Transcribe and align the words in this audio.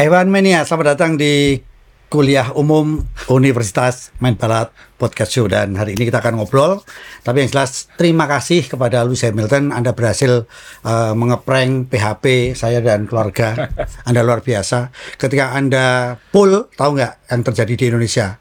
Hewan 0.00 0.32
Mania, 0.32 0.64
selamat 0.64 0.96
datang 0.96 1.20
di 1.20 1.60
kuliah 2.08 2.56
umum 2.56 3.04
Universitas 3.28 4.16
Main 4.16 4.32
Barat 4.32 4.72
Podcast 4.96 5.28
Show 5.28 5.44
dan 5.44 5.76
hari 5.76 5.92
ini 5.92 6.08
kita 6.08 6.24
akan 6.24 6.40
ngobrol. 6.40 6.80
Tapi 7.20 7.44
yang 7.44 7.52
jelas 7.52 7.84
terima 8.00 8.24
kasih 8.24 8.64
kepada 8.64 9.04
Lewis 9.04 9.20
Hamilton, 9.28 9.76
Anda 9.76 9.92
berhasil 9.92 10.48
uh, 10.88 11.12
mengeprank 11.12 11.92
PHP 11.92 12.56
saya 12.56 12.80
dan 12.80 13.04
keluarga. 13.04 13.68
Anda 14.08 14.24
luar 14.24 14.40
biasa. 14.40 14.88
Ketika 15.20 15.52
Anda 15.52 16.16
pull, 16.32 16.72
tahu 16.72 16.96
nggak 16.96 17.36
yang 17.36 17.42
terjadi 17.44 17.72
di 17.76 17.84
Indonesia? 17.92 18.40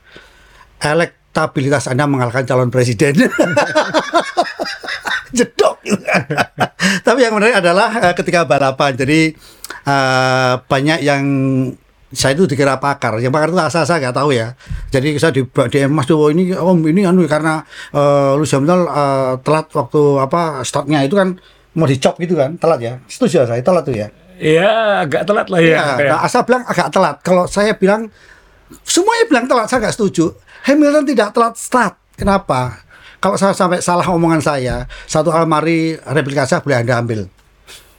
Elektabilitas 0.80 1.92
Anda 1.92 2.08
mengalahkan 2.08 2.48
calon 2.48 2.72
presiden. 2.72 3.20
jedok. 5.36 5.84
Tapi 7.10 7.26
yang 7.26 7.34
menarik 7.34 7.58
adalah 7.58 7.90
uh, 7.90 8.14
ketika 8.14 8.46
balapan. 8.46 8.94
Jadi 8.94 9.34
uh, 9.90 10.62
banyak 10.62 11.02
yang 11.02 11.24
saya 12.14 12.38
itu 12.38 12.46
dikira 12.46 12.78
pakar, 12.78 13.18
yang 13.18 13.34
pakar 13.34 13.50
itu 13.50 13.58
asal 13.58 13.82
saya 13.82 13.98
nggak 13.98 14.18
tahu 14.18 14.30
ya. 14.30 14.54
Jadi 14.94 15.18
saya 15.18 15.34
di 15.34 15.42
DM 15.46 15.90
Mas 15.90 16.06
Dewo 16.06 16.30
ini 16.30 16.54
Om 16.54 16.86
ini 16.86 17.06
anu 17.06 17.26
karena 17.26 17.66
uh, 17.94 18.38
lu 18.38 18.46
Hamilton 18.46 18.86
uh, 18.86 19.34
telat 19.42 19.66
waktu 19.74 20.02
apa 20.22 20.62
startnya 20.62 21.02
itu 21.02 21.18
kan 21.18 21.38
mau 21.74 21.90
dicop 21.90 22.18
gitu 22.22 22.38
kan, 22.38 22.62
telat 22.62 22.80
ya. 22.82 22.94
Setuju 23.10 23.50
saya 23.50 23.62
telat 23.62 23.90
tuh 23.90 23.98
ya. 23.98 24.14
Iya, 24.40 25.04
agak 25.06 25.26
telat 25.26 25.50
lah 25.50 25.60
ya. 25.62 25.98
ya. 25.98 26.10
Nah, 26.14 26.20
asal 26.26 26.46
bilang 26.46 26.62
agak 26.66 26.94
telat. 26.94 27.16
Kalau 27.26 27.46
saya 27.50 27.74
bilang 27.74 28.10
semuanya 28.86 29.26
bilang 29.26 29.46
telat, 29.50 29.66
saya 29.66 29.82
nggak 29.82 29.98
setuju. 29.98 30.34
Hamilton 30.66 31.06
tidak 31.10 31.30
telat 31.34 31.54
start. 31.58 31.94
Kenapa? 32.18 32.89
Kalau 33.20 33.36
saya 33.36 33.52
sampai 33.52 33.84
salah 33.84 34.08
omongan 34.08 34.40
saya, 34.40 34.88
satu 35.04 35.32
almari 35.32 36.00
replikasi 36.00 36.60
boleh 36.64 36.80
Anda 36.80 37.04
ambil. 37.04 37.20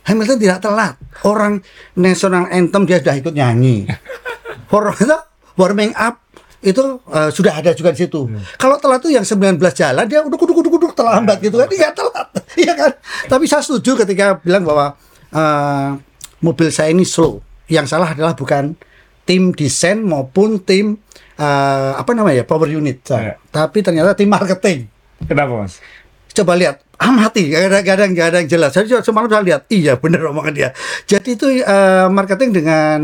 Hamilton 0.09 0.38
tidak 0.41 0.65
telat. 0.65 0.96
Orang 1.29 1.60
national 1.93 2.49
anthem 2.49 2.88
dia 2.88 3.04
sudah 3.04 3.16
ikut 3.21 3.35
nyanyi. 3.37 3.85
Itu 5.04 5.16
warming 5.59 5.93
up 5.93 6.24
itu 6.60 7.01
uh, 7.09 7.32
sudah 7.32 7.57
ada 7.57 7.73
juga 7.73 7.88
di 7.96 8.04
situ. 8.04 8.29
Hmm. 8.29 8.45
Kalau 8.60 8.76
telat 8.76 9.01
itu 9.01 9.16
yang 9.16 9.24
19 9.24 9.57
jalan 9.73 10.04
dia 10.04 10.21
udah 10.21 10.37
kuduk 10.37 10.60
kuduk 10.60 10.73
kuduk 10.76 10.93
terlambat 10.93 11.41
gitu 11.41 11.57
kan. 11.57 11.68
Iya 11.73 11.91
telat. 11.96 12.29
Iya 12.60 12.73
kan? 12.76 12.93
Tapi 13.30 13.45
saya 13.48 13.63
setuju 13.65 14.04
ketika 14.04 14.37
bilang 14.43 14.66
bahwa 14.68 14.93
uh, 15.32 15.96
mobil 16.45 16.68
saya 16.68 16.93
ini 16.93 17.09
slow. 17.09 17.41
Yang 17.71 17.96
salah 17.96 18.13
adalah 18.13 18.37
bukan 18.37 18.76
tim 19.24 19.54
desain 19.57 20.02
maupun 20.04 20.60
tim 20.60 21.01
uh, 21.41 21.96
apa 21.96 22.13
namanya 22.13 22.45
power 22.45 22.68
unit. 22.68 23.01
Yeah. 23.09 23.41
Tapi 23.48 23.80
ternyata 23.80 24.13
tim 24.13 24.29
marketing. 24.29 24.91
Kenapa 25.26 25.52
mas? 25.52 25.82
Coba 26.30 26.54
lihat 26.54 26.80
amati 27.01 27.49
gak 27.49 27.73
ada, 27.73 27.79
gak 27.82 27.96
ada, 28.29 28.38
yang 28.45 28.49
jelas. 28.49 28.71
Jadi 28.76 28.93
semalam 29.01 29.26
saya 29.26 29.43
lihat, 29.43 29.63
iya 29.73 29.96
benar 29.96 30.21
omongan 30.30 30.52
dia. 30.52 30.68
Jadi 31.09 31.35
itu 31.35 31.46
uh, 31.65 32.07
marketing 32.13 32.51
dengan 32.52 33.01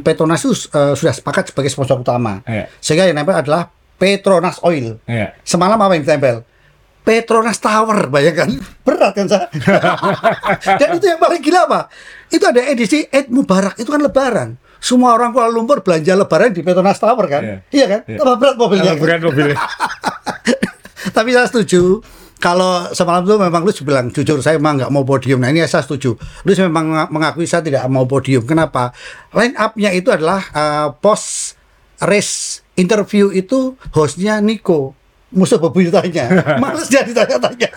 Petronas 0.00 0.42
itu 0.42 0.56
uh, 0.72 0.96
sudah 0.96 1.12
sepakat 1.12 1.52
sebagai 1.52 1.70
sponsor 1.70 2.00
utama. 2.00 2.40
Iya. 2.48 2.72
Sehingga 2.80 3.04
yang 3.06 3.20
nempel 3.20 3.36
adalah 3.36 3.68
Petronas 4.00 4.58
Oil. 4.64 4.98
Iya. 5.04 5.36
Semalam 5.44 5.76
apa 5.76 5.92
yang 5.94 6.02
ditempel? 6.02 6.42
Petronas 7.04 7.60
Tower, 7.60 8.08
bayangkan 8.08 8.48
berat 8.86 9.12
kan 9.12 9.28
saya. 9.28 9.46
Dan 10.80 10.96
itu 10.96 11.04
yang 11.04 11.20
paling 11.20 11.44
gila 11.44 11.68
apa? 11.68 11.80
Itu 12.32 12.48
ada 12.48 12.64
edisi 12.64 13.04
Eid 13.04 13.28
Mubarak, 13.28 13.76
itu 13.76 13.92
kan 13.92 14.00
Lebaran. 14.00 14.56
Semua 14.80 15.16
orang 15.16 15.32
Kuala 15.32 15.52
Lumpur 15.52 15.80
belanja 15.84 16.16
Lebaran 16.16 16.52
di 16.52 16.64
Petronas 16.64 16.96
Tower 16.96 17.28
kan? 17.28 17.42
Iya, 17.44 17.56
iya 17.72 17.86
kan? 17.88 18.00
Iya. 18.08 18.18
berat 18.40 18.56
mobilnya? 18.56 18.92
berat 18.96 19.20
mobilnya. 19.20 19.56
Tapi 21.14 21.30
saya 21.30 21.46
setuju 21.46 22.02
kalau 22.42 22.90
semalam 22.90 23.22
tuh 23.22 23.38
memang 23.38 23.62
lu 23.62 23.70
bilang 23.86 24.10
jujur 24.10 24.42
saya 24.42 24.58
memang 24.58 24.82
nggak 24.82 24.92
mau 24.92 25.06
podium. 25.06 25.38
Nah 25.38 25.54
ini 25.54 25.62
saya 25.64 25.86
setuju. 25.86 26.18
Lu 26.18 26.50
memang 26.50 27.08
mengakui 27.08 27.46
saya 27.46 27.62
tidak 27.62 27.86
mau 27.86 28.04
podium. 28.04 28.42
Kenapa? 28.42 28.90
Line 29.30 29.54
up-nya 29.54 29.94
itu 29.94 30.10
adalah 30.10 30.42
uh, 30.50 30.92
post 30.98 31.54
race 32.02 32.66
interview 32.74 33.30
itu 33.30 33.78
hostnya 33.94 34.42
Nico 34.42 34.98
musuh 35.34 35.58
bebuyutannya. 35.58 36.24
Males 36.62 36.88
jadi 36.88 37.10
tanya-tanya. 37.10 37.68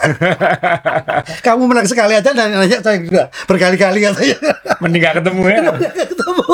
Kamu 1.46 1.66
menang 1.66 1.90
sekali 1.90 2.14
aja 2.14 2.32
dan 2.32 2.54
nanya 2.54 2.80
saya 2.80 3.02
juga 3.02 3.34
berkali-kali 3.50 4.00
katanya. 4.06 4.38
Mending 4.82 5.02
gak 5.02 5.14
ketemu 5.20 5.42
ya. 5.50 5.62
ketemu. 6.08 6.46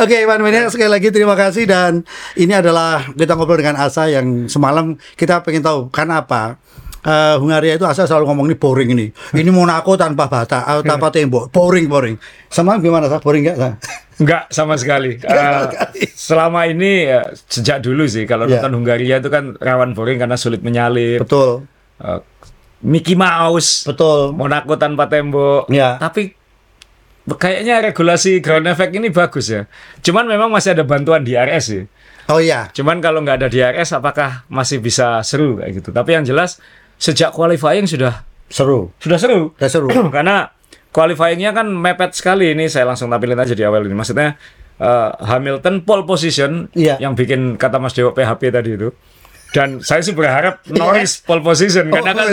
Oke, 0.00 0.16
okay, 0.16 0.24
Iwan 0.24 0.40
sekali 0.72 0.90
lagi 0.90 1.08
terima 1.12 1.36
kasih 1.36 1.68
dan 1.68 2.02
ini 2.34 2.56
adalah 2.56 3.04
kita 3.12 3.36
ngobrol 3.36 3.60
dengan 3.60 3.76
Asa 3.76 4.08
yang 4.08 4.48
semalam 4.48 4.96
kita 5.14 5.44
pengen 5.44 5.60
tahu 5.60 5.92
karena 5.92 6.24
apa 6.24 6.56
uh, 7.04 7.36
Hungaria 7.40 7.76
itu 7.76 7.86
asal 7.88 8.04
selalu 8.04 8.24
ngomong 8.32 8.46
ini 8.50 8.56
boring 8.56 8.90
ini. 8.92 9.06
Ini 9.36 9.50
Monaco 9.52 9.96
tanpa 9.96 10.28
bata, 10.28 10.64
uh, 10.66 10.82
tanpa 10.84 11.08
tembok. 11.12 11.52
Boring, 11.52 11.86
boring. 11.88 12.16
Sama 12.48 12.76
gimana 12.80 13.08
sah? 13.08 13.20
Boring 13.22 13.46
nggak 13.46 13.58
sah? 13.58 13.74
Enggak 14.20 14.42
sama 14.52 14.76
sekali. 14.76 15.16
Uh, 15.30 15.72
selama 16.12 16.68
ini 16.68 17.08
uh, 17.08 17.32
sejak 17.48 17.80
dulu 17.80 18.04
sih 18.04 18.28
kalau 18.28 18.44
yeah. 18.44 18.60
nonton 18.60 18.82
Hungaria 18.82 19.22
itu 19.22 19.30
kan 19.32 19.56
rawan 19.56 19.96
boring 19.96 20.20
karena 20.20 20.36
sulit 20.36 20.60
menyalip. 20.60 21.22
Betul. 21.22 21.64
Uh, 21.96 22.20
Mickey 22.84 23.16
Mouse. 23.16 23.88
Betul. 23.88 24.36
Monaco 24.36 24.76
tanpa 24.76 25.08
tembok. 25.08 25.70
Ya. 25.72 25.96
Tapi 25.96 26.36
kayaknya 27.24 27.80
regulasi 27.84 28.42
ground 28.42 28.66
effect 28.68 28.92
ini 28.92 29.08
bagus 29.12 29.48
ya. 29.48 29.64
Cuman 30.02 30.26
memang 30.26 30.50
masih 30.50 30.76
ada 30.76 30.84
bantuan 30.84 31.22
di 31.22 31.38
RS 31.38 31.64
sih. 31.64 31.84
Oh 32.30 32.38
iya. 32.38 32.70
Cuman 32.70 33.02
kalau 33.02 33.22
nggak 33.24 33.42
ada 33.44 33.48
di 33.48 33.58
RS 33.62 33.96
apakah 33.98 34.46
masih 34.50 34.82
bisa 34.82 35.22
seru 35.26 35.58
kayak 35.58 35.82
gitu. 35.82 35.90
Tapi 35.90 36.20
yang 36.20 36.24
jelas 36.26 36.62
sejak 37.00 37.32
qualifying 37.32 37.88
sudah 37.88 38.22
seru. 38.52 38.92
Sudah 39.00 39.16
seru. 39.16 39.56
Sudah 39.56 39.70
seru. 39.72 39.88
Karena 40.14 40.52
qualifyingnya 40.92 41.56
kan 41.56 41.72
mepet 41.72 42.12
sekali 42.12 42.52
ini 42.52 42.68
saya 42.68 42.84
langsung 42.84 43.08
tampilin 43.08 43.40
aja 43.40 43.56
di 43.56 43.64
awal 43.64 43.88
ini. 43.88 43.96
Maksudnya 43.96 44.36
uh, 44.76 45.16
Hamilton 45.24 45.88
pole 45.88 46.04
position 46.04 46.68
yeah. 46.76 47.00
yang 47.00 47.16
bikin 47.16 47.56
kata 47.56 47.80
Mas 47.80 47.96
Dewo 47.96 48.12
PHP 48.12 48.52
tadi 48.52 48.76
itu. 48.76 48.92
Dan 49.50 49.82
saya 49.82 50.04
sih 50.04 50.14
berharap 50.14 50.62
iya. 50.68 50.78
Norris 50.78 51.26
pole 51.26 51.42
position 51.42 51.90
oh, 51.90 51.98
karena 51.98 52.14
kan 52.14 52.28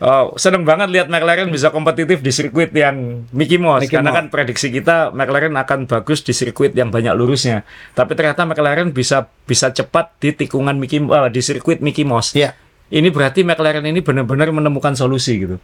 uh, 0.00 0.24
seneng 0.40 0.64
banget 0.64 0.88
lihat 0.88 1.12
McLaren 1.12 1.52
bisa 1.52 1.68
kompetitif 1.68 2.24
di 2.24 2.32
sirkuit 2.32 2.72
yang 2.72 3.28
Mickey 3.28 3.60
Mouse 3.60 3.84
Mickey 3.84 3.92
karena 3.92 4.08
Mouse. 4.08 4.18
kan 4.24 4.26
prediksi 4.32 4.72
kita 4.72 5.12
McLaren 5.12 5.52
akan 5.52 5.84
bagus 5.84 6.24
di 6.24 6.32
sirkuit 6.32 6.72
yang 6.72 6.88
banyak 6.88 7.12
lurusnya. 7.12 7.60
Tapi 7.92 8.16
ternyata 8.16 8.48
McLaren 8.48 8.88
bisa 8.96 9.28
bisa 9.44 9.68
cepat 9.68 10.16
di 10.16 10.32
tikungan 10.32 10.80
Mickey 10.80 10.96
uh, 11.04 11.28
di 11.28 11.44
sirkuit 11.44 11.84
Mickey 11.84 12.08
Mouse. 12.08 12.32
Yeah 12.32 12.56
ini 12.90 13.08
berarti 13.10 13.42
McLaren 13.42 13.82
ini 13.82 14.00
benar-benar 14.02 14.50
menemukan 14.54 14.94
solusi 14.94 15.42
gitu. 15.42 15.56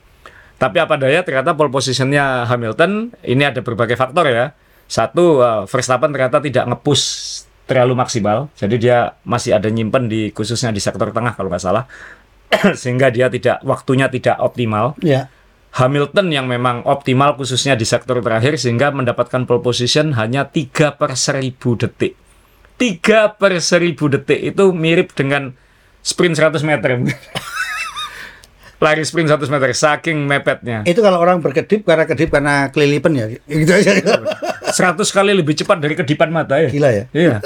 Tapi 0.59 0.79
apa 0.79 0.95
daya 0.95 1.27
ternyata 1.27 1.59
pole 1.59 1.71
positionnya 1.71 2.47
Hamilton 2.47 3.15
ini 3.27 3.43
ada 3.43 3.63
berbagai 3.63 3.99
faktor 3.99 4.31
ya. 4.31 4.55
Satu 4.87 5.41
uh, 5.41 5.65
Verstappen 5.67 6.13
ternyata 6.13 6.43
tidak 6.43 6.69
ngepush 6.69 7.05
terlalu 7.65 7.97
maksimal, 7.97 8.51
jadi 8.59 8.77
dia 8.77 8.99
masih 9.25 9.57
ada 9.57 9.71
nyimpen 9.71 10.11
di 10.11 10.35
khususnya 10.35 10.75
di 10.75 10.83
sektor 10.83 11.15
tengah 11.15 11.33
kalau 11.33 11.49
nggak 11.49 11.63
salah, 11.63 11.89
sehingga 12.81 13.09
dia 13.09 13.33
tidak 13.33 13.63
waktunya 13.65 14.11
tidak 14.13 14.37
optimal. 14.43 14.99
Yeah. 15.01 15.33
Hamilton 15.73 16.29
yang 16.29 16.53
memang 16.53 16.85
optimal 16.85 17.33
khususnya 17.41 17.73
di 17.81 17.89
sektor 17.89 18.21
terakhir 18.21 18.61
sehingga 18.61 18.93
mendapatkan 18.93 19.49
pole 19.49 19.65
position 19.65 20.13
hanya 20.21 20.45
3 20.45 21.01
per 21.01 21.17
1000 21.17 21.57
detik. 21.57 22.13
3 22.77 23.41
per 23.41 23.57
1000 23.57 23.97
detik 23.97 24.41
itu 24.53 24.65
mirip 24.77 25.17
dengan 25.17 25.57
sprint 26.03 26.35
100 26.37 26.61
meter. 26.67 26.99
Lari 28.83 29.07
sprint 29.07 29.31
100 29.31 29.47
meter, 29.47 29.71
saking 29.71 30.27
mepetnya. 30.27 30.83
Itu 30.83 31.07
kalau 31.07 31.23
orang 31.23 31.39
berkedip 31.39 31.87
karena 31.87 32.03
kedip 32.03 32.35
karena 32.35 32.67
kelilipan 32.75 33.15
ya, 33.15 33.31
gitu 33.47 33.71
aja. 33.71 33.95
100 34.75 34.99
kali 35.07 35.39
lebih 35.39 35.55
cepat 35.55 35.79
dari 35.79 35.95
kedipan 35.95 36.35
mata 36.35 36.59
ya. 36.59 36.67
Gila 36.67 36.91
ya. 36.91 37.05
Iya. 37.15 37.39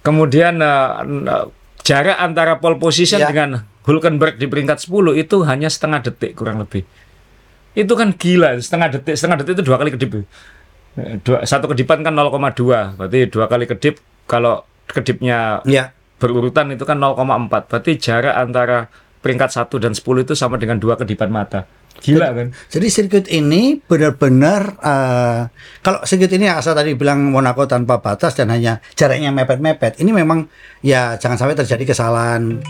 Kemudian 0.00 0.56
uh, 0.64 1.52
jarak 1.84 2.16
antara 2.16 2.56
pole 2.56 2.80
position 2.80 3.20
ya. 3.20 3.28
dengan 3.28 3.68
Hulkenberg 3.84 4.40
di 4.40 4.48
peringkat 4.48 4.88
10 4.88 5.20
itu 5.20 5.36
hanya 5.44 5.68
setengah 5.68 6.00
detik 6.08 6.32
kurang 6.32 6.64
lebih. 6.64 6.88
Itu 7.76 7.92
kan 7.92 8.16
gila, 8.16 8.56
setengah 8.56 8.96
detik, 8.96 9.12
setengah 9.20 9.44
detik 9.44 9.60
itu 9.60 9.64
dua 9.68 9.76
kali 9.76 9.92
kedip. 9.92 10.24
Dua, 11.20 11.44
satu 11.44 11.68
kedipan 11.68 12.00
kan 12.00 12.16
0,2, 12.16 12.96
berarti 12.96 13.28
dua 13.28 13.44
kali 13.52 13.68
kedip 13.68 14.00
kalau 14.24 14.64
kedipnya 14.88 15.60
ya 15.68 15.92
berurutan 16.16 16.72
itu 16.72 16.84
kan 16.88 16.96
0,4. 17.00 17.68
Berarti 17.68 17.92
jarak 18.00 18.34
antara 18.34 18.88
peringkat 19.20 19.50
1 19.52 19.82
dan 19.82 19.92
10 19.92 20.24
itu 20.24 20.34
sama 20.38 20.56
dengan 20.56 20.78
dua 20.78 20.94
kedipan 20.94 21.28
mata. 21.28 21.66
Gila 21.96 22.28
kan? 22.36 22.52
Jadi 22.68 22.86
sirkuit 22.92 23.26
ini 23.32 23.80
benar-benar 23.80 24.76
uh, 24.84 25.48
kalau 25.80 26.04
sirkuit 26.04 26.28
ini 26.36 26.44
asal 26.44 26.76
tadi 26.76 26.92
bilang 26.92 27.32
Monaco 27.32 27.64
tanpa 27.64 28.04
batas 28.04 28.36
dan 28.36 28.52
hanya 28.52 28.84
jaraknya 28.92 29.32
mepet-mepet. 29.32 29.96
Ini 30.04 30.10
memang 30.12 30.44
ya 30.84 31.16
jangan 31.16 31.40
sampai 31.40 31.56
terjadi 31.56 31.96
kesalahan. 31.96 32.60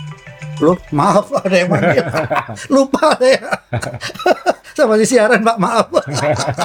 Loh, 0.57 0.79
maaf 0.89 1.29
ada 1.37 1.53
yang 1.53 1.69
manggil. 1.69 2.01
Lupa 2.73 3.13
ya. 3.21 3.41
Sama 4.77 4.93
di 4.93 5.05
siaran, 5.09 5.41
Pak, 5.41 5.57
maaf. 5.57 5.89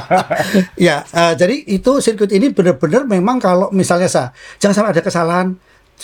ya, 0.87 1.01
uh, 1.17 1.33
jadi 1.33 1.65
itu 1.65 2.01
sirkuit 2.01 2.33
ini 2.33 2.53
benar-benar 2.53 3.09
memang 3.09 3.41
kalau 3.41 3.69
misalnya 3.73 4.09
sah, 4.09 4.29
jangan 4.61 4.85
sampai 4.85 4.93
ada 4.97 5.03
kesalahan 5.05 5.57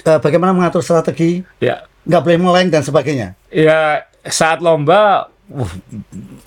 uh, 0.04 0.18
bagaimana 0.22 0.54
mengatur 0.54 0.82
strategi, 0.84 1.42
ya. 1.62 1.86
nggak 2.06 2.22
boleh 2.22 2.38
meleng 2.38 2.68
dan 2.70 2.82
sebagainya. 2.84 3.34
Ya 3.48 4.04
saat 4.26 4.60
lomba 4.60 5.30
uh, 5.54 5.72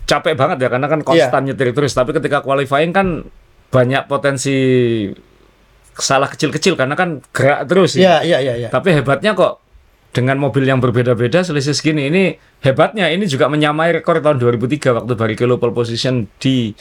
capek 0.05 0.37
banget 0.37 0.57
ya 0.63 0.69
karena 0.69 0.87
kan 0.87 1.01
konstan 1.01 1.41
ya. 1.47 1.53
nyetir 1.53 1.73
terus. 1.75 1.91
Tapi 1.91 2.15
ketika 2.15 2.43
qualifying 2.45 2.93
kan 2.93 3.27
banyak 3.71 4.03
potensi 4.11 4.57
salah 5.95 6.27
kecil-kecil 6.27 6.75
karena 6.75 6.95
kan 6.95 7.23
gerak 7.31 7.67
terus 7.67 7.95
ya. 7.95 8.23
Iya, 8.23 8.39
iya, 8.43 8.53
iya. 8.65 8.69
Tapi 8.71 8.95
hebatnya 8.95 9.35
kok 9.35 9.61
dengan 10.11 10.35
mobil 10.35 10.67
yang 10.67 10.83
berbeda-beda 10.83 11.39
selisih 11.39 11.71
segini 11.71 12.11
ini 12.11 12.35
hebatnya 12.59 13.07
ini 13.07 13.23
juga 13.31 13.47
menyamai 13.47 13.95
rekor 13.95 14.19
tahun 14.19 14.43
2003 14.43 14.91
waktu 14.91 15.13
Barrichello 15.15 15.55
pole 15.55 15.71
position 15.71 16.27
di 16.35 16.75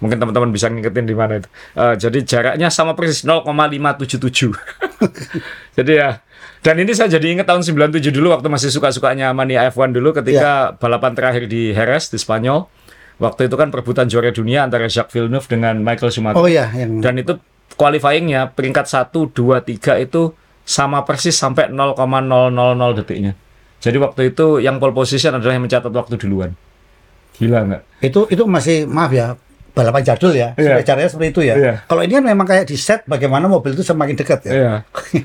mungkin 0.00 0.18
teman-teman 0.18 0.50
bisa 0.50 0.66
ngingetin 0.72 1.06
di 1.06 1.14
mana 1.14 1.38
itu. 1.38 1.48
Uh, 1.76 1.94
jadi 1.94 2.18
jaraknya 2.24 2.68
sama 2.72 2.96
persis 2.96 3.22
0,577. 3.22 4.56
jadi 5.78 5.92
ya 5.92 6.10
dan 6.60 6.76
ini 6.76 6.92
saya 6.92 7.08
jadi 7.16 7.40
ingat 7.40 7.48
tahun 7.48 7.64
97 7.64 8.12
dulu 8.12 8.36
waktu 8.36 8.52
masih 8.52 8.68
suka-sukanya 8.68 9.32
Mania 9.32 9.64
F1 9.72 9.96
dulu 9.96 10.12
ketika 10.12 10.76
yeah. 10.76 10.76
balapan 10.76 11.16
terakhir 11.16 11.48
di 11.48 11.72
Jerez 11.72 12.12
di 12.12 12.20
Spanyol. 12.20 12.68
Waktu 13.20 13.52
itu 13.52 13.56
kan 13.56 13.68
perebutan 13.68 14.08
juara 14.08 14.32
dunia 14.32 14.64
antara 14.64 14.88
Jacques 14.88 15.12
Villeneuve 15.12 15.44
dengan 15.44 15.76
Michael 15.80 16.08
Schumacher. 16.08 16.40
Oh 16.40 16.48
iya, 16.48 16.72
yang... 16.72 17.04
Dan 17.04 17.20
itu 17.20 17.36
qualifyingnya 17.76 18.56
peringkat 18.56 18.88
1, 18.88 19.12
2, 19.12 19.60
3 19.60 20.04
itu 20.04 20.32
sama 20.64 21.04
persis 21.04 21.36
sampai 21.36 21.68
0,000 21.68 22.00
detiknya. 22.96 23.36
Jadi 23.80 23.96
waktu 24.00 24.32
itu 24.32 24.60
yang 24.60 24.80
pole 24.80 24.96
position 24.96 25.36
adalah 25.36 25.56
yang 25.56 25.64
mencatat 25.64 25.92
waktu 25.92 26.16
duluan. 26.16 26.56
Gila 27.36 27.60
nggak? 27.68 27.82
Itu 28.04 28.28
itu 28.28 28.44
masih 28.44 28.84
maaf 28.84 29.12
ya 29.12 29.36
balapan 29.80 30.02
jadul 30.04 30.32
ya, 30.36 30.52
yeah. 30.60 30.84
caranya 30.84 31.08
seperti 31.08 31.28
itu 31.32 31.40
ya. 31.48 31.54
Yeah. 31.56 31.76
Kalau 31.88 32.04
ini 32.04 32.12
kan 32.20 32.24
memang 32.28 32.44
kayak 32.44 32.68
di 32.68 32.76
set 32.76 33.08
bagaimana 33.08 33.48
mobil 33.48 33.72
itu 33.72 33.80
semakin 33.80 34.14
dekat 34.14 34.44
ya. 34.44 34.52
Yeah. 34.52 34.76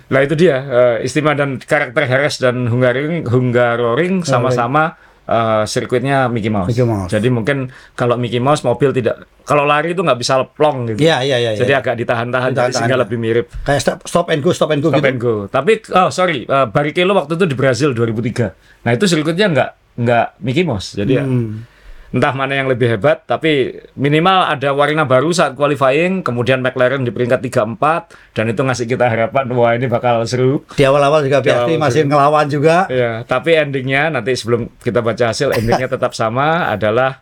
Nah 0.07 0.19
itu 0.23 0.33
dia 0.39 0.55
uh, 0.63 0.95
istimewa 1.03 1.35
dan 1.35 1.59
karakter 1.59 2.07
Harris 2.07 2.39
dan 2.39 2.71
Hungaroring 2.71 3.27
Hungaroring 3.27 4.23
sama-sama 4.23 4.95
uh, 5.29 5.63
sirkuitnya 5.67 6.29
Mickey 6.31 6.49
Mouse. 6.49 6.71
Mickey 6.71 6.85
Mouse. 6.85 7.11
Jadi 7.11 7.27
mungkin 7.29 7.69
kalau 7.93 8.15
Mickey 8.15 8.39
Mouse 8.39 8.61
mobil 8.63 8.93
tidak 8.95 9.25
kalau 9.45 9.61
lari 9.65 9.93
itu 9.93 10.01
nggak 10.01 10.17
bisa 10.17 10.41
plong 10.53 10.93
gitu. 10.93 11.05
Iya 11.05 11.21
iya 11.21 11.37
iya. 11.37 11.51
Jadi 11.53 11.73
ya. 11.73 11.81
agak 11.81 12.01
ditahan-tahan 12.01 12.51
ditahan 12.53 12.71
sehingga 12.73 12.97
lebih 12.97 13.17
mirip. 13.21 13.45
Kayak 13.65 13.81
stop, 13.81 13.97
stop 14.05 14.27
and 14.33 14.41
go 14.41 14.49
stop 14.53 14.73
and 14.73 14.81
go 14.81 14.89
stop 14.89 15.01
gitu. 15.01 15.09
and 15.09 15.19
go. 15.21 15.35
Tapi 15.49 15.85
oh 15.93 16.09
sorry 16.09 16.45
uh, 16.49 16.65
Barrichello 16.69 17.13
waktu 17.13 17.37
itu 17.37 17.45
di 17.45 17.55
Brazil 17.57 17.89
2003. 17.93 18.85
Nah 18.85 18.91
itu 18.93 19.05
sirkuitnya 19.05 19.47
nggak 19.53 19.69
nggak 20.01 20.27
Mickey 20.41 20.63
Mouse. 20.65 20.97
Jadi 20.97 21.13
ya, 21.17 21.25
hmm. 21.25 21.53
ya 21.53 21.74
entah 22.15 22.31
mana 22.31 22.55
yang 22.55 22.71
lebih 22.71 22.95
hebat 22.95 23.27
tapi 23.27 23.75
minimal 23.99 24.47
ada 24.47 24.71
warna 24.71 25.03
baru 25.03 25.35
saat 25.35 25.51
qualifying 25.51 26.23
kemudian 26.23 26.63
McLaren 26.63 27.03
di 27.03 27.11
peringkat 27.11 27.43
3 27.43 27.75
4 27.75 28.31
dan 28.31 28.45
itu 28.47 28.61
ngasih 28.63 28.87
kita 28.87 29.11
harapan 29.11 29.51
wah 29.51 29.75
ini 29.75 29.91
bakal 29.91 30.23
seru 30.23 30.63
di 30.79 30.87
awal-awal 30.87 31.19
juga 31.27 31.43
pasti 31.43 31.75
masih 31.75 32.07
seru. 32.07 32.15
ngelawan 32.15 32.47
juga 32.47 32.87
ya 32.87 33.27
tapi 33.27 33.59
endingnya 33.59 34.15
nanti 34.15 34.31
sebelum 34.31 34.71
kita 34.79 35.03
baca 35.03 35.35
hasil 35.35 35.59
endingnya 35.59 35.91
tetap 35.91 36.15
sama 36.15 36.71
adalah 36.71 37.19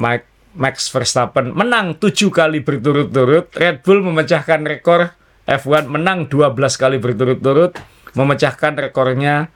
Mike 0.00 0.56
Max 0.56 0.88
Verstappen 0.88 1.52
menang 1.52 2.00
tujuh 2.00 2.32
kali 2.32 2.64
berturut-turut 2.64 3.52
Red 3.52 3.84
Bull 3.84 4.00
memecahkan 4.00 4.64
rekor 4.64 5.12
F1 5.44 5.92
menang 5.92 6.24
12 6.24 6.56
kali 6.56 6.96
berturut-turut 6.96 7.76
memecahkan 8.16 8.80
rekornya 8.80 9.52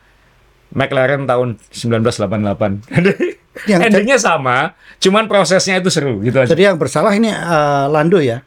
McLaren 0.74 1.24
tahun 1.24 1.62
1988 1.70 3.70
yang 3.70 3.80
endingnya 3.86 4.18
sama, 4.18 4.74
cuman 4.98 5.30
prosesnya 5.30 5.78
itu 5.78 5.88
seru 5.88 6.18
gitu 6.26 6.42
aja. 6.42 6.50
Jadi 6.50 6.66
yang 6.66 6.76
bersalah 6.76 7.14
ini 7.14 7.30
uh, 7.30 7.86
Lando 7.86 8.18
ya. 8.18 8.42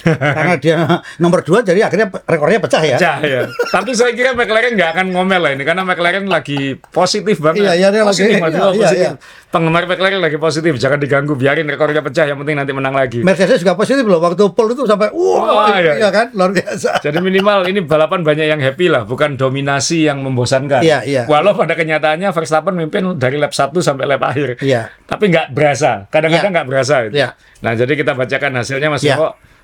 Karena 0.00 0.56
dia 0.56 1.04
nomor 1.20 1.44
dua, 1.44 1.60
jadi 1.60 1.84
akhirnya 1.84 2.08
rekornya 2.24 2.58
pecah 2.64 2.82
ya. 2.82 2.96
Pecah 2.96 3.16
ya. 3.20 3.40
Tapi 3.68 3.92
saya 3.92 4.16
kira 4.16 4.32
McLaren 4.32 4.72
nggak 4.72 4.90
akan 4.96 5.06
ngomel 5.12 5.40
lah 5.44 5.52
ini, 5.52 5.62
karena 5.68 5.84
McLaren 5.84 6.24
lagi 6.32 6.80
positif 6.80 7.36
banget. 7.44 7.68
Iya, 7.68 7.72
iya, 7.76 7.88
dia 7.92 8.02
positif, 8.08 8.40
lagi, 8.40 8.56
iya, 8.56 8.68
iya, 8.72 8.90
iya. 8.96 9.10
Penggemar 9.52 9.84
McLaren 9.84 10.24
lagi 10.24 10.40
positif, 10.40 10.80
jangan 10.80 10.96
diganggu, 10.96 11.36
biarin 11.36 11.68
rekornya 11.68 12.00
pecah, 12.00 12.24
yang 12.24 12.40
penting 12.40 12.56
nanti 12.56 12.72
menang 12.72 12.96
lagi. 12.96 13.20
Mercedes 13.20 13.60
juga 13.60 13.76
positif 13.76 14.00
loh, 14.08 14.16
waktu 14.16 14.48
pole 14.56 14.72
itu 14.72 14.88
sampai, 14.88 15.12
wah, 15.12 15.68
wow, 15.68 15.76
iya, 15.76 16.00
iya 16.00 16.08
kan, 16.08 16.32
luar 16.32 16.56
biasa. 16.56 17.04
Jadi 17.04 17.20
minimal 17.20 17.68
ini 17.68 17.84
balapan 17.84 18.24
banyak 18.24 18.48
yang 18.48 18.60
happy 18.64 18.88
lah, 18.88 19.04
bukan 19.04 19.36
dominasi 19.36 20.08
yang 20.08 20.24
membosankan. 20.24 20.80
Iya, 20.80 21.04
iya. 21.04 21.22
Walau 21.28 21.52
pada 21.52 21.76
kenyataannya 21.76 22.32
Verstappen 22.32 22.72
memimpin 22.80 23.20
dari 23.20 23.36
lap 23.36 23.52
1 23.52 23.76
sampai 23.84 24.08
lap 24.08 24.24
akhir. 24.24 24.56
Iya. 24.64 24.88
Tapi 25.04 25.28
nggak 25.28 25.52
berasa, 25.52 26.08
kadang-kadang 26.08 26.48
iya. 26.48 26.56
nggak 26.56 26.64
-kadang 26.64 26.72
berasa. 26.72 26.94
Itu. 27.04 27.14
Iya. 27.20 27.28
Nah, 27.62 27.72
jadi 27.76 27.92
kita 27.92 28.12
bacakan 28.16 28.52
hasilnya 28.56 28.88
Mas 28.88 29.04
iya. 29.04 29.16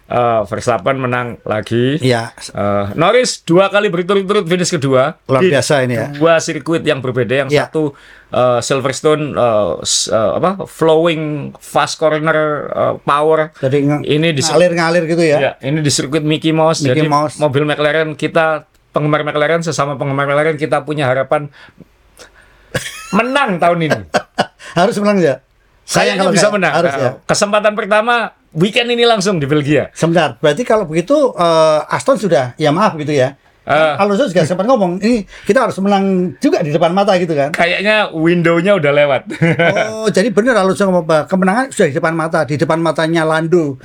Uh, 0.09 0.43
Verstappen 0.49 0.97
menang 0.99 1.37
lagi. 1.45 2.01
Iya. 2.01 2.33
Uh, 2.53 2.91
Norris 2.97 3.45
dua 3.45 3.69
kali 3.69 3.93
berturut-turut 3.93 4.49
finish 4.49 4.73
kedua. 4.73 5.21
Luar 5.29 5.43
biasa 5.45 5.85
ini 5.85 5.95
ya. 5.95 6.07
Dua 6.11 6.41
sirkuit 6.41 6.83
yang 6.83 7.05
berbeda. 7.05 7.47
Yang 7.47 7.49
ya. 7.53 7.69
satu 7.69 7.93
uh, 8.33 8.59
Silverstone 8.65 9.37
uh, 9.37 9.79
uh, 9.85 10.33
apa 10.41 10.65
flowing 10.65 11.53
fast 11.61 12.01
corner 12.01 12.73
uh, 12.73 12.95
power. 13.05 13.53
Jadi 13.61 14.09
ini 14.09 14.29
di 14.33 14.43
ngalir-ngalir 14.43 15.05
gitu 15.07 15.23
ya. 15.23 15.39
ya. 15.39 15.53
Ini 15.61 15.85
di 15.85 15.91
sirkuit 15.93 16.25
Mickey 16.25 16.51
Mouse. 16.51 16.83
Mickey 16.83 17.05
Jadi 17.05 17.09
Mouse. 17.09 17.37
mobil 17.37 17.69
McLaren 17.69 18.17
kita 18.17 18.67
penggemar 18.91 19.23
McLaren 19.23 19.61
sesama 19.61 20.01
penggemar 20.01 20.27
McLaren 20.27 20.57
kita 20.57 20.83
punya 20.83 21.07
harapan 21.07 21.53
menang 23.13 23.61
tahun 23.61 23.79
ini. 23.89 24.01
Harus 24.79 24.97
menang 25.01 25.21
ya. 25.21 25.37
Saya 25.89 26.21
kalau 26.21 26.33
bisa 26.37 26.53
menang. 26.53 26.73
Harus, 26.77 26.93
ya. 26.93 27.11
Kesempatan 27.25 27.73
pertama 27.73 28.37
weekend 28.55 28.89
ini 28.93 29.05
langsung 29.05 29.37
di 29.37 29.47
Belgia. 29.49 29.93
Sebentar, 29.93 30.39
berarti 30.41 30.63
kalau 30.65 30.89
begitu 30.89 31.33
uh, 31.35 31.85
Aston 31.89 32.17
sudah 32.17 32.55
ya 32.57 32.73
maaf 32.73 32.97
gitu 32.97 33.13
ya. 33.13 33.37
Uh, 33.69 34.01
Alonso 34.01 34.33
juga 34.33 34.49
sempat 34.49 34.65
ngomong, 34.65 34.97
ini 35.05 35.29
kita 35.45 35.69
harus 35.69 35.77
menang 35.85 36.33
juga 36.41 36.65
di 36.65 36.73
depan 36.73 36.89
mata 36.89 37.13
gitu 37.21 37.37
kan? 37.37 37.53
Kayaknya 37.53 38.09
window-nya 38.17 38.81
udah 38.81 38.93
lewat. 38.97 39.23
oh, 39.93 40.09
jadi 40.09 40.33
benar 40.33 40.65
Alonso 40.65 40.89
ngomong 40.89 41.05
kemenangan 41.29 41.69
sudah 41.69 41.93
di 41.93 41.97
depan 42.01 42.17
mata, 42.17 42.49
di 42.49 42.57
depan 42.57 42.81
matanya 42.81 43.29
Lando. 43.29 43.77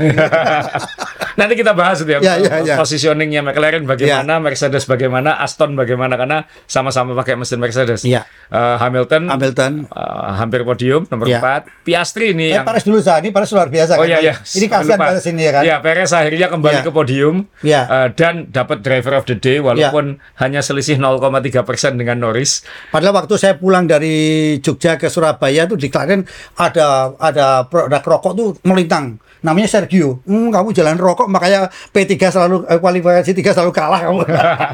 Nanti 1.33 1.53
kita 1.57 1.73
bahas 1.73 2.01
itu 2.01 2.13
ya, 2.13 2.19
ya, 2.21 2.33
ya, 2.37 2.55
ya. 2.61 2.75
positioningnya 2.77 3.41
McLaren 3.41 3.83
bagaimana, 3.89 4.37
ya. 4.37 4.41
Mercedes 4.41 4.85
bagaimana, 4.85 5.37
Aston 5.41 5.73
bagaimana 5.73 6.13
karena 6.15 6.45
sama-sama 6.69 7.17
pakai 7.17 7.37
mesin 7.39 7.57
Mercedes. 7.57 8.05
Ya. 8.05 8.25
Uh, 8.53 8.77
Hamilton, 8.77 9.33
Hamilton, 9.33 9.89
uh, 9.89 10.37
hampir 10.37 10.61
podium 10.61 11.09
nomor 11.09 11.25
ya. 11.25 11.41
4 11.41 11.85
Piastri 11.87 12.37
ini. 12.37 12.53
Eh, 12.53 12.61
yang... 12.61 12.65
Paris 12.65 12.85
dulu 12.85 13.01
sah, 13.01 13.17
ini 13.17 13.33
Paris 13.33 13.49
luar 13.49 13.67
biasa. 13.73 13.97
Oh 13.97 14.05
kan? 14.05 14.13
iya 14.13 14.17
iya. 14.21 14.33
Ini 14.37 14.65
kasihan 14.69 14.99
Paris 14.99 15.25
ini 15.25 15.41
ya 15.41 15.51
kan. 15.51 15.63
Ya 15.65 15.75
Perez 15.81 16.11
akhirnya 16.13 16.47
kembali 16.53 16.79
ya. 16.79 16.83
ke 16.85 16.91
podium. 16.93 17.35
Ya. 17.65 17.81
Uh, 17.89 18.07
dan 18.13 18.53
dapat 18.53 18.85
driver 18.85 19.17
of 19.17 19.25
the 19.25 19.37
day 19.37 19.57
walaupun 19.57 20.21
ya. 20.21 20.45
hanya 20.45 20.61
selisih 20.61 21.01
0,3 21.01 21.65
persen 21.65 21.97
dengan 21.97 22.21
Norris. 22.21 22.61
Padahal 22.93 23.25
waktu 23.25 23.35
saya 23.41 23.57
pulang 23.57 23.89
dari 23.89 24.57
Jogja 24.61 24.95
ke 25.01 25.09
Surabaya 25.09 25.65
tuh 25.65 25.75
di 25.79 25.89
Klaten 25.89 26.23
ada 26.55 27.17
ada 27.17 27.65
produk 27.65 28.03
rokok 28.03 28.33
tuh 28.37 28.49
melintang 28.63 29.17
namanya 29.43 29.67
Sergio. 29.67 30.23
Hmm, 30.23 30.49
kamu 30.49 30.71
jalan 30.71 30.95
rokok 30.95 31.27
makanya 31.27 31.67
P3 31.91 32.15
selalu 32.31 32.57
eh, 32.65 32.79
kualifikasi 32.79 33.31
3 33.35 33.55
selalu 33.59 33.71
kalah 33.75 34.01
kamu. 34.07 34.23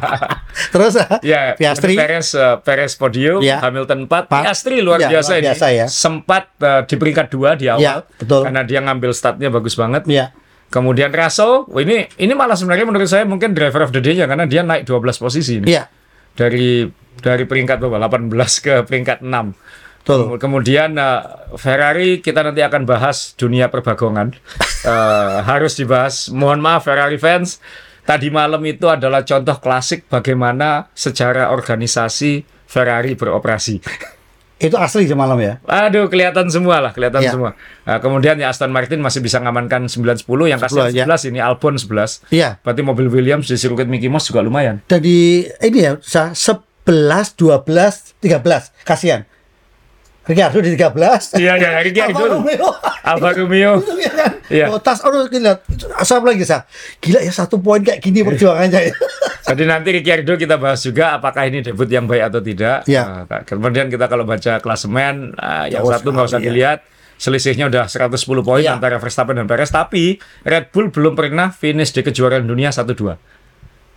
Terus 0.74 0.94
ya, 1.26 1.58
Piastri 1.58 1.98
Perez 1.98 2.38
uh, 2.38 2.62
Perez 2.62 2.94
podium, 2.94 3.42
ya. 3.42 3.60
Hamilton 3.66 4.06
4, 4.06 4.30
Piastri 4.30 4.86
luar 4.86 5.02
ya, 5.02 5.10
biasa 5.10 5.42
luar 5.42 5.44
biasa 5.52 5.66
ini. 5.74 5.80
Ya. 5.82 5.86
Sempat 5.90 6.54
uh, 6.62 6.86
di 6.86 6.96
peringkat 6.96 7.28
2 7.34 7.60
di 7.60 7.66
awal 7.68 7.82
ya, 7.82 7.94
betul. 8.06 8.46
karena 8.46 8.62
dia 8.64 8.80
ngambil 8.86 9.12
startnya 9.12 9.50
bagus 9.50 9.74
banget. 9.74 10.06
Ya. 10.06 10.32
Kemudian 10.70 11.10
Russell, 11.10 11.66
ini 11.82 12.06
ini 12.22 12.34
malah 12.38 12.54
sebenarnya 12.54 12.86
menurut 12.86 13.10
saya 13.10 13.26
mungkin 13.26 13.58
driver 13.58 13.90
of 13.90 13.90
the 13.90 14.06
day-nya 14.06 14.30
karena 14.30 14.46
dia 14.46 14.62
naik 14.62 14.86
12 14.86 15.18
posisi 15.18 15.58
ini. 15.58 15.66
Ya. 15.66 15.90
Dari 16.38 16.86
dari 17.20 17.44
peringkat 17.50 17.82
berapa? 17.82 18.06
18 18.06 18.30
ke 18.62 18.74
peringkat 18.86 19.26
6. 19.26 19.34
Betul. 20.10 20.42
Kemudian 20.42 20.98
uh, 20.98 21.54
Ferrari 21.54 22.18
kita 22.18 22.42
nanti 22.42 22.66
akan 22.66 22.89
bahas 22.89 23.38
dunia 23.38 23.70
perbagongan. 23.70 24.34
uh, 24.89 25.46
harus 25.54 25.78
dibahas. 25.78 26.34
Mohon 26.34 26.66
maaf 26.66 26.89
Ferrari 26.89 27.22
fans. 27.22 27.62
Tadi 28.10 28.34
malam 28.34 28.58
itu 28.66 28.89
adalah 28.89 29.22
contoh 29.22 29.62
klasik 29.62 30.10
bagaimana 30.10 30.89
secara 30.98 31.54
organisasi 31.54 32.42
Ferrari 32.66 33.13
beroperasi. 33.13 33.86
Itu 34.60 34.75
asli 34.82 35.06
semalam 35.06 35.38
ya? 35.38 35.62
Aduh, 35.70 36.10
kelihatan 36.10 36.50
semua 36.50 36.82
lah, 36.82 36.92
kelihatan 36.92 37.22
ya. 37.22 37.32
semua. 37.32 37.54
Nah, 37.86 38.01
kemudian 38.01 38.36
ya 38.36 38.50
Aston 38.50 38.74
Martin 38.74 39.00
masih 39.00 39.22
bisa 39.22 39.38
ngamankan 39.39 39.88
9-10, 39.88 40.25
yang 40.50 40.60
kasih 40.60 40.89
11 40.92 41.06
ya. 41.06 41.30
ini 41.30 41.39
Albon 41.39 41.80
11. 41.80 42.28
Iya. 42.34 42.58
Berarti 42.66 42.82
mobil 42.82 43.08
Williams 43.08 43.46
di 43.46 43.56
sirkuit 43.56 43.86
Mickey 43.86 44.12
Mouse 44.12 44.28
juga 44.28 44.42
lumayan. 44.42 44.82
Dan 44.89 45.00
di 45.00 45.46
ini 45.48 45.80
ya, 45.80 45.96
11, 46.01 46.36
12, 46.36 48.20
13, 48.20 48.74
kasihan. 48.84 49.24
Ricciardo 50.30 50.62
di 50.62 50.78
13. 50.78 51.42
Iya, 51.42 51.54
iya, 51.58 51.70
Ricciardo. 51.82 52.14
Alfa 52.14 52.28
Romeo. 52.38 52.70
Alfa 53.02 53.30
Romeo. 53.34 53.74
Iya 53.98 54.12
kan? 54.14 54.32
Iya. 54.46 54.66
Oh, 54.70 54.78
tas, 54.78 55.02
oh, 55.02 55.26
gila. 55.26 55.58
Asal 55.98 56.22
lagi, 56.22 56.46
sa. 56.46 56.70
Gila 57.02 57.26
ya, 57.26 57.34
satu 57.34 57.58
poin 57.58 57.82
kayak 57.82 57.98
gini 57.98 58.22
perjuangannya 58.22 58.94
ya. 58.94 58.96
Jadi 59.50 59.64
nanti 59.66 59.90
Ricciardo 59.90 60.38
kita 60.38 60.62
bahas 60.62 60.86
juga 60.86 61.18
apakah 61.18 61.50
ini 61.50 61.66
debut 61.66 61.90
yang 61.90 62.06
baik 62.06 62.30
atau 62.30 62.46
tidak. 62.46 62.86
Iya. 62.86 63.26
Nah, 63.26 63.42
kemudian 63.42 63.90
kita 63.90 64.06
kalau 64.06 64.22
baca 64.22 64.62
klasemen, 64.62 65.34
uh, 65.34 65.66
yang 65.66 65.82
satu 65.82 66.14
nggak 66.14 66.28
usah 66.30 66.38
iya. 66.38 66.46
dilihat. 66.46 66.80
Selisihnya 67.20 67.68
udah 67.68 67.92
110 67.92 68.16
poin 68.48 68.64
iya. 68.64 68.78
antara 68.78 68.96
Verstappen 69.02 69.36
dan 69.36 69.50
Perez. 69.50 69.74
Tapi 69.74 70.22
Red 70.46 70.72
Bull 70.72 70.94
belum 70.94 71.18
pernah 71.18 71.52
finish 71.52 71.92
di 71.92 72.06
kejuaraan 72.06 72.46
dunia 72.46 72.70
1-2. 72.72 72.96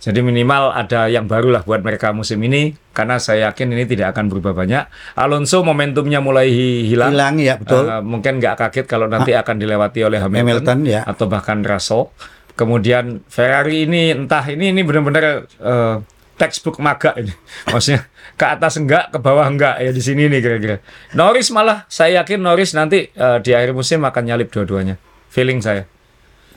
Jadi 0.03 0.19
minimal 0.19 0.75
ada 0.75 1.07
yang 1.07 1.31
baru 1.31 1.47
lah 1.47 1.63
buat 1.63 1.79
mereka 1.79 2.11
musim 2.11 2.43
ini 2.43 2.75
karena 2.91 3.23
saya 3.23 3.47
yakin 3.47 3.71
ini 3.71 3.87
tidak 3.87 4.11
akan 4.11 4.27
berubah 4.27 4.51
banyak. 4.51 4.83
Alonso 5.15 5.63
momentumnya 5.63 6.19
mulai 6.19 6.51
hilang. 6.51 7.15
Hilang 7.15 7.39
ya 7.39 7.55
betul. 7.55 7.87
Uh, 7.87 8.03
mungkin 8.03 8.43
nggak 8.43 8.59
kaget 8.59 8.83
kalau 8.83 9.07
nanti 9.07 9.31
ah. 9.31 9.39
akan 9.39 9.55
dilewati 9.63 10.03
oleh 10.03 10.19
Hamilton, 10.19 10.43
Hamilton 10.43 10.79
ya. 10.83 11.01
atau 11.07 11.31
bahkan 11.31 11.63
Russell. 11.63 12.11
kemudian 12.53 13.25
Ferrari 13.33 13.89
ini 13.89 14.13
entah 14.13 14.45
ini 14.45 14.69
ini 14.69 14.85
benar-benar 14.85 15.49
uh, 15.57 15.97
textbook 16.35 16.77
maga 16.83 17.15
ini. 17.17 17.33
Maksudnya 17.73 18.05
ke 18.35 18.45
atas 18.45 18.75
enggak, 18.75 19.09
ke 19.09 19.17
bawah 19.23 19.47
enggak 19.47 19.79
ya 19.79 19.89
di 19.95 20.03
sini 20.03 20.27
nih 20.27 20.43
kira-kira. 20.43 20.77
Norris 21.15 21.49
malah 21.49 21.87
saya 21.87 22.21
yakin 22.21 22.43
Norris 22.43 22.75
nanti 22.75 23.07
uh, 23.17 23.39
di 23.39 23.55
akhir 23.55 23.71
musim 23.71 24.03
akan 24.03 24.23
nyalip 24.27 24.51
dua-duanya. 24.51 24.99
Feeling 25.33 25.63
saya. 25.63 25.87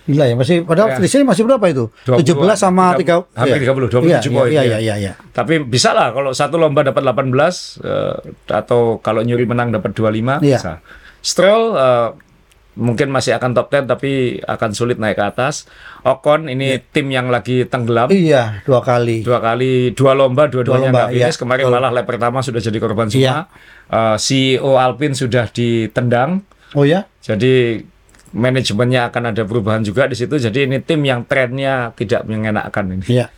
Gila 0.06 0.24
ya, 0.30 0.34
masih 0.38 0.62
padahal 0.62 0.96
ya. 0.96 1.02
di 1.02 1.26
masih 1.26 1.42
berapa 1.42 1.66
itu? 1.66 1.84
20, 2.06 2.38
17 2.38 2.54
sama 2.54 2.94
3 2.94 3.26
hampir 3.34 3.58
iya. 3.58 3.74
30 3.74 3.90
27 3.90 4.06
iya, 4.06 4.18
poin. 4.30 4.50
Iya, 4.54 4.62
iya, 4.62 4.78
iya, 4.78 4.94
iya. 5.02 5.12
Tapi 5.34 5.66
bisa 5.66 5.90
lah 5.90 6.14
kalau 6.14 6.30
satu 6.30 6.62
lomba 6.62 6.86
dapat 6.86 7.02
18 7.02 7.10
uh, 7.10 7.34
eh, 7.34 8.14
atau 8.54 9.02
kalau 9.02 9.26
nyuri 9.26 9.50
menang 9.50 9.74
dapat 9.74 9.90
25 9.90 10.46
iya. 10.46 10.62
bisa. 10.62 10.72
Stroll 11.26 11.74
uh, 11.74 12.14
mungkin 12.78 13.08
masih 13.08 13.34
akan 13.34 13.56
top 13.56 13.72
10 13.72 13.90
tapi 13.90 14.38
akan 14.44 14.70
sulit 14.76 15.02
naik 15.02 15.18
ke 15.18 15.24
atas. 15.26 15.66
Ocon 16.06 16.46
ini 16.46 16.78
yeah. 16.78 16.86
tim 16.94 17.10
yang 17.10 17.26
lagi 17.32 17.66
tenggelam. 17.66 18.06
Iya, 18.12 18.62
dua 18.62 18.84
kali. 18.84 19.26
Dua 19.26 19.42
kali, 19.42 19.90
dua 19.96 20.14
lomba, 20.14 20.46
dua-duanya 20.46 20.94
nggak 20.94 21.10
finish. 21.10 21.34
Iya. 21.34 21.40
Kemarin 21.42 21.64
malah 21.66 21.90
lap 21.90 22.06
pertama 22.06 22.46
sudah 22.46 22.62
jadi 22.62 22.78
korban 22.78 23.10
semua. 23.10 23.24
Iya. 23.24 23.36
Uh, 23.90 24.16
CEO 24.20 24.78
Alpine 24.78 25.18
sudah 25.18 25.50
ditendang. 25.50 26.46
Oh 26.78 26.86
ya? 26.86 27.10
Jadi 27.24 27.82
manajemennya 28.36 29.08
akan 29.08 29.32
ada 29.32 29.42
perubahan 29.48 29.80
juga 29.80 30.04
di 30.04 30.14
situ. 30.14 30.36
Jadi 30.36 30.68
ini 30.68 30.84
tim 30.84 31.00
yang 31.00 31.24
trennya 31.24 31.96
tidak 31.96 32.28
mengenakkan 32.28 32.92
ini. 32.92 33.04
Iya. 33.08 33.32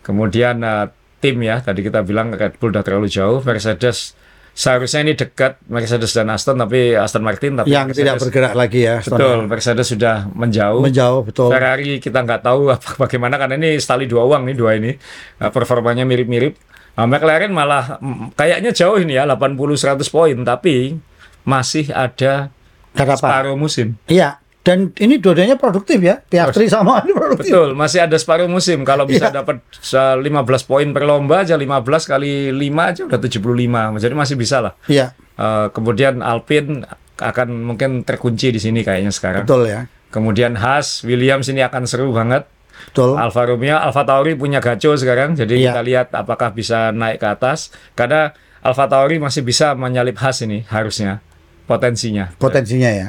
Kemudian 0.00 0.64
uh, 0.64 0.88
tim 1.20 1.36
ya, 1.44 1.60
tadi 1.60 1.84
kita 1.84 2.00
bilang 2.00 2.32
Red 2.32 2.56
Bull 2.56 2.72
udah 2.72 2.84
terlalu 2.84 3.12
jauh, 3.12 3.44
Mercedes 3.44 4.16
seharusnya 4.54 5.02
ini 5.02 5.12
dekat 5.18 5.58
Mercedes 5.66 6.14
dan 6.14 6.30
Aston 6.30 6.54
tapi 6.54 6.94
Aston 6.94 7.26
Martin 7.26 7.58
tapi 7.58 7.74
yang 7.74 7.90
Mercedes, 7.90 8.06
tidak 8.06 8.16
bergerak 8.22 8.52
lagi 8.54 8.86
ya 8.86 9.02
Aston 9.02 9.18
betul 9.18 9.38
Mercedes 9.50 9.86
sudah 9.90 10.16
menjauh 10.30 10.78
menjauh 10.78 11.20
betul 11.26 11.50
Ferrari 11.50 11.98
kita 11.98 12.22
nggak 12.22 12.46
tahu 12.46 12.70
apa 12.78 12.94
bagaimana 12.94 13.34
karena 13.34 13.58
ini 13.58 13.82
stali 13.82 14.06
dua 14.06 14.22
uang 14.22 14.46
nih 14.46 14.54
dua 14.54 14.78
ini 14.78 14.94
uh, 15.42 15.50
performanya 15.50 16.06
mirip-mirip 16.06 16.54
nah, 16.94 17.02
McLaren 17.10 17.50
malah 17.50 17.98
kayaknya 18.38 18.70
jauh 18.70 18.94
ini 19.02 19.18
ya 19.18 19.26
80 19.26 19.58
100 19.58 20.06
poin 20.06 20.36
tapi 20.46 21.02
masih 21.42 21.90
ada 21.90 22.54
Kenapa? 22.94 23.18
separuh 23.18 23.56
musim. 23.58 23.98
Iya. 24.06 24.38
Dan 24.64 24.96
ini 24.96 25.20
dua-duanya 25.20 25.60
produktif 25.60 26.00
ya, 26.00 26.24
Piastri 26.24 26.72
sama 26.72 27.04
ini 27.04 27.12
produktif. 27.12 27.52
Betul, 27.52 27.76
masih 27.76 28.08
ada 28.08 28.16
separuh 28.16 28.48
musim. 28.48 28.80
Kalau 28.80 29.04
bisa 29.04 29.28
iya. 29.28 29.44
dapat 29.44 29.60
15 29.60 30.24
poin 30.64 30.88
per 30.88 31.04
lomba 31.04 31.44
aja 31.44 31.52
15 31.52 31.84
kali 31.84 32.48
5 32.48 32.72
aja 32.72 33.02
udah 33.04 33.20
75. 33.20 34.00
Jadi 34.00 34.14
masih 34.16 34.40
bisa 34.40 34.64
lah. 34.64 34.72
Iya. 34.88 35.12
Uh, 35.36 35.68
kemudian 35.68 36.24
Alpine 36.24 36.80
akan 37.20 37.48
mungkin 37.60 38.08
terkunci 38.08 38.56
di 38.56 38.60
sini 38.62 38.80
kayaknya 38.80 39.12
sekarang. 39.12 39.44
Betul 39.44 39.68
ya. 39.68 39.84
Kemudian 40.08 40.56
Haas, 40.56 41.04
Williams 41.04 41.52
ini 41.52 41.60
akan 41.60 41.84
seru 41.84 42.16
banget. 42.16 42.48
Betul. 42.88 43.20
Alfa 43.20 43.44
Romeo, 43.44 43.76
Alfa 43.76 44.08
Tauri 44.08 44.32
punya 44.32 44.64
gaco 44.64 44.96
sekarang. 44.96 45.36
Jadi 45.36 45.60
iya. 45.60 45.76
kita 45.76 45.82
lihat 45.84 46.08
apakah 46.16 46.56
bisa 46.56 46.88
naik 46.88 47.20
ke 47.20 47.28
atas. 47.28 47.68
Karena 47.92 48.32
Alfa 48.64 48.88
Tauri 48.88 49.20
masih 49.20 49.44
bisa 49.44 49.76
menyalip 49.76 50.16
Haas 50.16 50.40
ini 50.40 50.64
harusnya 50.72 51.20
potensinya. 51.64 52.32
Potensinya 52.36 52.90
ya. 52.92 53.08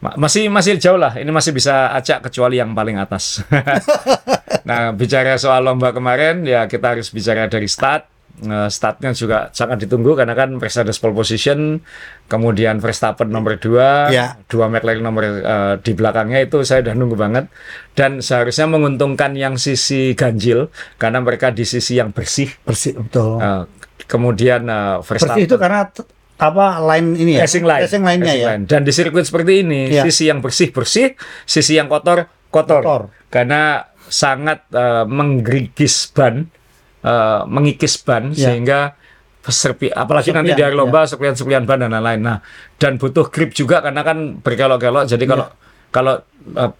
Masih 0.00 0.48
masih 0.48 0.80
jauh 0.80 0.96
lah. 0.96 1.12
Ini 1.20 1.28
masih 1.28 1.52
bisa 1.52 1.92
acak 1.92 2.32
kecuali 2.32 2.56
yang 2.56 2.72
paling 2.72 2.96
atas. 2.96 3.44
nah, 4.68 4.96
bicara 4.96 5.36
soal 5.36 5.60
lomba 5.60 5.92
kemarin 5.92 6.40
ya 6.48 6.64
kita 6.64 6.96
harus 6.96 7.12
bicara 7.12 7.46
dari 7.52 7.68
start. 7.68 8.08
Uh, 8.40 8.72
startnya 8.72 9.12
juga 9.12 9.52
sangat 9.52 9.84
ditunggu 9.84 10.16
karena 10.16 10.32
kan 10.32 10.56
Mercedes 10.56 10.96
pole 10.96 11.12
position, 11.12 11.84
kemudian 12.24 12.80
Verstappen 12.80 13.28
nomor 13.28 13.60
dua, 13.60 14.08
ya. 14.08 14.40
dua 14.48 14.72
McLaren 14.72 15.04
nomor 15.04 15.44
uh, 15.44 15.74
di 15.76 15.92
belakangnya 15.92 16.48
itu 16.48 16.64
saya 16.64 16.80
udah 16.80 16.94
nunggu 16.96 17.20
banget 17.20 17.52
dan 17.92 18.24
seharusnya 18.24 18.64
menguntungkan 18.64 19.36
yang 19.36 19.60
sisi 19.60 20.16
ganjil 20.16 20.72
karena 20.96 21.20
mereka 21.20 21.52
di 21.52 21.68
sisi 21.68 22.00
yang 22.00 22.16
bersih. 22.16 22.48
Bersih 22.64 22.96
betul. 22.96 23.44
Uh, 23.44 23.68
kemudian 24.08 24.64
uh, 24.72 25.04
Verstappen. 25.04 25.36
Bersih 25.36 25.44
itu 25.44 25.56
karena 25.60 25.92
apa 26.40 26.80
line 26.80 27.08
ini 27.20 27.32
ya? 27.36 27.44
Racing 27.44 27.64
line. 27.68 27.82
Racing 27.84 28.04
line-nya 28.04 28.34
ya. 28.34 28.46
Line. 28.56 28.64
Dan 28.64 28.80
di 28.88 28.92
sirkuit 28.96 29.28
seperti 29.28 29.60
ini, 29.60 29.92
ya. 29.92 30.08
sisi 30.08 30.32
yang 30.32 30.40
bersih 30.40 30.72
bersih, 30.72 31.12
sisi 31.44 31.76
yang 31.76 31.92
kotor 31.92 32.32
kotor. 32.48 32.80
kotor. 32.80 33.02
Karena 33.28 33.84
sangat 34.08 34.64
uh, 34.72 35.04
menggerigis 35.04 36.08
ban, 36.16 36.48
uh, 37.04 37.44
mengikis 37.44 38.00
ban 38.00 38.32
ya. 38.32 38.50
sehingga 38.50 38.96
serpi 39.40 39.88
apalagi 39.88 40.30
serpian, 40.30 40.44
nanti 40.44 40.52
di 40.56 40.62
akhir 40.62 40.76
lomba 40.76 41.04
ya. 41.04 41.16
serpian-serpian 41.16 41.64
ban 41.68 41.84
dan 41.84 41.92
lain-lain. 41.92 42.20
Nah, 42.24 42.38
dan 42.80 42.96
butuh 42.96 43.28
grip 43.28 43.52
juga 43.52 43.84
karena 43.84 44.00
kan 44.00 44.40
berkelok-kelok. 44.40 45.04
Jadi 45.12 45.24
kalau 45.28 45.46
ya. 45.46 45.56
kalau 45.92 46.14
uh, 46.56 46.72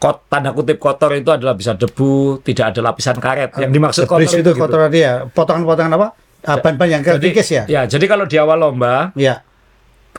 kot, 0.00 0.16
tanda 0.30 0.54
kutip 0.54 0.78
kotor 0.78 1.12
itu 1.18 1.28
adalah 1.34 1.58
bisa 1.58 1.76
debu, 1.76 2.40
tidak 2.46 2.74
ada 2.74 2.80
lapisan 2.80 3.18
karet. 3.18 3.50
Yang 3.58 3.72
dimaksud 3.74 4.02
kotor 4.06 4.22
itu, 4.22 4.38
itu 4.38 4.52
kotor 4.54 4.80
gitu. 4.86 4.94
dia. 4.96 5.12
Potongan-potongan 5.28 5.92
apa? 5.98 6.08
Ah, 6.44 6.58
ban-ban 6.60 6.88
yang 6.88 7.02
kritis 7.04 7.48
ya? 7.52 7.64
Ya, 7.68 7.84
jadi 7.84 8.04
kalau 8.08 8.24
di 8.24 8.36
awal 8.40 8.60
lomba, 8.60 9.12
ya. 9.12 9.44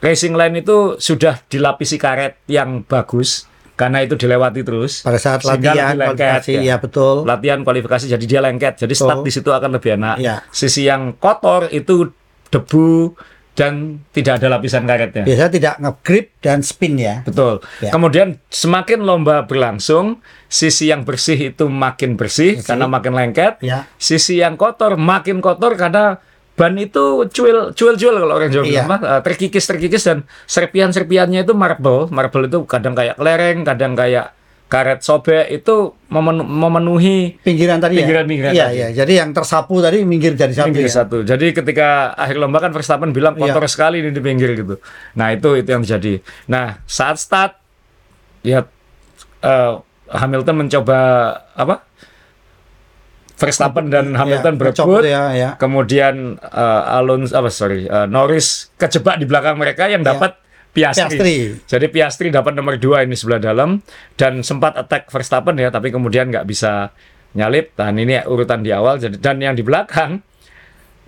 racing 0.01 0.37
line 0.37 0.61
itu 0.61 0.97
sudah 1.01 1.41
dilapisi 1.49 1.97
karet 1.97 2.37
yang 2.45 2.85
bagus 2.85 3.49
karena 3.81 4.05
itu 4.05 4.13
dilewati 4.13 4.61
terus. 4.61 5.01
Pada 5.01 5.17
saat 5.17 5.41
latihan 5.41 5.97
kualifikasi, 5.97 6.53
ya. 6.61 6.61
ya 6.61 6.75
betul. 6.77 7.25
Latihan 7.25 7.65
kualifikasi 7.65 8.05
jadi 8.05 8.25
dia 8.29 8.41
lengket, 8.45 8.77
jadi 8.85 8.93
start 8.93 9.25
di 9.25 9.31
situ 9.33 9.49
akan 9.49 9.81
lebih 9.81 9.97
enak. 9.97 10.15
Ya. 10.21 10.45
Sisi 10.53 10.85
yang 10.85 11.17
kotor 11.17 11.65
itu 11.73 12.13
debu, 12.53 13.17
dan 13.51 13.99
tidak 14.15 14.39
ada 14.39 14.47
lapisan 14.57 14.87
karetnya. 14.87 15.27
Biasanya 15.27 15.51
tidak 15.51 15.73
ngegrip 15.83 16.25
dan 16.39 16.63
spin 16.63 16.95
ya. 16.95 17.19
Betul. 17.27 17.59
Ya. 17.83 17.91
Kemudian 17.91 18.39
semakin 18.47 19.03
lomba 19.03 19.43
berlangsung, 19.43 20.23
sisi 20.47 20.87
yang 20.87 21.03
bersih 21.03 21.51
itu 21.51 21.67
makin 21.67 22.15
bersih 22.15 22.55
bersih. 22.55 22.67
karena 22.67 22.85
makin 22.87 23.13
lengket. 23.13 23.59
Ya. 23.59 23.91
Sisi 23.99 24.39
yang 24.39 24.55
kotor 24.55 24.95
makin 24.95 25.43
kotor 25.43 25.75
karena 25.75 26.23
ban 26.55 26.75
itu 26.77 27.25
cuil 27.31 27.71
cuil 27.75 27.95
cuil 27.95 28.15
kalau 28.21 28.35
orang 28.37 28.51
Jawa 28.51 28.63
iya. 28.67 28.83
bilang 28.85 29.01
uh, 29.01 29.21
terkikis 29.23 29.65
terkikis 29.65 30.03
dan 30.03 30.27
serpian 30.47 30.91
serpiannya 30.95 31.43
itu 31.43 31.51
marble. 31.51 32.07
Marble 32.11 32.47
itu 32.47 32.63
kadang 32.63 32.95
kayak 32.95 33.19
lereng, 33.19 33.67
kadang 33.67 33.99
kayak 33.99 34.35
karet 34.71 35.03
sobek 35.03 35.51
itu 35.51 35.91
memenuhi 36.07 37.35
pinggiran 37.43 37.83
tadi 37.83 37.99
pinggiran, 37.99 38.23
ya. 38.23 38.29
Pinggiran 38.31 38.53
iya, 38.55 38.67
iya. 38.71 38.87
Jadi 38.95 39.19
yang 39.19 39.35
tersapu 39.35 39.83
tadi 39.83 40.07
minggir 40.07 40.31
jadi 40.39 40.55
satu. 40.55 40.71
Minggir 40.71 40.87
ya? 40.87 40.93
satu. 40.95 41.17
Jadi 41.27 41.51
ketika 41.51 42.15
akhir 42.15 42.39
lomba 42.39 42.63
kan 42.63 42.71
Verstappen 42.71 43.11
bilang 43.11 43.35
iya. 43.35 43.51
kotor 43.51 43.67
iya. 43.67 43.71
sekali 43.75 43.99
ini 43.99 44.15
di 44.15 44.23
pinggir 44.23 44.55
gitu. 44.55 44.79
Nah 45.19 45.35
itu 45.35 45.59
itu 45.59 45.67
yang 45.75 45.83
terjadi. 45.83 46.23
Nah 46.47 46.79
saat 46.87 47.19
start 47.19 47.59
ya 48.47 48.63
uh, 49.43 49.83
Hamilton 50.07 50.55
mencoba 50.63 50.99
apa? 51.51 51.83
Verstappen 53.35 53.91
dan 53.91 54.15
iya, 54.15 54.17
Hamilton 54.23 54.53
ya, 54.55 54.59
berebut. 54.61 55.01
Ya, 55.03 55.23
ya. 55.35 55.49
Kemudian 55.59 56.39
uh, 56.39 56.95
Alonso 56.95 57.35
apa 57.35 57.51
sorry 57.51 57.91
uh, 57.91 58.07
Norris 58.07 58.71
kejebak 58.79 59.19
di 59.19 59.27
belakang 59.27 59.59
mereka 59.59 59.91
yang 59.91 60.07
iya. 60.07 60.15
dapat 60.15 60.39
ya 60.39 60.49
Piastri. 60.71 61.19
Piastri. 61.19 61.35
Jadi 61.67 61.85
Piastri 61.91 62.27
dapat 62.31 62.55
nomor 62.55 62.79
dua 62.79 63.03
ini 63.03 63.15
sebelah 63.15 63.43
dalam 63.43 63.83
dan 64.15 64.39
sempat 64.39 64.79
attack 64.79 65.11
Verstappen 65.11 65.59
ya, 65.59 65.67
tapi 65.67 65.91
kemudian 65.91 66.31
nggak 66.31 66.47
bisa 66.47 66.95
nyalip. 67.35 67.75
Dan 67.75 67.99
ini 67.99 68.23
urutan 68.23 68.63
di 68.63 68.71
awal. 68.71 68.95
Jadi 68.95 69.19
dan 69.19 69.43
yang 69.43 69.55
di 69.55 69.63
belakang 69.67 70.23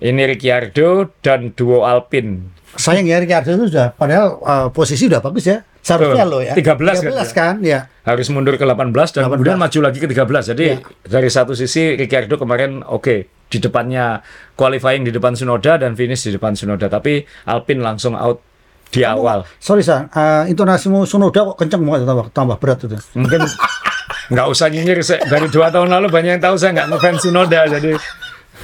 ini 0.04 0.22
Ricciardo 0.28 1.16
dan 1.24 1.56
duo 1.56 1.88
Alpine. 1.88 2.52
Sayang 2.76 3.08
ya 3.08 3.16
Ricciardo 3.22 3.56
itu 3.56 3.64
sudah 3.72 3.96
padahal 3.96 4.36
uh, 4.44 4.68
posisi 4.68 5.08
udah 5.08 5.24
bagus 5.24 5.48
ya. 5.48 5.64
Seharusnya 5.84 6.24
lo 6.24 6.40
ya. 6.40 6.56
13, 6.56 7.12
13 7.12 7.12
kan, 7.12 7.24
kan 7.36 7.54
ya. 7.60 7.88
Harus 8.08 8.32
mundur 8.32 8.56
ke 8.56 8.64
18 8.64 8.88
dan 8.92 9.28
18. 9.28 9.32
kemudian 9.36 9.56
maju 9.60 9.78
lagi 9.84 9.98
ke 10.00 10.08
13. 10.08 10.52
Jadi 10.56 10.66
ya. 10.72 10.76
dari 11.08 11.28
satu 11.28 11.52
sisi 11.52 11.96
Ricciardo 11.96 12.40
kemarin 12.40 12.80
oke 12.84 13.00
okay, 13.00 13.18
di 13.48 13.60
depannya 13.60 14.20
qualifying 14.56 15.04
di 15.04 15.12
depan 15.12 15.36
Sunoda 15.36 15.76
dan 15.76 15.92
finish 15.92 16.24
di 16.24 16.32
depan 16.36 16.56
Sunoda, 16.56 16.88
tapi 16.88 17.24
Alpine 17.48 17.84
langsung 17.84 18.16
out 18.16 18.53
di 18.94 19.02
Kamu, 19.02 19.18
awal. 19.18 19.38
Sorry 19.58 19.82
san, 19.82 20.06
uh, 20.14 20.46
intonasimu 20.46 21.02
Sunoda 21.02 21.42
kok 21.42 21.58
kenceng 21.58 21.82
banget 21.82 22.06
tambah 22.06 22.26
tambah 22.30 22.56
berat 22.62 22.78
itu. 22.86 22.94
Mungkin 23.18 23.42
nggak 24.32 24.46
usah 24.46 24.70
nyinyir 24.70 25.02
dari 25.26 25.46
dua 25.50 25.68
tahun 25.74 25.90
lalu 25.90 26.08
banyak 26.08 26.38
yang 26.38 26.42
tahu 26.42 26.54
saya 26.54 26.72
nggak 26.78 26.88
ngefans 26.94 27.20
Sunoda 27.26 27.60
jadi 27.68 27.92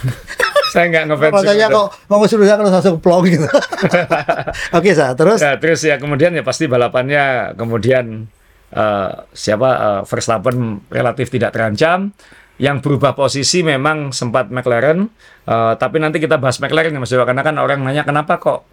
saya 0.73 0.85
nggak 0.89 1.05
ngefans 1.11 1.35
Makanya 1.43 1.67
kok 1.69 1.87
mau 2.07 2.25
Sunoda 2.31 2.55
kalau 2.55 2.71
langsung 2.71 2.97
plong 3.03 3.25
gitu. 3.27 3.49
Oke 4.79 4.91
sa, 4.95 5.13
terus? 5.19 5.43
Ya, 5.43 5.59
terus 5.59 5.81
ya 5.83 5.99
kemudian 5.99 6.31
ya 6.33 6.47
pasti 6.47 6.71
balapannya 6.71 7.59
kemudian 7.59 8.31
uh, 8.73 9.11
siapa 9.35 9.69
uh, 9.75 10.01
Verstappen 10.07 10.87
relatif 10.89 11.29
tidak 11.29 11.53
terancam 11.53 12.15
yang 12.61 12.85
berubah 12.85 13.17
posisi 13.17 13.65
memang 13.65 14.13
sempat 14.13 14.53
McLaren, 14.53 15.09
uh, 15.49 15.73
tapi 15.81 15.97
nanti 15.97 16.21
kita 16.21 16.37
bahas 16.37 16.61
McLaren 16.61 16.93
ya 16.93 17.01
Mas 17.01 17.09
Dewa, 17.09 17.25
karena 17.25 17.41
kan 17.41 17.57
orang 17.57 17.81
nanya 17.81 18.05
kenapa 18.05 18.37
kok 18.37 18.69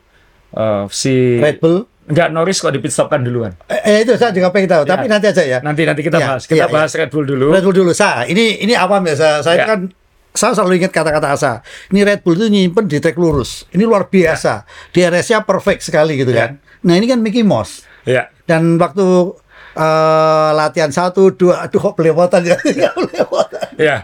uh, 0.55 0.85
si 0.87 1.41
Red 1.41 1.59
Bull 1.59 1.83
Enggak, 2.07 2.31
Norris 2.31 2.63
kok 2.63 2.71
dipitstopkan 2.71 3.19
duluan. 3.19 3.51
Eh, 3.67 3.83
eh, 3.83 3.97
itu 4.07 4.15
saya 4.15 4.31
juga 4.31 4.47
pengen 4.47 4.71
tahu, 4.71 4.83
ya. 4.87 4.95
tapi 4.95 5.11
nanti 5.11 5.27
aja 5.27 5.43
ya. 5.43 5.59
Nanti 5.59 5.83
nanti 5.83 5.99
kita 5.99 6.23
ya, 6.23 6.39
bahas. 6.39 6.47
Kita 6.47 6.63
ya, 6.63 6.71
bahas 6.71 6.87
ya. 6.95 7.03
Red 7.03 7.11
Bull 7.11 7.27
dulu. 7.27 7.51
Red 7.51 7.63
Bull 7.67 7.75
dulu. 7.75 7.91
Sa, 7.91 8.23
ini 8.23 8.63
ini 8.63 8.71
apa 8.79 9.03
ya? 9.03 9.15
Saya, 9.19 9.35
saya 9.43 9.57
ya. 9.59 9.65
kan 9.67 9.91
saya 10.31 10.55
selalu 10.55 10.79
ingat 10.79 10.95
kata-kata 10.95 11.35
Asa. 11.35 11.53
Ini 11.91 12.07
Red 12.07 12.23
Bull 12.23 12.39
itu 12.39 12.47
nyimpen 12.47 12.87
di 12.87 13.03
trek 13.03 13.19
lurus. 13.19 13.67
Ini 13.75 13.83
luar 13.83 14.07
biasa. 14.07 14.63
Ya. 14.95 15.11
DRS-nya 15.11 15.43
perfect 15.43 15.83
sekali 15.83 16.15
gitu 16.15 16.31
ya. 16.31 16.47
kan. 16.47 16.63
Nah, 16.87 16.95
ini 16.95 17.11
kan 17.11 17.19
Mickey 17.19 17.43
Mouse. 17.43 17.83
Ya. 18.07 18.31
Dan 18.47 18.79
waktu 18.79 19.35
uh, 19.77 20.49
latihan 20.57 20.89
satu 20.89 21.31
dua 21.31 21.69
aduh 21.69 21.79
kok 21.79 21.93
belepotan 21.95 22.41
ya 22.43 22.57
ya 23.77 23.95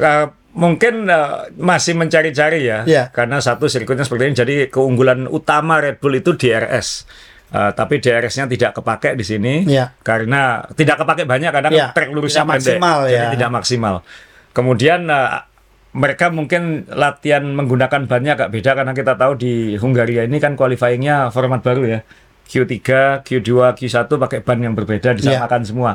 uh, 0.00 0.26
mungkin 0.54 1.10
uh, 1.10 1.50
masih 1.58 1.98
mencari-cari 1.98 2.62
ya 2.62 2.86
yeah. 2.86 3.06
karena 3.10 3.42
satu 3.42 3.66
sirkuitnya 3.66 4.06
seperti 4.06 4.30
ini 4.30 4.34
jadi 4.38 4.56
keunggulan 4.70 5.26
utama 5.26 5.82
Red 5.82 5.98
Bull 5.98 6.22
itu 6.22 6.34
DRS 6.38 7.06
Uh, 7.54 7.70
tapi 7.70 8.02
DRS-nya 8.02 8.50
tidak 8.50 8.82
kepake 8.82 9.14
di 9.14 9.22
sini 9.22 9.62
yeah. 9.70 9.94
karena 10.02 10.66
tidak 10.74 10.98
kepake 10.98 11.22
banyak 11.22 11.54
karena 11.54 11.70
yeah. 11.70 11.90
trek 11.94 12.10
lurusnya 12.10 12.42
pendek, 12.42 12.82
maksimal, 12.82 13.06
jadi 13.06 13.30
ya. 13.30 13.30
tidak 13.30 13.50
maksimal. 13.54 13.94
Kemudian 14.50 15.06
uh, 15.06 15.38
mereka 15.94 16.34
mungkin 16.34 16.82
latihan 16.90 17.46
menggunakan 17.46 18.10
bannya 18.10 18.34
agak 18.34 18.50
beda 18.50 18.74
karena 18.74 18.90
kita 18.90 19.14
tahu 19.14 19.38
di 19.38 19.78
Hungaria 19.78 20.26
ini 20.26 20.42
kan 20.42 20.58
qualifyingnya 20.58 21.30
format 21.30 21.62
baru 21.62 21.86
ya. 21.86 22.00
Q3, 22.50 22.74
Q2, 23.22 23.50
Q1 23.78 24.10
pakai 24.10 24.42
ban 24.42 24.58
yang 24.58 24.74
berbeda 24.74 25.14
disamakan 25.14 25.62
yeah. 25.62 25.68
semua. 25.70 25.92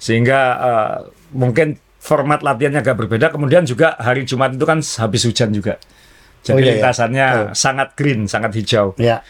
Sehingga 0.00 0.40
uh, 0.56 0.96
mungkin 1.36 1.76
format 2.04 2.44
latihannya 2.44 2.84
agak 2.84 3.00
berbeda. 3.00 3.32
Kemudian 3.32 3.64
juga 3.64 3.96
hari 3.96 4.28
Jumat 4.28 4.52
itu 4.52 4.68
kan 4.68 4.84
habis 4.84 5.24
hujan 5.24 5.56
juga. 5.56 5.80
Jadi 6.44 6.60
oh, 6.60 6.60
iya, 6.60 6.70
lintasannya 6.76 7.26
iya. 7.26 7.44
oh. 7.48 7.56
sangat 7.56 7.96
green, 7.96 8.28
sangat 8.28 8.52
hijau. 8.52 8.92
Yeah. 9.00 9.24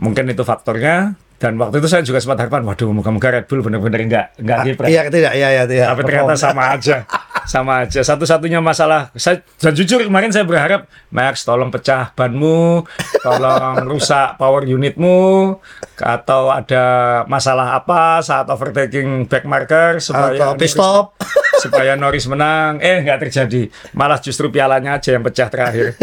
Mungkin 0.00 0.32
itu 0.32 0.40
faktornya 0.40 1.20
dan 1.36 1.60
waktu 1.60 1.84
itu 1.84 1.88
saya 1.92 2.00
juga 2.00 2.24
sempat 2.24 2.40
harapan 2.40 2.64
waduh 2.64 2.88
moga-moga 2.88 3.28
Red 3.36 3.46
Bull 3.52 3.60
benar-benar 3.60 4.00
enggak 4.00 4.26
enggak 4.40 4.58
ah, 4.80 4.88
Iya 4.88 5.12
tidak, 5.12 5.32
iya 5.36 5.48
iya 5.52 5.62
tidak. 5.68 5.86
Tapi 5.92 6.00
ternyata 6.08 6.34
sama 6.40 6.72
aja. 6.72 7.04
sama 7.44 7.84
aja. 7.84 8.00
Satu-satunya 8.00 8.58
masalah 8.58 9.12
saya 9.14 9.44
dan 9.60 9.72
jujur 9.76 10.00
kemarin 10.04 10.32
saya 10.32 10.48
berharap 10.48 10.88
Max 11.12 11.44
tolong 11.44 11.68
pecah 11.68 12.10
banmu, 12.16 12.84
tolong 13.20 13.84
rusak 13.88 14.40
power 14.40 14.64
unitmu 14.64 15.54
atau 16.00 16.50
ada 16.50 16.84
masalah 17.30 17.78
apa 17.78 18.18
saat 18.24 18.50
overtaking 18.50 19.28
back 19.30 19.46
marker 19.46 20.02
supaya 20.02 20.52
atau 20.52 20.58
pit 20.58 20.72
stop 20.72 21.14
supaya 21.64 21.94
Norris 21.94 22.26
menang. 22.26 22.80
Eh 22.82 23.04
nggak 23.04 23.28
terjadi. 23.28 23.68
Malah 23.94 24.18
justru 24.18 24.50
pialanya 24.50 24.98
aja 24.98 25.14
yang 25.14 25.22
pecah 25.22 25.48
terakhir. 25.52 25.94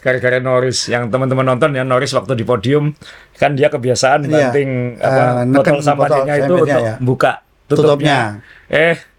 Gara-gara 0.00 0.38
Norris 0.40 0.88
yang 0.88 1.10
teman-teman 1.10 1.44
nonton 1.44 1.76
ya 1.76 1.84
Norris 1.84 2.14
waktu 2.16 2.38
di 2.38 2.46
podium 2.46 2.94
kan 3.34 3.58
dia 3.58 3.66
kebiasaan 3.66 4.30
iya. 4.30 4.48
banting 4.48 4.70
apa 5.02 5.42
uh, 5.42 5.46
botol 5.50 5.78
sampahnya 5.82 6.34
itu 6.38 6.54
untuk 6.54 6.70
ya. 6.70 6.94
buka 7.02 7.32
tutupnya. 7.66 7.82
tutupnya. 7.82 8.18
Eh 8.70 9.13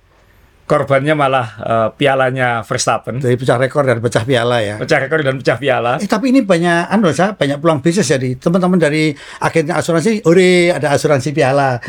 korbannya 0.66 1.14
malah 1.14 1.48
uh, 1.62 1.88
pialanya 1.94 2.66
Verstappen. 2.66 3.22
Jadi 3.22 3.38
pecah 3.38 3.58
rekor 3.62 3.86
dan 3.86 4.02
pecah 4.02 4.26
piala 4.26 4.66
ya. 4.66 4.82
Pecah 4.82 5.06
rekor 5.06 5.22
dan 5.22 5.38
pecah 5.38 5.58
piala. 5.62 6.02
Eh, 6.02 6.10
tapi 6.10 6.34
ini 6.34 6.42
banyak 6.42 6.90
anu 6.90 7.14
saya 7.14 7.38
banyak 7.38 7.62
peluang 7.62 7.86
bisnis 7.86 8.10
jadi 8.10 8.34
teman-teman 8.42 8.82
dari 8.82 9.14
agen 9.46 9.70
asuransi, 9.70 10.26
ore 10.26 10.74
ada 10.74 10.98
asuransi 10.98 11.30
piala. 11.38 11.78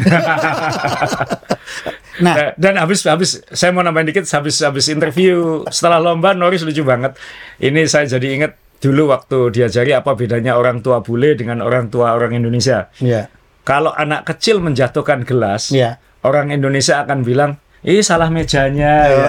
nah, 2.25 2.53
dan 2.61 2.77
habis 2.77 3.01
habis 3.09 3.41
saya 3.49 3.73
mau 3.73 3.81
nambahin 3.81 4.13
dikit 4.13 4.29
habis 4.29 4.61
habis 4.61 4.93
interview 4.93 5.65
setelah 5.73 5.97
lomba 5.97 6.37
Norris 6.37 6.61
lucu 6.61 6.85
banget. 6.85 7.17
Ini 7.57 7.89
saya 7.89 8.05
jadi 8.05 8.29
ingat 8.37 8.53
dulu 8.77 9.09
waktu 9.09 9.57
diajari 9.57 9.97
apa 9.97 10.13
bedanya 10.13 10.61
orang 10.61 10.85
tua 10.85 11.01
bule 11.01 11.33
dengan 11.33 11.65
orang 11.65 11.89
tua 11.89 12.13
orang 12.13 12.37
Indonesia. 12.37 12.93
Iya. 13.01 13.33
Kalau 13.67 13.91
anak 13.91 14.29
kecil 14.29 14.63
menjatuhkan 14.63 15.27
gelas, 15.27 15.75
yeah. 15.75 15.99
orang 16.23 16.55
Indonesia 16.55 17.03
akan 17.03 17.27
bilang 17.27 17.59
Ih 17.87 18.03
salah 18.03 18.27
mejanya 18.35 18.95
ya. 19.07 19.27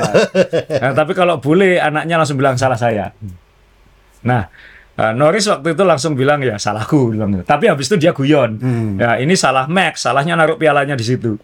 Nah, 0.81 0.91
tapi 0.97 1.13
kalau 1.13 1.37
bule 1.37 1.77
anaknya 1.77 2.17
langsung 2.17 2.41
bilang 2.41 2.57
salah 2.57 2.73
saya. 2.73 3.13
Nah, 4.25 4.49
uh, 4.97 5.13
Norris 5.13 5.45
waktu 5.45 5.77
itu 5.77 5.83
langsung 5.85 6.17
bilang 6.17 6.41
ya 6.41 6.57
salahku 6.57 7.13
bilang. 7.13 7.37
Tapi 7.45 7.69
habis 7.69 7.85
itu 7.85 8.01
dia 8.01 8.17
guyon. 8.17 8.57
Hmm. 8.57 8.97
Ya 8.97 9.21
ini 9.21 9.37
salah 9.37 9.69
Max, 9.69 10.01
salahnya 10.01 10.33
naruh 10.33 10.57
pialanya 10.57 10.97
di 10.97 11.05
situ. 11.05 11.37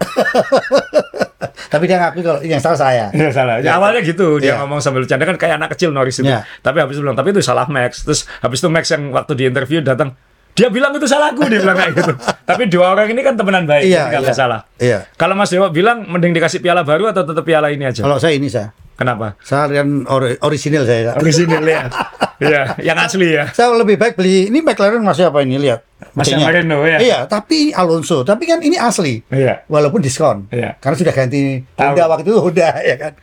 tapi 1.73 1.85
dia 1.85 2.01
ngaku 2.01 2.19
kalau 2.25 2.39
yang 2.41 2.57
salah 2.57 2.79
saya. 2.81 3.05
Ya 3.13 3.29
salah. 3.29 3.61
Ya, 3.61 3.77
awalnya 3.77 4.01
gitu 4.01 4.41
dia 4.41 4.57
ya. 4.57 4.65
ngomong 4.65 4.81
sambil 4.81 5.05
bercanda 5.05 5.29
kan 5.29 5.37
kayak 5.37 5.61
anak 5.61 5.69
kecil 5.77 5.93
Norris 5.93 6.17
itu. 6.17 6.33
Ya. 6.33 6.49
Tapi 6.65 6.81
habis 6.81 6.97
itu 6.97 7.05
bilang 7.05 7.13
tapi 7.13 7.29
itu 7.29 7.45
salah 7.45 7.69
Max. 7.69 8.01
Terus 8.01 8.25
habis 8.41 8.57
itu 8.57 8.73
Max 8.73 8.89
yang 8.89 9.13
waktu 9.13 9.37
di 9.37 9.43
interview 9.53 9.85
datang 9.85 10.17
dia 10.53 10.69
bilang 10.69 10.93
itu 10.93 11.09
salahku 11.09 11.41
dia 11.49 11.59
bilang 11.61 11.77
kayak 11.77 11.93
gitu. 11.97 12.13
Tapi 12.49 12.63
dua 12.69 12.93
orang 12.93 13.09
ini 13.09 13.21
kan 13.25 13.33
temenan 13.33 13.65
baik, 13.65 13.89
iya, 13.89 14.13
nggak 14.13 14.29
iya, 14.29 14.37
salah. 14.37 14.59
Iya. 14.77 15.09
Kalau 15.17 15.33
Mas 15.33 15.49
Dewa 15.49 15.73
bilang 15.73 16.05
mending 16.05 16.33
dikasih 16.37 16.61
piala 16.61 16.85
baru 16.85 17.09
atau 17.09 17.25
tetap 17.25 17.41
piala 17.41 17.73
ini 17.73 17.89
aja? 17.89 18.05
Kalau 18.05 18.21
saya 18.21 18.37
ini 18.37 18.47
saya. 18.49 18.69
Kenapa? 18.93 19.33
Saya 19.41 19.81
kan 19.81 20.05
or 20.05 20.37
original 20.45 20.85
saya. 20.85 21.17
Original 21.17 21.65
ya. 21.73 21.89
Iya, 22.37 22.61
yang 22.85 22.97
asli 23.01 23.33
ya. 23.33 23.49
Saya 23.49 23.73
lebih 23.73 23.97
baik 23.97 24.13
beli 24.13 24.53
ini 24.53 24.61
McLaren 24.61 25.01
masih 25.01 25.33
apa 25.33 25.41
ini 25.41 25.57
lihat. 25.57 25.81
Masih 26.13 26.37
Marino 26.37 26.85
ya. 26.85 27.01
Iya, 27.01 27.19
tapi 27.25 27.73
Alonso, 27.73 28.21
tapi 28.21 28.45
kan 28.45 28.61
ini 28.61 28.77
asli. 28.77 29.25
Iya. 29.33 29.65
Walaupun 29.65 29.97
diskon. 29.97 30.45
Iya. 30.53 30.77
Karena 30.77 30.95
sudah 31.01 31.13
ganti 31.15 31.65
Honda 31.73 32.05
waktu 32.05 32.29
itu 32.29 32.37
Honda 32.37 32.69
ya 32.93 32.95
kan. 33.01 33.13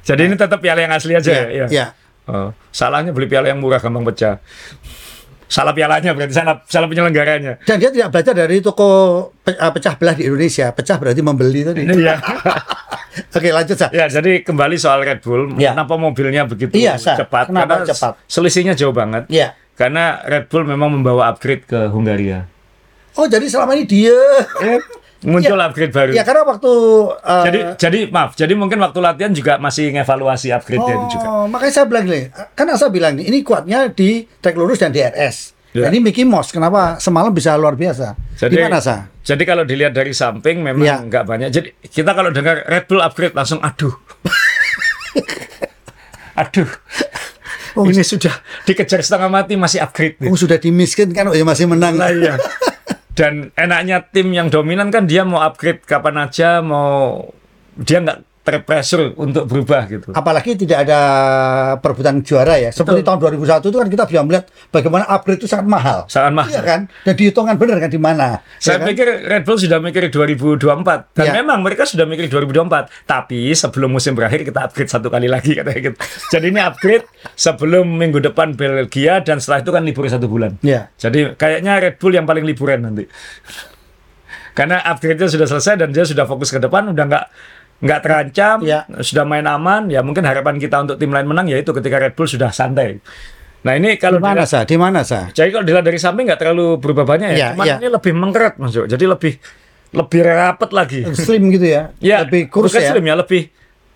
Jadi 0.00 0.20
ini 0.32 0.34
tetap 0.40 0.64
piala 0.64 0.80
yang 0.80 0.96
asli 0.96 1.12
aja 1.12 1.28
iya, 1.28 1.44
ya. 1.52 1.66
Iya. 1.68 1.86
Oh, 2.30 2.54
salahnya 2.72 3.12
beli 3.12 3.28
piala 3.28 3.52
yang 3.52 3.60
murah 3.60 3.82
gampang 3.82 4.06
pecah 4.06 4.38
salah 5.50 5.74
pialanya 5.74 6.14
berarti 6.14 6.30
salah 6.30 6.62
salah 6.70 6.86
penyelenggaranya. 6.86 7.58
Dan 7.66 7.82
dia 7.82 7.90
tidak 7.90 8.14
belajar 8.14 8.34
dari 8.38 8.62
toko 8.62 8.88
eh, 9.42 9.58
pecah 9.58 9.98
belah 9.98 10.14
di 10.14 10.30
Indonesia. 10.30 10.70
Pecah 10.70 10.96
berarti 10.96 11.20
membeli 11.20 11.66
tadi. 11.66 11.82
Iya. 11.82 12.14
Oke 13.36 13.50
lanjut 13.50 13.76
sah. 13.76 13.90
Ya 13.90 14.06
jadi 14.06 14.46
kembali 14.46 14.78
soal 14.78 15.02
Red 15.02 15.20
Bull, 15.22 15.58
ya. 15.58 15.74
kenapa 15.74 15.98
mobilnya 15.98 16.46
begitu 16.46 16.78
iya, 16.78 16.94
cepat? 16.94 17.50
Kenapa 17.50 17.82
Karena 17.82 17.86
cepat? 17.90 18.12
Selisihnya 18.30 18.74
jauh 18.78 18.94
banget. 18.94 19.26
Iya. 19.26 19.58
Karena 19.74 20.22
Red 20.22 20.46
Bull 20.52 20.68
memang 20.68 20.92
membawa 20.92 21.32
upgrade 21.32 21.66
ke 21.66 21.90
Hungaria. 21.90 22.46
Oh 23.18 23.26
jadi 23.26 23.42
selama 23.50 23.74
ini 23.74 23.84
dia 23.90 24.14
eh, 24.62 24.78
muncul 25.24 25.58
ya, 25.58 25.68
upgrade 25.68 25.92
baru. 25.92 26.10
Ya 26.16 26.22
karena 26.24 26.42
waktu 26.48 26.72
uh, 27.12 27.44
jadi 27.44 27.58
jadi 27.76 27.98
maaf, 28.08 28.32
jadi 28.36 28.52
mungkin 28.56 28.80
waktu 28.80 28.98
latihan 29.04 29.32
juga 29.36 29.60
masih 29.60 29.92
ngevaluasi 29.92 30.48
upgrade 30.54 30.80
oh, 30.80 31.08
juga. 31.12 31.26
makanya 31.48 31.72
saya 31.76 31.86
bilang 31.86 32.04
nih, 32.08 32.32
kan 32.56 32.66
saya 32.76 32.88
bilang 32.88 33.12
nih, 33.20 33.28
ini 33.28 33.38
kuatnya 33.44 33.92
di 33.92 34.24
trek 34.40 34.56
lurus 34.56 34.80
dan 34.80 34.92
DRS. 34.92 35.60
Ya. 35.70 35.86
Ini 35.86 36.02
Mickey 36.02 36.26
Mouse 36.26 36.50
kenapa 36.50 36.98
semalam 36.98 37.30
bisa 37.30 37.54
luar 37.54 37.78
biasa? 37.78 38.18
Jadi, 38.34 38.58
Gimana 38.58 38.82
sa? 38.82 39.06
Jadi 39.22 39.46
kalau 39.46 39.62
dilihat 39.62 39.94
dari 39.94 40.10
samping 40.10 40.66
memang 40.66 40.82
ya. 40.82 40.98
nggak 40.98 41.22
banyak. 41.22 41.48
Jadi 41.54 41.68
kita 41.86 42.10
kalau 42.10 42.34
dengar 42.34 42.66
Red 42.66 42.90
Bull 42.90 42.98
upgrade 42.98 43.38
langsung 43.38 43.62
aduh. 43.62 43.94
aduh. 46.42 46.66
Oh, 47.78 47.86
ini 47.86 48.02
sudah 48.02 48.34
dikejar 48.66 48.98
setengah 48.98 49.30
mati 49.30 49.54
masih 49.54 49.78
upgrade. 49.78 50.18
Oh, 50.26 50.34
sudah 50.34 50.58
dimiskin 50.58 51.14
kan 51.14 51.30
oh, 51.30 51.34
ya 51.38 51.46
masih 51.46 51.70
menang. 51.70 51.94
Nah, 51.94 52.10
iya. 52.10 52.34
Dan 53.14 53.50
enaknya 53.58 54.06
tim 54.06 54.30
yang 54.30 54.48
dominan 54.48 54.88
kan 54.94 55.04
dia 55.04 55.26
mau 55.26 55.42
upgrade 55.42 55.82
kapan 55.82 56.30
aja, 56.30 56.62
mau 56.62 57.26
dia 57.74 58.00
nggak 58.00 58.29
terpressure 58.40 59.12
untuk 59.20 59.44
berubah 59.44 59.84
gitu. 59.84 60.16
Apalagi 60.16 60.56
tidak 60.56 60.88
ada 60.88 61.00
perebutan 61.76 62.24
juara 62.24 62.56
ya. 62.56 62.72
Seperti 62.72 63.04
Betul. 63.04 63.20
tahun 63.20 63.36
2001 63.36 63.68
itu 63.68 63.76
kan 63.76 63.88
kita 63.92 64.04
bisa 64.08 64.20
melihat 64.24 64.44
bagaimana 64.72 65.04
upgrade 65.12 65.44
itu 65.44 65.48
sangat 65.48 65.68
mahal. 65.68 65.98
Sangat 66.08 66.32
mahal. 66.32 66.52
Iya 66.56 66.62
kan? 66.64 66.80
Dan 67.04 67.14
dihitungkan 67.20 67.56
benar 67.60 67.76
kan 67.84 67.90
di 67.92 68.00
mana. 68.00 68.40
Saya 68.56 68.80
ya 68.80 68.82
kan? 68.82 68.86
pikir 68.88 69.06
Red 69.28 69.42
Bull 69.44 69.58
sudah 69.60 69.78
mikir 69.84 70.02
2024 70.08 71.12
dan 71.12 71.26
ya. 71.28 71.32
memang 71.36 71.60
mereka 71.60 71.84
sudah 71.84 72.08
mikir 72.08 72.32
2024. 72.32 72.88
Tapi 73.04 73.52
sebelum 73.52 73.92
musim 73.92 74.16
berakhir 74.16 74.40
kita 74.40 74.72
upgrade 74.72 74.88
satu 74.88 75.12
kali 75.12 75.28
lagi 75.28 75.52
katanya 75.52 75.92
gitu. 75.92 75.96
Jadi 76.32 76.46
ini 76.48 76.60
upgrade 76.64 77.04
sebelum 77.36 77.86
minggu 77.92 78.24
depan 78.24 78.56
Belgia 78.56 79.20
dan 79.20 79.36
setelah 79.36 79.60
itu 79.60 79.70
kan 79.70 79.84
libur 79.84 80.08
satu 80.08 80.32
bulan. 80.32 80.56
Ya. 80.64 80.88
Jadi 80.96 81.36
kayaknya 81.36 81.76
Red 81.76 82.00
Bull 82.00 82.16
yang 82.16 82.24
paling 82.24 82.48
liburan 82.48 82.88
nanti. 82.88 83.04
Karena 84.50 84.82
upgrade-nya 84.82 85.30
sudah 85.30 85.46
selesai 85.46 85.78
dan 85.78 85.94
dia 85.94 86.02
sudah 86.02 86.26
fokus 86.26 86.50
ke 86.50 86.58
depan 86.58 86.90
udah 86.90 87.04
nggak 87.06 87.24
nggak 87.80 88.00
terancam, 88.04 88.56
ya. 88.60 88.84
sudah 89.00 89.24
main 89.24 89.44
aman, 89.48 89.88
ya 89.88 90.04
mungkin 90.04 90.24
harapan 90.24 90.60
kita 90.60 90.84
untuk 90.84 90.96
tim 91.00 91.08
lain 91.08 91.24
menang 91.24 91.48
yaitu 91.48 91.72
ketika 91.72 91.96
Red 91.96 92.12
Bull 92.12 92.28
sudah 92.28 92.52
santai. 92.52 93.00
Nah 93.60 93.76
ini 93.76 94.00
kalau 94.00 94.20
di 94.20 94.24
mana 94.24 94.44
sah? 94.48 94.64
Di 94.64 94.76
mana 94.76 95.00
sah? 95.04 95.28
Jadi 95.32 95.48
kalau 95.52 95.64
dilihat 95.64 95.84
dari 95.84 96.00
samping 96.00 96.28
nggak 96.28 96.40
terlalu 96.40 96.80
berubah 96.80 97.04
banyak 97.04 97.36
ya, 97.36 97.36
ya 97.36 97.48
cuma 97.52 97.64
ya. 97.68 97.76
ini 97.80 97.88
lebih 97.92 98.12
mengkeret 98.16 98.56
masuk, 98.56 98.88
jadi 98.88 99.04
lebih 99.04 99.36
lebih 99.90 100.20
rapat 100.22 100.70
lagi. 100.70 101.00
Slim 101.12 101.50
gitu 101.50 101.66
ya? 101.66 101.90
ya 101.98 102.22
lebih 102.24 102.46
kurus 102.48 102.76
ya? 102.76 102.94
slim 102.94 103.04
ya, 103.04 103.18
lebih 103.18 103.50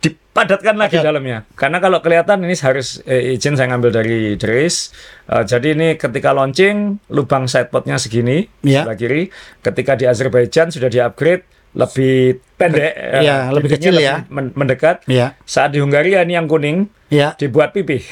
dipadatkan 0.05 0.77
lagi 0.77 1.01
Padat. 1.01 1.07
dalamnya. 1.07 1.39
Karena 1.57 1.79
kalau 1.81 1.99
kelihatan 2.05 2.45
ini 2.45 2.55
harus 2.61 3.01
eh, 3.09 3.39
izin 3.39 3.57
saya 3.57 3.73
ngambil 3.73 3.91
dari 4.05 4.37
Dres. 4.37 4.93
Uh, 5.25 5.47
jadi 5.47 5.73
ini 5.73 5.89
ketika 5.97 6.37
launching 6.37 7.01
lubang 7.09 7.49
sidepodnya 7.49 7.97
segini 7.97 8.45
ya. 8.61 8.85
sebelah 8.85 8.99
kiri. 9.01 9.23
Ketika 9.65 9.97
di 9.97 10.05
Azerbaijan 10.05 10.69
sudah 10.69 10.93
di 10.93 11.01
upgrade 11.01 11.47
lebih 11.75 12.39
pendek, 12.55 12.95
ya, 13.21 13.51
lebih 13.51 13.75
kecil 13.75 13.99
ya, 13.99 14.23
mendekat. 14.31 15.03
Ya. 15.11 15.35
Saat 15.43 15.75
di 15.75 15.83
Hungaria 15.83 16.23
ini 16.23 16.39
yang 16.39 16.47
kuning, 16.47 16.87
ya. 17.11 17.35
dibuat 17.35 17.75
pipih. 17.75 18.07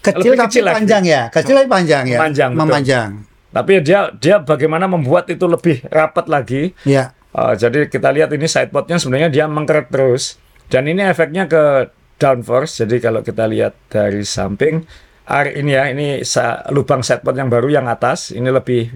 Kecil 0.00 0.32
lebih 0.32 0.38
tapi 0.38 0.46
kecil 0.48 0.64
panjang 0.70 1.04
lagi. 1.04 1.12
ya, 1.12 1.22
kecil 1.28 1.54
tapi 1.60 1.68
panjang 1.68 2.04
ya, 2.08 2.18
panjang, 2.22 2.50
memanjang. 2.54 3.10
Tapi 3.50 3.72
dia 3.82 4.14
dia 4.14 4.38
bagaimana 4.38 4.86
membuat 4.86 5.26
itu 5.28 5.44
lebih 5.44 5.82
rapat 5.90 6.30
lagi. 6.30 6.72
Ya. 6.86 7.12
Uh, 7.34 7.54
jadi 7.58 7.90
kita 7.90 8.10
lihat 8.14 8.30
ini 8.30 8.46
sidepodnya 8.46 8.96
sebenarnya 8.96 9.30
dia 9.30 9.44
mengkeret 9.50 9.90
terus, 9.90 10.38
dan 10.70 10.86
ini 10.86 11.02
efeknya 11.02 11.50
ke 11.50 11.90
downforce. 12.16 12.86
Jadi 12.86 13.02
kalau 13.02 13.26
kita 13.26 13.46
lihat 13.50 13.74
dari 13.90 14.22
samping, 14.22 14.86
ini 15.30 15.70
ya, 15.74 15.90
ini 15.90 16.22
lubang 16.70 17.02
sidepod 17.02 17.34
yang 17.34 17.50
baru 17.50 17.70
yang 17.70 17.86
atas, 17.86 18.30
ini 18.34 18.50
lebih 18.50 18.90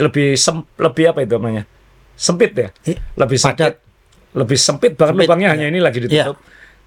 lebih 0.00 0.36
sem, 0.36 0.64
lebih 0.80 1.12
apa 1.12 1.24
itu 1.24 1.36
namanya? 1.36 1.64
Sempit 2.18 2.50
ya, 2.52 2.68
lebih 3.14 3.38
padat. 3.38 3.78
lebih 4.34 4.58
sempit 4.58 4.92
banget 4.92 5.14
Sempit, 5.16 5.24
lubangnya 5.30 5.48
ya. 5.48 5.52
hanya 5.56 5.66
ini 5.70 5.78
lagi 5.80 5.98
ditutup. 6.04 6.36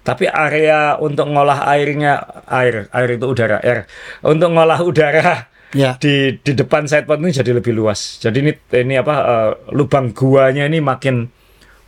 Tapi 0.02 0.26
area 0.26 0.98
untuk 0.98 1.26
ngolah 1.30 1.66
airnya 1.66 2.22
air 2.46 2.86
air 2.90 3.08
itu 3.14 3.26
udara 3.26 3.58
air 3.62 3.88
untuk 4.20 4.52
ngolah 4.52 4.78
udara 4.84 5.48
Ya. 5.72 5.96
di 5.96 6.36
di 6.44 6.52
depan 6.52 6.84
sidepod 6.84 7.16
ini 7.24 7.32
jadi 7.32 7.56
lebih 7.56 7.72
luas. 7.72 8.20
Jadi 8.20 8.44
ini 8.44 8.52
ini 8.76 8.94
apa 9.00 9.14
eh, 9.24 9.50
lubang 9.72 10.12
guanya 10.12 10.68
ini 10.68 10.84
makin 10.84 11.24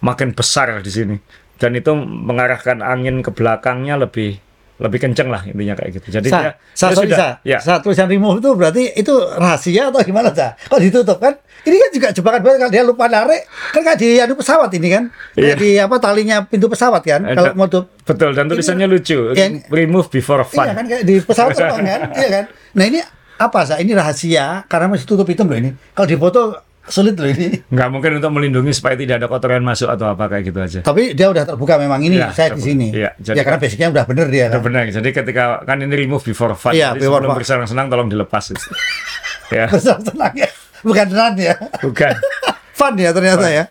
makin 0.00 0.32
besar 0.32 0.80
di 0.80 0.88
sini 0.88 1.16
dan 1.60 1.76
itu 1.76 1.92
mengarahkan 1.92 2.80
angin 2.80 3.20
ke 3.20 3.28
belakangnya 3.28 4.00
lebih 4.00 4.40
lebih 4.76 4.98
kenceng 5.00 5.28
lah 5.28 5.42
intinya 5.44 5.74
kayak 5.74 5.90
gitu. 5.94 6.06
Jadi 6.12 6.26
Sa, 6.26 6.38
dia, 6.40 6.50
sa, 6.72 6.84
dia 6.84 6.94
sorry, 6.94 7.06
sudah 7.06 7.16
sa. 7.16 7.28
ya 7.42 7.58
Sa, 7.58 7.78
tulisan 7.78 8.06
remove 8.06 8.38
itu 8.38 8.50
berarti 8.52 8.82
itu 8.92 9.14
rahasia 9.32 9.88
atau 9.88 10.00
gimana 10.00 10.30
sa? 10.30 10.58
Kalau 10.58 10.80
ditutup 10.80 11.18
kan? 11.18 11.38
Ini 11.62 11.76
kan 11.76 11.90
juga 11.90 12.08
jebakan 12.10 12.40
banget 12.40 12.58
kalau 12.58 12.72
dia 12.72 12.82
lupa 12.82 13.04
narik 13.06 13.42
kan 13.70 13.80
kayak 13.80 13.96
di 13.96 14.08
anu 14.18 14.34
pesawat 14.34 14.68
ini 14.72 14.88
kan? 14.90 15.04
Iya. 15.32 15.54
di 15.54 15.70
apa 15.76 15.96
talinya 15.96 16.42
pintu 16.42 16.66
pesawat 16.66 17.00
kan? 17.00 17.22
Kalau 17.24 17.54
mau 17.54 17.64
tutup 17.64 17.94
betul 18.02 18.30
dan 18.30 18.44
tulisannya 18.46 18.86
lucu. 18.86 19.30
ya, 19.32 19.46
ini- 19.46 19.62
remove 19.68 20.08
before 20.08 20.42
fun. 20.42 20.64
Iya 20.64 20.74
kan 20.74 20.84
kayak 20.84 21.02
di 21.02 21.14
pesawat 21.18 21.54
kan? 21.60 21.80
Iya 22.10 22.28
kan? 22.28 22.44
Nah 22.74 22.84
ini 22.84 22.98
apa 23.34 23.58
sa? 23.62 23.78
Ini 23.78 23.92
rahasia 23.92 24.62
karena 24.64 24.90
masih 24.90 25.06
tutup 25.06 25.24
hitam 25.24 25.46
loh 25.46 25.56
ini. 25.56 25.70
Kalau 25.92 26.06
difoto 26.06 26.42
sulit 26.84 27.14
loh 27.14 27.26
ini. 27.26 27.64
nggak 27.64 27.88
mungkin 27.88 28.10
untuk 28.18 28.30
melindungi 28.30 28.70
supaya 28.70 28.92
tidak 28.94 29.18
ada 29.18 29.26
kotoran 29.26 29.60
masuk 29.60 29.88
atau 29.88 30.06
apa 30.06 30.28
kayak 30.28 30.44
gitu 30.44 30.58
aja. 30.58 30.80
Tapi 30.80 31.12
dia 31.12 31.28
udah 31.28 31.44
terbuka 31.44 31.76
memang 31.76 32.00
ini 32.00 32.16
Iya, 32.16 32.28
saya 32.30 32.52
di 32.52 32.60
terbuka. 32.60 32.66
sini. 32.66 32.86
Iya, 32.92 33.10
jadi- 33.16 33.36
ya 33.36 33.42
karena 33.42 33.58
basicnya 33.58 33.88
udah 33.90 34.04
bener 34.04 34.26
dia 34.28 34.44
Udah 34.46 34.52
kan. 34.54 34.62
benar. 34.62 34.82
Jadi 34.86 35.08
ketika 35.10 35.44
kan 35.62 35.76
ini 35.78 35.94
remove 35.94 36.22
before 36.22 36.52
fun. 36.52 36.72
Iya, 36.72 36.92
Jadi 36.92 37.00
before 37.00 37.18
sebelum 37.18 37.30
fun. 37.30 37.38
bersenang-senang 37.40 37.86
tolong 37.88 38.08
dilepas. 38.08 38.44
itu. 38.46 38.68
ya, 39.56 39.64
Senang 39.72 40.34
ya. 40.34 40.48
Bukan 40.80 41.06
run 41.08 41.34
ya. 41.38 41.54
bukan. 41.80 42.14
Fun 42.74 42.94
ya 42.94 43.14
ternyata 43.14 43.46
ya. 43.48 43.64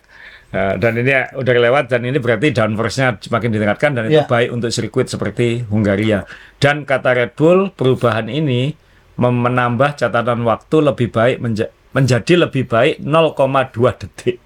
Nah, 0.50 0.74
dan 0.74 0.94
ini 0.94 1.10
ya 1.10 1.28
udah 1.34 1.50
lewat 1.52 1.84
dan 1.86 2.02
ini 2.02 2.16
berarti 2.16 2.50
downforce-nya 2.50 3.18
semakin 3.20 3.50
ditingkatkan 3.52 3.90
dan 3.92 4.02
itu 4.06 4.18
Iya. 4.18 4.24
baik 4.24 4.48
untuk 4.48 4.70
sirkuit 4.70 5.06
seperti 5.06 5.62
Hungaria. 5.64 6.24
Dan 6.56 6.82
kata 6.82 7.10
Red 7.12 7.32
Bull, 7.34 7.68
perubahan 7.70 8.26
ini 8.26 8.72
menambah 9.16 9.94
catatan 9.96 10.42
waktu 10.42 10.76
lebih 10.80 11.10
baik 11.10 11.38
menja- 11.38 11.70
menjadi 11.94 12.34
lebih 12.44 12.66
baik 12.66 13.00
0,2 13.00 14.00
detik. 14.02 14.36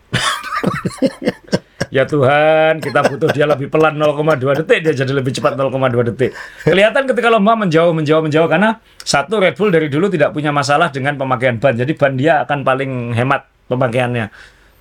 ya 1.97 2.05
Tuhan, 2.05 2.85
kita 2.85 3.01
butuh 3.09 3.33
dia 3.33 3.49
lebih 3.49 3.73
pelan 3.73 3.97
0,2 3.97 4.61
detik, 4.63 4.79
dia 4.85 4.93
jadi 4.93 5.13
lebih 5.17 5.33
cepat 5.33 5.57
0,2 5.57 6.13
detik. 6.13 6.37
Kelihatan 6.69 7.09
ketika 7.09 7.33
lomba 7.33 7.57
menjauh, 7.57 7.97
menjauh, 7.97 8.21
menjauh 8.21 8.49
karena 8.53 8.77
satu 9.01 9.41
Red 9.41 9.57
Bull 9.57 9.73
dari 9.73 9.89
dulu 9.89 10.13
tidak 10.13 10.37
punya 10.37 10.53
masalah 10.53 10.93
dengan 10.93 11.17
pemakaian 11.17 11.57
ban, 11.57 11.73
jadi 11.73 11.93
ban 11.97 12.13
dia 12.21 12.45
akan 12.45 12.63
paling 12.63 13.17
hemat 13.17 13.49
pemakaiannya. 13.73 14.29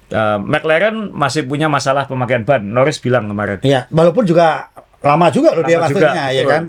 Uh, 0.08 0.40
McLaren 0.40 1.12
masih 1.12 1.44
punya 1.44 1.68
masalah 1.68 2.08
pemakaian 2.08 2.48
ban. 2.48 2.64
Norris 2.64 3.00
bilang 3.04 3.28
kemarin. 3.28 3.60
Iya, 3.60 3.92
walaupun 3.92 4.24
juga 4.24 4.72
lama 5.04 5.28
juga 5.32 5.52
loh 5.52 5.64
dia 5.68 5.80
Lama 5.80 5.88
maksudnya 5.88 6.24
ya 6.32 6.44
kan. 6.48 6.64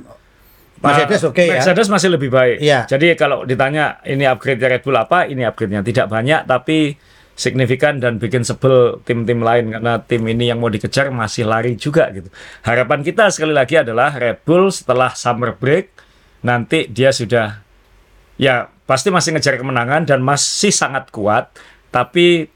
Mercedes 0.78 1.20
Uh, 1.26 1.30
oke 1.34 1.42
ya. 1.42 1.58
Mercedes 1.58 1.86
masih 1.90 2.08
lebih 2.14 2.30
baik. 2.30 2.62
Iya. 2.62 2.86
Jadi 2.86 3.18
kalau 3.18 3.42
ditanya 3.42 3.98
ini 4.06 4.22
upgrade 4.24 4.62
Red 4.62 4.82
Bull 4.86 4.94
apa, 4.94 5.26
ini 5.26 5.42
upgrade-nya 5.42 5.82
tidak 5.82 6.06
banyak 6.06 6.46
tapi 6.46 6.94
signifikan 7.34 8.02
dan 8.02 8.18
bikin 8.18 8.42
sebel 8.42 8.98
tim-tim 9.02 9.38
lain 9.38 9.70
karena 9.70 10.02
tim 10.02 10.22
ini 10.26 10.50
yang 10.50 10.58
mau 10.58 10.66
dikejar 10.66 11.10
masih 11.10 11.46
lari 11.46 11.78
juga 11.78 12.10
gitu. 12.10 12.30
Harapan 12.66 13.02
kita 13.02 13.30
sekali 13.30 13.54
lagi 13.54 13.78
adalah 13.78 14.14
Red 14.14 14.42
Bull 14.42 14.70
setelah 14.70 15.14
summer 15.14 15.54
break 15.54 15.94
nanti 16.46 16.86
dia 16.86 17.10
sudah 17.10 17.58
ya 18.38 18.70
pasti 18.86 19.10
masih 19.10 19.34
ngejar 19.34 19.58
kemenangan 19.58 20.06
dan 20.06 20.22
masih 20.22 20.70
sangat 20.70 21.10
kuat 21.10 21.50
tapi 21.90 22.46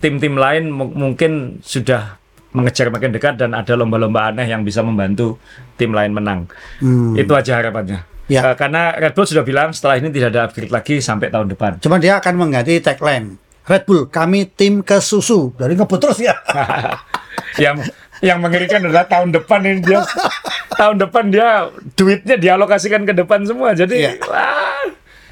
tim-tim 0.00 0.36
lain 0.36 0.68
mu- 0.68 0.92
mungkin 0.92 1.60
sudah 1.64 2.19
mengejar 2.50 2.90
makin 2.90 3.14
dekat 3.14 3.38
dan 3.38 3.54
ada 3.54 3.72
lomba-lomba 3.78 4.34
aneh 4.34 4.50
yang 4.50 4.66
bisa 4.66 4.82
membantu 4.82 5.38
tim 5.78 5.94
lain 5.94 6.10
menang. 6.10 6.50
Hmm. 6.82 7.14
Itu 7.14 7.34
aja 7.38 7.62
harapannya. 7.62 8.02
Ya. 8.30 8.50
Eh, 8.50 8.54
karena 8.54 8.94
Red 8.94 9.14
Bull 9.14 9.26
sudah 9.26 9.42
bilang 9.42 9.74
setelah 9.74 9.98
ini 9.98 10.10
tidak 10.14 10.34
ada 10.34 10.40
upgrade 10.46 10.70
lagi 10.70 11.02
sampai 11.02 11.30
tahun 11.34 11.50
depan. 11.50 11.82
Cuma 11.82 11.98
dia 11.98 12.22
akan 12.22 12.34
mengganti 12.38 12.78
tagline. 12.78 13.38
Red 13.66 13.86
Bull, 13.86 14.06
kami 14.10 14.50
tim 14.50 14.82
ke 14.82 15.02
susu. 15.02 15.54
Dari 15.54 15.74
ngebut 15.74 15.98
terus 15.98 16.18
ya. 16.22 16.34
yang 17.62 17.78
yang 18.22 18.38
mengerikan 18.38 18.82
adalah 18.86 19.06
tahun 19.06 19.34
depan 19.34 19.60
ini 19.64 19.80
dia 19.82 20.00
tahun 20.78 20.96
depan 21.02 21.24
dia 21.32 21.70
duitnya 21.98 22.36
dialokasikan 22.38 23.02
ke 23.06 23.14
depan 23.14 23.42
semua. 23.46 23.74
Jadi 23.74 23.96
Iya. 23.98 24.12
wah. 24.26 24.86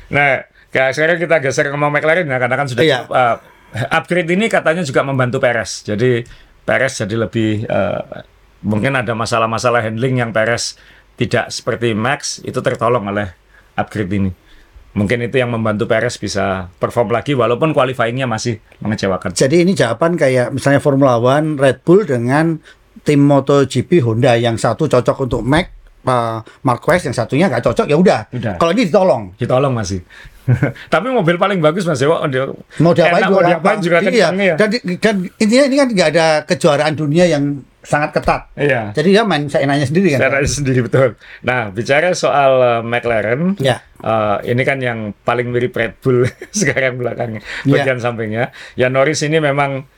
Nah, 0.09 0.43
sekarang 0.73 1.21
kita 1.21 1.37
geser 1.39 1.69
ngomong 1.71 1.93
McLaren 1.93 2.27
ya 2.27 2.39
karena 2.41 2.57
kan 2.57 2.67
sudah 2.67 2.83
cukup, 2.83 3.13
uh, 3.13 3.37
upgrade 3.93 4.31
ini 4.33 4.49
katanya 4.49 4.83
juga 4.83 5.05
membantu 5.05 5.39
Perez. 5.39 5.85
Jadi 5.85 6.25
Perez 6.69 7.01
jadi 7.01 7.17
lebih 7.17 7.65
uh, 7.65 8.21
mungkin 8.61 8.93
ada 8.93 9.17
masalah-masalah 9.17 9.81
handling 9.81 10.21
yang 10.21 10.37
Perez 10.37 10.77
tidak 11.17 11.49
seperti 11.49 11.97
Max 11.97 12.45
itu 12.45 12.61
tertolong 12.61 13.09
oleh 13.09 13.33
upgrade 13.73 14.13
ini. 14.13 14.31
Mungkin 14.93 15.25
itu 15.25 15.41
yang 15.41 15.49
membantu 15.49 15.89
Perez 15.89 16.21
bisa 16.21 16.69
perform 16.77 17.17
lagi 17.17 17.33
walaupun 17.33 17.73
qualifyingnya 17.73 18.29
masih 18.29 18.61
mengecewakan. 18.85 19.33
Jadi 19.33 19.65
ini 19.65 19.73
jawaban 19.73 20.21
kayak 20.21 20.53
misalnya 20.53 20.85
Formula 20.85 21.17
One, 21.17 21.57
Red 21.57 21.87
Bull 21.89 22.05
dengan 22.05 22.61
tim 23.01 23.25
MotoGP 23.25 24.05
Honda 24.05 24.37
yang 24.37 24.61
satu 24.61 24.91
cocok 24.91 25.17
untuk 25.25 25.41
Mac, 25.47 25.73
uh, 26.05 26.45
Marquez, 26.67 27.09
yang 27.09 27.17
satunya 27.17 27.49
nggak 27.49 27.65
cocok 27.65 27.87
ya. 27.89 27.97
Udah. 27.97 28.21
Kalau 28.61 28.71
ini 28.75 28.85
ditolong. 28.91 29.23
Ditolong 29.39 29.73
masih. 29.73 30.03
Tapi 30.95 31.07
mobil 31.13 31.37
paling 31.37 31.61
bagus 31.61 31.85
Mas 31.85 32.01
Dewa. 32.01 32.25
Mau 32.81 32.93
diapain 32.97 33.23
juga, 33.29 33.35
mau 33.35 33.43
diapain 33.45 33.79
juga 33.85 33.99
iya. 34.05 34.29
ya. 34.33 34.55
Dan, 34.57 34.69
dan 34.99 35.17
intinya 35.37 35.65
ini 35.69 35.77
kan 35.77 35.89
nggak 35.93 36.09
ada 36.17 36.27
kejuaraan 36.49 36.95
dunia 36.97 37.25
yang 37.29 37.63
sangat 37.89 38.21
ketat. 38.21 38.43
Iya. 38.53 38.93
Jadi 38.93 39.09
dia 39.17 39.25
main 39.25 39.49
seenaknya 39.49 39.87
sendiri 39.89 40.09
kan. 40.17 40.21
Saya 40.21 40.45
sendiri 40.45 40.81
betul. 40.85 41.17
Nah, 41.41 41.73
bicara 41.73 42.13
soal 42.13 42.53
uh, 42.61 42.83
McLaren, 42.85 43.57
Ya. 43.63 43.81
uh, 44.05 44.45
ini 44.45 44.63
kan 44.67 44.83
yang 44.83 45.17
paling 45.25 45.49
mirip 45.49 45.73
Red 45.73 45.97
Bull 46.05 46.29
sekarang 46.53 47.01
belakangnya, 47.01 47.41
Ya. 47.65 47.81
bagian 47.81 47.99
sampingnya. 48.03 48.53
Ya 48.77 48.93
Norris 48.93 49.25
ini 49.25 49.41
memang 49.41 49.89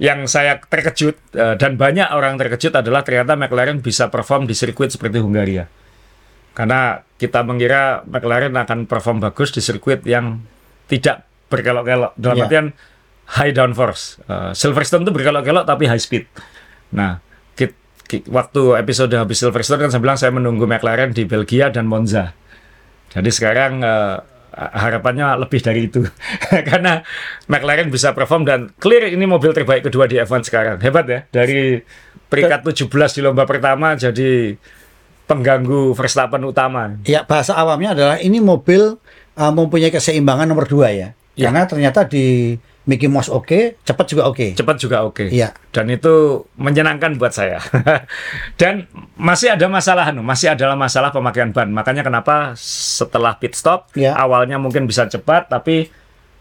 yang 0.00 0.24
saya 0.30 0.62
terkejut 0.62 1.18
uh, 1.36 1.58
dan 1.60 1.76
banyak 1.76 2.08
orang 2.14 2.38
terkejut 2.40 2.72
adalah 2.72 3.04
ternyata 3.04 3.36
McLaren 3.36 3.82
bisa 3.84 4.08
perform 4.08 4.46
di 4.48 4.54
sirkuit 4.56 4.88
seperti 4.94 5.20
Hungaria. 5.20 5.68
Karena 6.50 6.80
kita 7.14 7.40
mengira 7.42 8.02
McLaren 8.04 8.52
akan 8.52 8.84
perform 8.84 9.20
bagus 9.20 9.52
di 9.52 9.60
sirkuit 9.60 10.02
yang 10.04 10.40
tidak 10.86 11.24
berkelok-kelok 11.46 12.12
dalam 12.16 12.36
Ya. 12.36 12.44
artian 12.46 12.66
high 13.30 13.54
downforce. 13.54 14.18
Uh, 14.26 14.50
Silverstone 14.50 15.06
itu 15.06 15.12
berkelok-kelok 15.14 15.62
tapi 15.62 15.86
high 15.86 16.00
speed. 16.00 16.26
Nah, 16.90 17.22
kit- 17.54 17.78
ki- 18.04 18.26
waktu 18.26 18.74
episode 18.76 19.14
habis 19.14 19.38
Silverstone 19.38 19.86
kan 19.86 19.90
saya 19.90 20.02
bilang 20.02 20.18
saya 20.18 20.32
menunggu 20.34 20.66
McLaren 20.66 21.14
di 21.14 21.22
Belgia 21.24 21.70
dan 21.70 21.86
Monza. 21.86 22.34
Jadi 23.10 23.30
sekarang 23.30 23.82
eh, 23.82 24.16
harapannya 24.54 25.38
lebih 25.38 25.62
dari 25.62 25.86
itu. 25.86 26.02
Karena 26.70 27.02
McLaren 27.46 27.90
bisa 27.90 28.10
perform 28.10 28.42
dan 28.42 28.60
clear 28.78 29.06
ini 29.06 29.26
mobil 29.26 29.50
terbaik 29.50 29.86
kedua 29.86 30.06
di 30.06 30.18
F1 30.18 30.42
sekarang. 30.42 30.76
Hebat 30.82 31.06
ya. 31.06 31.20
Dari 31.30 31.78
peringkat 32.26 32.62
17 32.66 32.86
di 32.90 33.20
lomba 33.22 33.42
pertama 33.42 33.94
jadi 33.94 34.54
pengganggu 35.30 35.94
Verstappen 35.94 36.42
utama. 36.42 36.90
Ya 37.06 37.22
bahasa 37.22 37.54
awamnya 37.54 37.94
adalah 37.94 38.16
ini 38.18 38.42
mobil 38.42 38.98
uh, 39.38 39.52
mempunyai 39.54 39.94
keseimbangan 39.94 40.50
nomor 40.50 40.66
dua 40.66 40.90
ya. 40.90 41.08
Ya. 41.38 41.48
Karena 41.48 41.70
ternyata 41.70 42.02
di 42.10 42.58
Mickey 42.90 43.06
Mouse 43.06 43.30
oke, 43.30 43.78
cepat 43.86 44.06
juga 44.10 44.26
oke. 44.26 44.58
Cepat 44.58 44.76
juga 44.82 45.06
oke. 45.06 45.30
Iya. 45.30 45.54
Dan 45.70 45.86
itu 45.94 46.42
menyenangkan 46.58 47.14
buat 47.14 47.30
saya. 47.30 47.62
Dan 48.60 48.90
masih 49.14 49.54
ada 49.54 49.70
masalah, 49.70 50.10
anu, 50.10 50.26
masih 50.26 50.58
adalah 50.58 50.74
masalah 50.74 51.14
pemakaian 51.14 51.54
ban. 51.54 51.70
Makanya 51.70 52.02
kenapa 52.02 52.58
setelah 52.58 53.38
pit 53.38 53.54
stop 53.54 53.94
Iya. 53.94 54.18
awalnya 54.18 54.58
mungkin 54.58 54.90
bisa 54.90 55.06
cepat, 55.06 55.46
tapi 55.46 55.86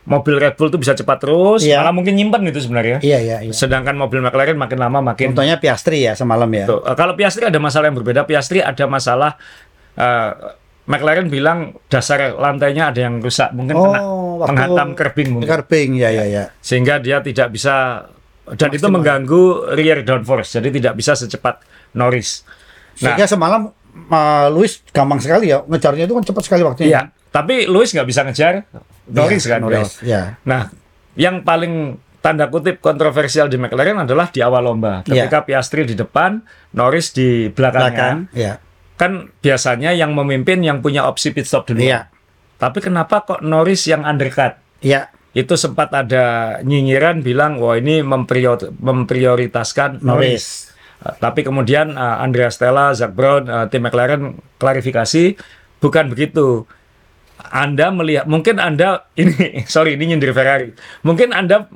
mobil 0.10 0.36
Red 0.36 0.58
Bull 0.58 0.68
itu 0.68 0.78
bisa 0.78 0.92
cepat 0.92 1.22
terus, 1.22 1.62
Iya. 1.62 1.80
malah 1.80 1.94
mungkin 1.94 2.18
nyimpen 2.18 2.42
itu 2.44 2.60
sebenarnya. 2.60 2.98
Iya 3.00 3.20
iya 3.22 3.38
iya. 3.46 3.54
Sedangkan 3.54 3.94
mobil 3.94 4.20
McLaren 4.20 4.58
makin 4.58 4.76
lama 4.76 5.00
makin. 5.06 5.32
Contohnya 5.32 5.56
Piastri 5.56 6.04
ya 6.04 6.14
semalam 6.14 6.50
ya. 6.50 6.66
Tuh, 6.66 6.82
eh, 6.82 6.96
kalau 6.98 7.14
Piastri 7.14 7.46
ada 7.46 7.58
masalah 7.58 7.88
yang 7.88 7.98
berbeda. 7.98 8.26
Piastri 8.26 8.60
ada 8.60 8.86
masalah. 8.86 9.38
eh, 9.96 10.32
McLaren 10.86 11.30
bilang 11.30 11.78
dasar 11.86 12.34
lantainya 12.34 12.90
ada 12.90 12.98
yang 13.00 13.22
rusak, 13.22 13.54
mungkin 13.54 13.78
kena 13.78 14.00
Oh, 14.02 14.42
waktu 14.42 14.50
penghantam 14.50 14.90
kerbing 14.98 15.30
mungkin 15.30 15.46
Curbing 15.48 15.90
ya 15.94 16.10
ya 16.10 16.26
ya. 16.26 16.44
sehingga 16.60 16.98
dia 16.98 17.22
tidak 17.22 17.54
bisa 17.54 18.08
dan 18.50 18.70
itu 18.72 18.88
mengganggu 18.88 19.44
rear 19.76 20.02
downforce 20.02 20.58
jadi 20.58 20.74
tidak 20.74 20.94
bisa 20.96 21.14
secepat 21.14 21.62
Norris. 21.94 22.42
Nah, 22.42 23.14
Sehingga 23.14 23.30
semalam 23.30 23.70
uh, 24.08 24.48
Luis 24.50 24.82
gampang 24.90 25.22
sekali 25.22 25.54
ya 25.54 25.62
ngejarnya 25.62 26.04
itu 26.04 26.16
kan 26.16 26.24
cepat 26.26 26.44
sekali 26.44 26.62
waktunya. 26.64 26.90
iya, 26.90 27.02
tapi 27.30 27.70
Lewis 27.70 27.94
nggak 27.94 28.08
bisa 28.10 28.22
ngejar 28.26 28.66
Norris 29.10 29.44
Iya, 29.46 29.52
kan. 29.52 29.60
Norris, 29.62 29.92
ya. 30.06 30.22
Nah, 30.46 30.70
yang 31.18 31.42
paling 31.42 31.98
tanda 32.22 32.52
kutip 32.52 32.78
kontroversial 32.84 33.50
di 33.50 33.58
McLaren 33.58 34.06
adalah 34.06 34.30
di 34.30 34.44
awal 34.44 34.70
lomba. 34.70 35.02
Iya. 35.08 35.26
Ketika 35.26 35.48
Piastri 35.48 35.88
di 35.88 35.96
depan, 35.98 36.42
Norris 36.78 37.10
di 37.16 37.50
belakangnya. 37.50 37.90
Belakang, 37.90 38.18
ya. 38.38 38.54
Kan 39.00 39.32
biasanya 39.40 39.96
yang 39.96 40.12
memimpin 40.14 40.60
yang 40.62 40.84
punya 40.84 41.08
opsi 41.08 41.32
pit 41.32 41.48
stop 41.48 41.66
dulu. 41.72 41.82
Iya. 41.82 42.12
Tapi 42.60 42.84
kenapa 42.84 43.24
kok 43.24 43.40
Norris 43.42 43.88
yang 43.88 44.04
undercut? 44.04 44.60
Iya. 44.84 45.10
itu 45.30 45.54
sempat 45.54 45.94
ada 45.94 46.58
nyinyiran 46.66 47.22
bilang 47.22 47.62
wah 47.62 47.78
ini 47.78 48.02
memprior, 48.02 48.58
memprioritaskan 48.82 50.02
Norris. 50.02 50.74
Uh, 51.00 51.14
tapi 51.22 51.46
kemudian 51.46 51.94
uh, 51.94 52.20
Andrea 52.20 52.50
Stella, 52.50 52.92
Zak 52.98 53.14
Brown, 53.14 53.46
uh, 53.46 53.70
tim 53.70 53.86
McLaren 53.86 54.42
klarifikasi 54.58 55.38
bukan 55.80 56.10
begitu. 56.12 56.66
Anda 57.50 57.92
melihat 57.92 58.26
mungkin 58.30 58.62
Anda 58.62 59.10
ini 59.18 59.62
sorry 59.74 59.98
ini 59.98 60.16
nyindir 60.16 60.32
Ferrari. 60.32 60.74
Mungkin 61.04 61.34
Anda 61.36 61.68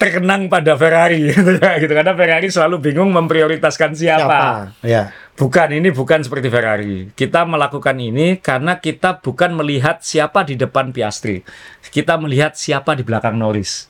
terkenang 0.00 0.50
pada 0.50 0.74
Ferrari 0.74 1.30
gitu, 1.30 1.54
gitu 1.86 1.92
karena 1.94 2.12
Ferrari 2.18 2.50
selalu 2.50 2.82
bingung 2.82 3.14
memprioritaskan 3.14 3.94
siapa. 3.94 4.26
siapa? 4.26 4.40
Ya. 4.82 5.14
Bukan 5.38 5.70
ini 5.70 5.94
bukan 5.94 6.26
seperti 6.26 6.50
Ferrari. 6.50 7.14
Kita 7.14 7.46
melakukan 7.46 7.94
ini 8.02 8.42
karena 8.42 8.82
kita 8.82 9.22
bukan 9.22 9.54
melihat 9.54 10.02
siapa 10.02 10.42
di 10.42 10.58
depan 10.58 10.90
Piastri. 10.90 11.46
Kita 11.94 12.18
melihat 12.18 12.58
siapa 12.58 12.98
di 12.98 13.06
belakang 13.06 13.38
Norris. 13.38 13.86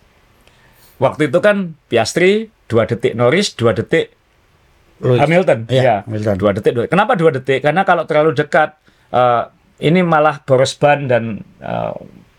Waktu 1.01 1.33
itu 1.33 1.41
kan 1.41 1.75
Piastri 1.89 2.53
dua 2.69 2.85
detik 2.85 3.17
Norris 3.17 3.57
dua 3.57 3.73
detik 3.73 4.13
Hamilton. 5.03 5.67
Ya, 5.67 5.83
ya. 5.83 5.97
Hamilton. 6.07 6.37
Dua 6.39 6.51
detik. 6.55 6.73
Dua. 6.79 6.85
Kenapa 6.87 7.19
dua 7.19 7.31
detik? 7.35 7.59
Karena 7.59 7.83
kalau 7.83 8.07
terlalu 8.07 8.39
dekat 8.39 8.79
uh, 9.11 9.51
ini 9.83 10.01
malah 10.07 10.39
boros 10.47 10.79
ban 10.79 11.11
dan 11.11 11.43
uh, 11.59 11.93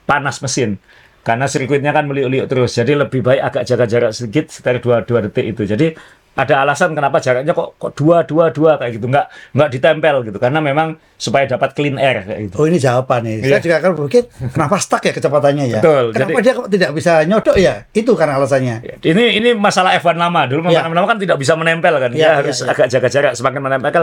panas 0.08 0.40
mesin. 0.40 0.80
Karena 1.24 1.48
sirkuitnya 1.48 1.96
kan 1.96 2.08
meliuk-liuk 2.08 2.52
terus. 2.52 2.76
Jadi 2.76 3.00
lebih 3.00 3.24
baik 3.24 3.40
agak 3.40 3.64
jaga 3.64 3.86
jarak 3.88 4.12
sedikit 4.12 4.52
sekitar 4.52 4.84
dua 4.84 5.08
dua 5.08 5.20
detik 5.24 5.56
itu. 5.56 5.64
Jadi 5.64 5.96
ada 6.34 6.66
alasan 6.66 6.98
kenapa 6.98 7.22
jaraknya 7.22 7.54
kok 7.54 7.78
kok 7.78 7.94
dua 7.94 8.26
dua 8.26 8.50
dua 8.50 8.82
kayak 8.82 8.98
gitu 8.98 9.06
nggak 9.06 9.54
nggak 9.54 9.70
ditempel 9.70 10.16
gitu 10.26 10.38
karena 10.42 10.60
memang 10.66 10.98
supaya 11.14 11.46
dapat 11.46 11.78
clean 11.78 12.02
air 12.02 12.26
kayak 12.26 12.50
gitu. 12.50 12.56
Oh 12.58 12.66
ini 12.66 12.82
jawaban 12.82 13.22
nih. 13.22 13.46
Yeah. 13.46 13.50
Saya 13.54 13.62
juga 13.62 13.76
akan 13.78 13.90
berpikir 13.94 14.24
kenapa 14.50 14.76
stuck 14.82 15.06
ya 15.06 15.14
kecepatannya 15.14 15.66
ya. 15.78 15.80
Betul. 15.86 16.06
Kenapa 16.18 16.30
jadi, 16.34 16.42
dia 16.42 16.54
kok 16.58 16.70
tidak 16.74 16.90
bisa 16.98 17.14
nyodok 17.30 17.56
ya? 17.62 17.74
Itu 17.94 18.12
kan 18.18 18.28
alasannya. 18.34 18.76
Iya, 18.82 18.96
ini 19.14 19.24
ini 19.38 19.50
masalah 19.54 19.94
F1 20.02 20.18
lama 20.18 20.42
dulu 20.50 20.74
yeah. 20.74 20.90
lama 20.90 21.06
kan 21.06 21.22
tidak 21.22 21.38
bisa 21.38 21.54
menempel 21.54 21.94
kan. 22.02 22.10
Yeah, 22.10 22.18
dia 22.18 22.26
yeah, 22.26 22.36
harus 22.42 22.58
yeah. 22.66 22.72
agak 22.74 22.88
jaga 22.90 23.08
jarak 23.14 23.34
semakin 23.38 23.62
menempel 23.62 24.02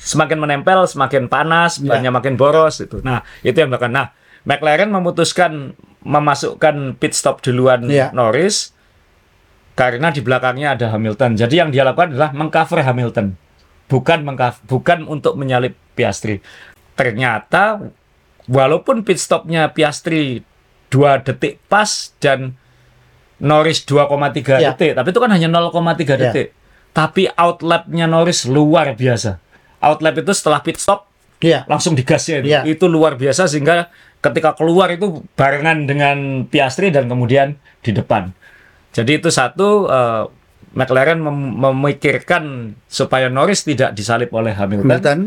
semakin 0.00 0.38
menempel 0.40 0.78
semakin 0.88 1.22
panas 1.28 1.84
yeah. 1.84 1.92
banyak 1.92 2.12
makin 2.16 2.34
boros 2.40 2.80
itu. 2.80 3.04
Nah 3.04 3.20
itu 3.44 3.60
yang 3.60 3.68
bahkan 3.68 3.92
nah 3.92 4.16
McLaren 4.48 4.88
memutuskan 4.88 5.76
memasukkan 6.00 6.96
pit 6.96 7.12
stop 7.12 7.44
duluan 7.44 7.84
yeah. 7.92 8.08
Norris 8.16 8.72
karena 9.78 10.10
di 10.10 10.18
belakangnya 10.18 10.74
ada 10.74 10.90
Hamilton. 10.90 11.38
Jadi 11.38 11.54
yang 11.62 11.70
dia 11.70 11.86
lakukan 11.86 12.10
adalah 12.10 12.34
mengcover 12.34 12.82
Hamilton, 12.82 13.38
bukan 13.86 14.26
mengcover, 14.26 14.58
bukan 14.66 15.06
untuk 15.06 15.38
menyalip 15.38 15.78
Piastri. 15.94 16.42
Ternyata 16.98 17.86
walaupun 18.50 19.06
pit 19.06 19.22
stopnya 19.22 19.70
Piastri 19.70 20.42
dua 20.90 21.22
detik 21.22 21.62
pas 21.70 22.10
dan 22.18 22.58
Norris 23.38 23.86
2,3 23.86 24.58
yeah. 24.58 24.74
detik, 24.74 24.98
tapi 24.98 25.08
itu 25.14 25.20
kan 25.22 25.30
hanya 25.30 25.46
0,3 25.46 25.70
yeah. 25.70 26.18
detik. 26.18 26.48
Tapi 26.90 27.30
outlapnya 27.30 28.10
Norris 28.10 28.50
luar 28.50 28.98
biasa. 28.98 29.38
Outlap 29.78 30.18
itu 30.18 30.34
setelah 30.34 30.58
pit 30.58 30.74
stop 30.74 31.06
yeah. 31.38 31.62
langsung 31.70 31.94
digasnya 31.94 32.42
itu. 32.42 32.50
Yeah. 32.50 32.66
Itu 32.66 32.90
luar 32.90 33.14
biasa 33.14 33.46
sehingga 33.46 33.94
ketika 34.18 34.58
keluar 34.58 34.90
itu 34.90 35.22
barengan 35.38 35.86
dengan 35.86 36.50
Piastri 36.50 36.90
dan 36.90 37.06
kemudian 37.06 37.54
di 37.86 37.94
depan. 37.94 38.34
Jadi 38.98 39.22
itu 39.22 39.30
satu 39.30 39.86
uh, 39.86 40.26
McLaren 40.74 41.22
mem 41.22 41.54
memikirkan 41.54 42.74
supaya 42.90 43.30
Norris 43.30 43.62
tidak 43.62 43.94
disalip 43.94 44.34
oleh 44.34 44.50
Hamilton. 44.50 44.90
Hamilton. 44.90 45.20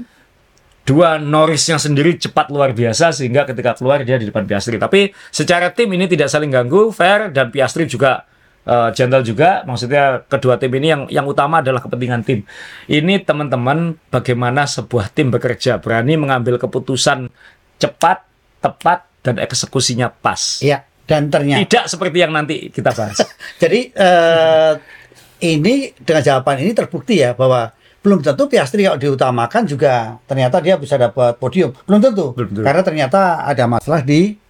Dua 0.82 1.22
Norrisnya 1.22 1.78
sendiri 1.78 2.18
cepat 2.18 2.50
luar 2.52 2.74
biasa 2.74 3.14
sehingga 3.16 3.46
ketika 3.46 3.78
keluar 3.78 4.02
dia 4.04 4.20
di 4.20 4.28
depan 4.28 4.44
Piastri. 4.44 4.76
Tapi 4.76 5.14
secara 5.30 5.72
tim 5.72 5.88
ini 5.94 6.10
tidak 6.10 6.28
saling 6.28 6.52
ganggu, 6.52 6.92
fair 6.92 7.32
dan 7.32 7.54
Piastri 7.54 7.88
juga 7.88 8.28
uh, 8.66 8.90
gentle 8.92 9.24
juga. 9.24 9.62
Maksudnya 9.64 10.26
kedua 10.26 10.58
tim 10.58 10.74
ini 10.76 10.88
yang 10.90 11.02
yang 11.08 11.26
utama 11.30 11.62
adalah 11.64 11.80
kepentingan 11.80 12.22
tim. 12.26 12.44
Ini 12.90 13.24
teman-teman 13.24 13.96
bagaimana 14.10 14.66
sebuah 14.66 15.14
tim 15.14 15.30
bekerja 15.32 15.80
berani 15.80 16.18
mengambil 16.18 16.58
keputusan 16.58 17.30
cepat 17.78 18.26
tepat 18.60 19.06
dan 19.22 19.38
eksekusinya 19.38 20.10
pas. 20.10 20.62
Iya. 20.66 20.91
Dan 21.06 21.30
ternyata 21.30 21.62
tidak 21.68 21.86
seperti 21.92 22.18
yang 22.24 22.32
nanti 22.34 22.72
kita 22.72 22.92
bahas. 22.96 23.20
Jadi 23.62 23.92
uh, 23.94 24.74
ini 25.42 25.94
dengan 25.98 26.22
jawaban 26.22 26.62
ini 26.62 26.72
terbukti 26.74 27.22
ya 27.22 27.38
bahwa 27.38 27.74
belum 28.02 28.26
tentu 28.26 28.50
Piastri 28.50 28.82
kalau 28.82 28.98
diutamakan 28.98 29.64
juga 29.70 30.18
ternyata 30.26 30.58
dia 30.58 30.74
bisa 30.82 30.98
dapat 30.98 31.38
podium. 31.38 31.70
Belum 31.86 32.02
tentu. 32.02 32.34
Belum 32.34 32.50
tentu. 32.50 32.66
Karena 32.66 32.82
ternyata 32.82 33.46
ada 33.46 33.70
masalah 33.70 34.02
di 34.02 34.41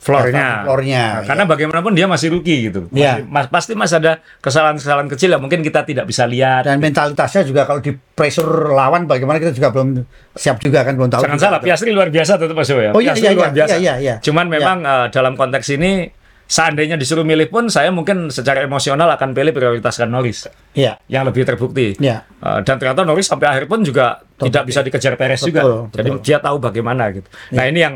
floornya. 0.00 0.64
Floornya. 0.64 1.04
Nah, 1.04 1.22
karena 1.28 1.44
ya. 1.44 1.48
bagaimanapun 1.52 1.92
dia 1.92 2.06
masih 2.08 2.32
rookie 2.32 2.72
gitu. 2.72 2.88
Ya. 2.90 3.20
Masih, 3.20 3.28
mas, 3.28 3.46
pasti 3.52 3.72
masih 3.76 3.96
ada 4.00 4.12
kesalahan-kesalahan 4.40 5.08
kecil 5.12 5.28
yang 5.36 5.44
mungkin 5.44 5.60
kita 5.60 5.84
tidak 5.84 6.08
bisa 6.08 6.24
lihat. 6.24 6.64
Dan 6.64 6.80
mentalitasnya 6.80 7.44
juga 7.44 7.68
kalau 7.68 7.84
di 7.84 7.92
pressure 7.92 8.72
lawan 8.72 9.04
bagaimana 9.04 9.36
kita 9.36 9.52
juga 9.52 9.68
belum 9.76 10.00
siap 10.32 10.56
juga 10.64 10.88
kan 10.88 10.96
belum 10.96 11.12
tahu. 11.12 11.20
Jangan 11.28 11.38
salah, 11.38 11.60
Piastri 11.60 11.92
luar 11.92 12.08
biasa 12.08 12.40
tetap 12.40 12.56
Mas 12.56 12.72
ya. 12.72 12.96
Oh 12.96 13.00
iya, 13.04 13.12
iya, 13.12 13.36
luar 13.36 13.52
iya, 13.52 13.56
biasa. 13.60 13.76
Iya, 13.76 13.80
iya, 13.80 13.94
iya. 14.00 14.14
Cuman 14.24 14.48
iya. 14.48 14.52
memang 14.56 14.78
ya. 14.80 14.88
uh, 14.88 15.06
dalam 15.12 15.36
konteks 15.36 15.68
ini 15.76 16.08
seandainya 16.50 16.98
disuruh 16.98 17.22
milih 17.22 17.46
pun 17.46 17.70
saya 17.70 17.94
mungkin 17.94 18.26
secara 18.32 18.66
emosional 18.66 19.06
akan 19.14 19.36
pilih 19.36 19.52
prioritaskan 19.54 20.10
Norris. 20.10 20.48
Iya. 20.74 20.98
Yang 21.06 21.24
lebih 21.30 21.42
terbukti. 21.46 21.86
Iya. 22.00 22.26
Uh, 22.40 22.64
dan 22.64 22.80
ternyata 22.80 23.04
Norris 23.04 23.28
sampai 23.28 23.46
akhir 23.52 23.68
pun 23.68 23.84
juga 23.84 24.18
Betul. 24.18 24.48
tidak 24.50 24.62
bisa 24.64 24.80
dikejar 24.80 25.14
Perez 25.14 25.40
juga. 25.44 25.60
Betul. 25.62 25.78
Jadi 25.92 26.10
dia 26.24 26.38
tahu 26.40 26.56
bagaimana 26.58 27.12
gitu. 27.12 27.28
Ya. 27.52 27.60
Nah, 27.60 27.64
ini 27.70 27.78
yang 27.84 27.94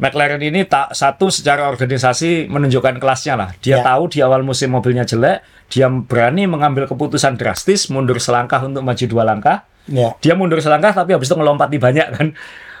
McLaren 0.00 0.40
ini 0.40 0.64
tak 0.64 0.96
satu 0.96 1.28
secara 1.28 1.68
organisasi 1.68 2.48
menunjukkan 2.48 2.96
kelasnya 2.96 3.34
lah. 3.36 3.50
Dia 3.60 3.80
ya. 3.80 3.84
tahu 3.84 4.08
di 4.08 4.18
awal 4.24 4.40
musim 4.40 4.72
mobilnya 4.72 5.04
jelek, 5.04 5.44
dia 5.68 5.86
berani 5.88 6.48
mengambil 6.48 6.88
keputusan 6.88 7.36
drastis, 7.36 7.92
mundur 7.92 8.16
selangkah 8.16 8.60
untuk 8.64 8.80
maju 8.80 9.04
dua 9.04 9.22
langkah. 9.24 9.68
Ya. 9.90 10.16
Dia 10.24 10.32
mundur 10.32 10.62
selangkah 10.64 10.96
tapi 10.96 11.12
habis 11.12 11.28
itu 11.28 11.36
ngelompati 11.36 11.76
banyak 11.76 12.06
kan, 12.08 12.26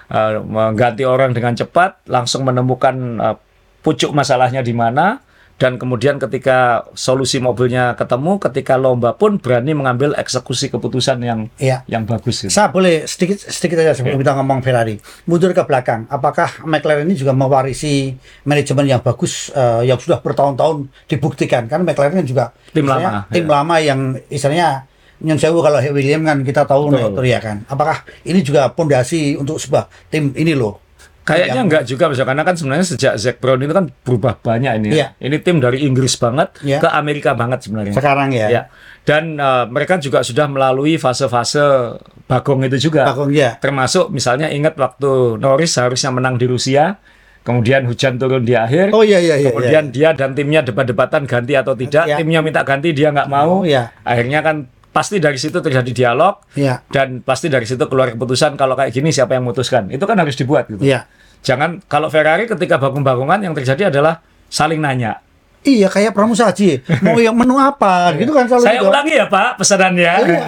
uh, 0.08 0.40
mengganti 0.72 1.04
orang 1.04 1.36
dengan 1.36 1.52
cepat, 1.52 2.00
langsung 2.08 2.48
menemukan 2.48 2.94
uh, 3.20 3.36
pucuk 3.82 4.14
masalahnya 4.14 4.62
di 4.62 4.72
mana 4.72 5.20
dan 5.62 5.78
kemudian 5.78 6.18
ketika 6.18 6.90
solusi 6.90 7.38
mobilnya 7.38 7.94
ketemu, 7.94 8.42
ketika 8.42 8.74
lomba 8.74 9.14
pun 9.14 9.38
berani 9.38 9.78
mengambil 9.78 10.10
eksekusi 10.18 10.74
keputusan 10.74 11.22
yang 11.22 11.46
ya. 11.54 11.86
yang 11.86 12.02
bagus. 12.02 12.42
Gitu. 12.42 12.50
Saya 12.50 12.74
boleh 12.74 13.06
sedikit 13.06 13.38
sedikit 13.38 13.78
saja 13.78 13.94
sebelum 13.94 14.18
ya. 14.18 14.26
kita 14.26 14.32
ngomong 14.42 14.58
Ferrari, 14.58 14.98
mundur 15.30 15.54
ke 15.54 15.62
belakang. 15.62 16.10
Apakah 16.10 16.66
McLaren 16.66 17.06
ini 17.06 17.14
juga 17.14 17.30
mewarisi 17.30 18.10
manajemen 18.42 18.90
yang 18.90 19.06
bagus 19.06 19.54
uh, 19.54 19.86
yang 19.86 20.02
sudah 20.02 20.18
bertahun-tahun 20.18 20.90
dibuktikan? 21.06 21.70
Kan 21.70 21.86
McLaren 21.86 22.18
kan 22.18 22.26
juga 22.26 22.50
tim 22.74 22.82
lama, 22.82 23.30
tim 23.30 23.46
ya. 23.46 23.54
lama 23.54 23.74
yang 23.78 24.18
istilahnya 24.26 24.90
yang 25.22 25.38
saya 25.38 25.54
kalau 25.54 25.78
William 25.94 26.26
kan 26.26 26.42
kita 26.42 26.66
tahu 26.66 26.90
Betul. 26.90 27.22
ya 27.22 27.38
kan. 27.38 27.62
Apakah 27.70 28.02
ini 28.26 28.42
juga 28.42 28.66
pondasi 28.74 29.38
untuk 29.38 29.62
sebuah 29.62 29.86
tim 30.10 30.34
ini 30.34 30.58
loh? 30.58 30.82
Kayaknya 31.22 31.54
yang... 31.54 31.66
enggak 31.70 31.84
juga 31.86 32.04
bisa 32.10 32.26
karena 32.26 32.42
kan 32.42 32.54
sebenarnya 32.58 32.86
sejak 32.86 33.14
Zack 33.14 33.36
Brown 33.38 33.62
itu 33.62 33.70
kan 33.70 33.86
berubah 34.02 34.42
banyak 34.42 34.72
ini. 34.82 34.88
Ya. 34.98 35.14
Ini 35.22 35.38
tim 35.38 35.62
dari 35.62 35.86
Inggris 35.86 36.18
banget 36.18 36.58
ya. 36.66 36.82
ke 36.82 36.88
Amerika 36.90 37.38
banget 37.38 37.62
sebenarnya. 37.62 37.94
Sekarang 37.94 38.34
ya. 38.34 38.50
ya. 38.50 38.62
Dan 39.06 39.38
uh, 39.38 39.70
mereka 39.70 40.02
juga 40.02 40.26
sudah 40.26 40.50
melalui 40.50 40.98
fase-fase 40.98 41.94
bagong 42.26 42.66
itu 42.66 42.90
juga. 42.90 43.06
Bagong 43.06 43.30
ya. 43.30 43.54
Termasuk 43.62 44.10
misalnya 44.10 44.50
ingat 44.50 44.74
waktu 44.74 45.38
Norris 45.38 45.78
harusnya 45.78 46.10
menang 46.10 46.42
di 46.42 46.50
Rusia, 46.50 46.98
kemudian 47.46 47.86
hujan 47.86 48.18
turun 48.18 48.42
di 48.42 48.58
akhir. 48.58 48.90
Oh 48.90 49.06
iya 49.06 49.22
iya 49.22 49.38
iya. 49.38 49.50
Kemudian 49.54 49.90
iya. 49.90 50.10
dia 50.14 50.18
dan 50.18 50.34
timnya 50.34 50.66
debat-debatan 50.66 51.30
ganti 51.30 51.54
atau 51.54 51.78
tidak. 51.78 52.10
Ya. 52.10 52.18
Timnya 52.18 52.42
minta 52.42 52.66
ganti 52.66 52.90
dia 52.90 53.14
nggak 53.14 53.30
mau. 53.30 53.62
Oh, 53.62 53.66
ya. 53.66 53.94
Akhirnya 54.02 54.42
kan 54.42 54.66
pasti 54.92 55.16
dari 55.18 55.40
situ 55.40 55.58
terjadi 55.58 55.88
dialog 55.90 56.44
ya. 56.52 56.84
dan 56.92 57.24
pasti 57.24 57.48
dari 57.48 57.64
situ 57.64 57.80
keluar 57.88 58.12
keputusan 58.12 58.60
kalau 58.60 58.76
kayak 58.76 58.92
gini 58.92 59.08
siapa 59.08 59.32
yang 59.34 59.48
memutuskan 59.48 59.88
itu 59.88 60.04
kan 60.04 60.20
harus 60.20 60.36
dibuat 60.36 60.68
gitu 60.68 60.84
ya. 60.84 61.08
jangan 61.40 61.80
kalau 61.88 62.12
Ferrari 62.12 62.44
ketika 62.44 62.76
bangun-bangunan 62.76 63.40
yang 63.40 63.56
terjadi 63.56 63.88
adalah 63.88 64.20
saling 64.52 64.78
nanya 64.78 65.24
Iya 65.62 65.86
kayak 65.86 66.10
pramusaji 66.10 66.82
mau 67.06 67.22
yang 67.22 67.38
menu 67.38 67.54
apa 67.54 68.10
gitu 68.18 68.34
kan 68.34 68.50
Saya 68.50 68.82
gitu. 68.82 68.90
ulangi 68.90 69.14
ya 69.14 69.30
Pak 69.30 69.62
pesanannya. 69.62 70.12
Iya, 70.26 70.42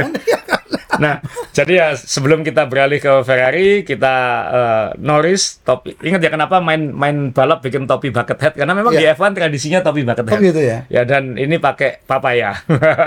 nah, 1.02 1.22
jadi 1.50 1.72
ya 1.72 1.88
sebelum 1.94 2.42
kita 2.42 2.66
beralih 2.66 2.98
ke 2.98 3.12
Ferrari, 3.22 3.82
kita 3.82 4.14
uh, 4.50 4.86
Norris 4.98 5.62
topi. 5.62 5.96
Ingat 6.02 6.20
ya 6.22 6.30
kenapa 6.30 6.58
main 6.58 6.92
main 6.92 7.30
balap 7.30 7.62
bikin 7.62 7.88
topi 7.88 8.12
bucket 8.12 8.38
hat 8.38 8.54
karena 8.54 8.74
memang 8.74 8.94
yeah. 8.94 9.14
di 9.14 9.18
F1 9.18 9.32
tradisinya 9.34 9.80
topi 9.80 10.02
bucket 10.02 10.26
hat. 10.26 10.38
Oh 10.38 10.42
gitu 10.42 10.60
ya. 10.60 10.84
Ya 10.90 11.02
dan 11.06 11.34
ini 11.34 11.56
pakai 11.58 12.02
papaya. 12.04 12.58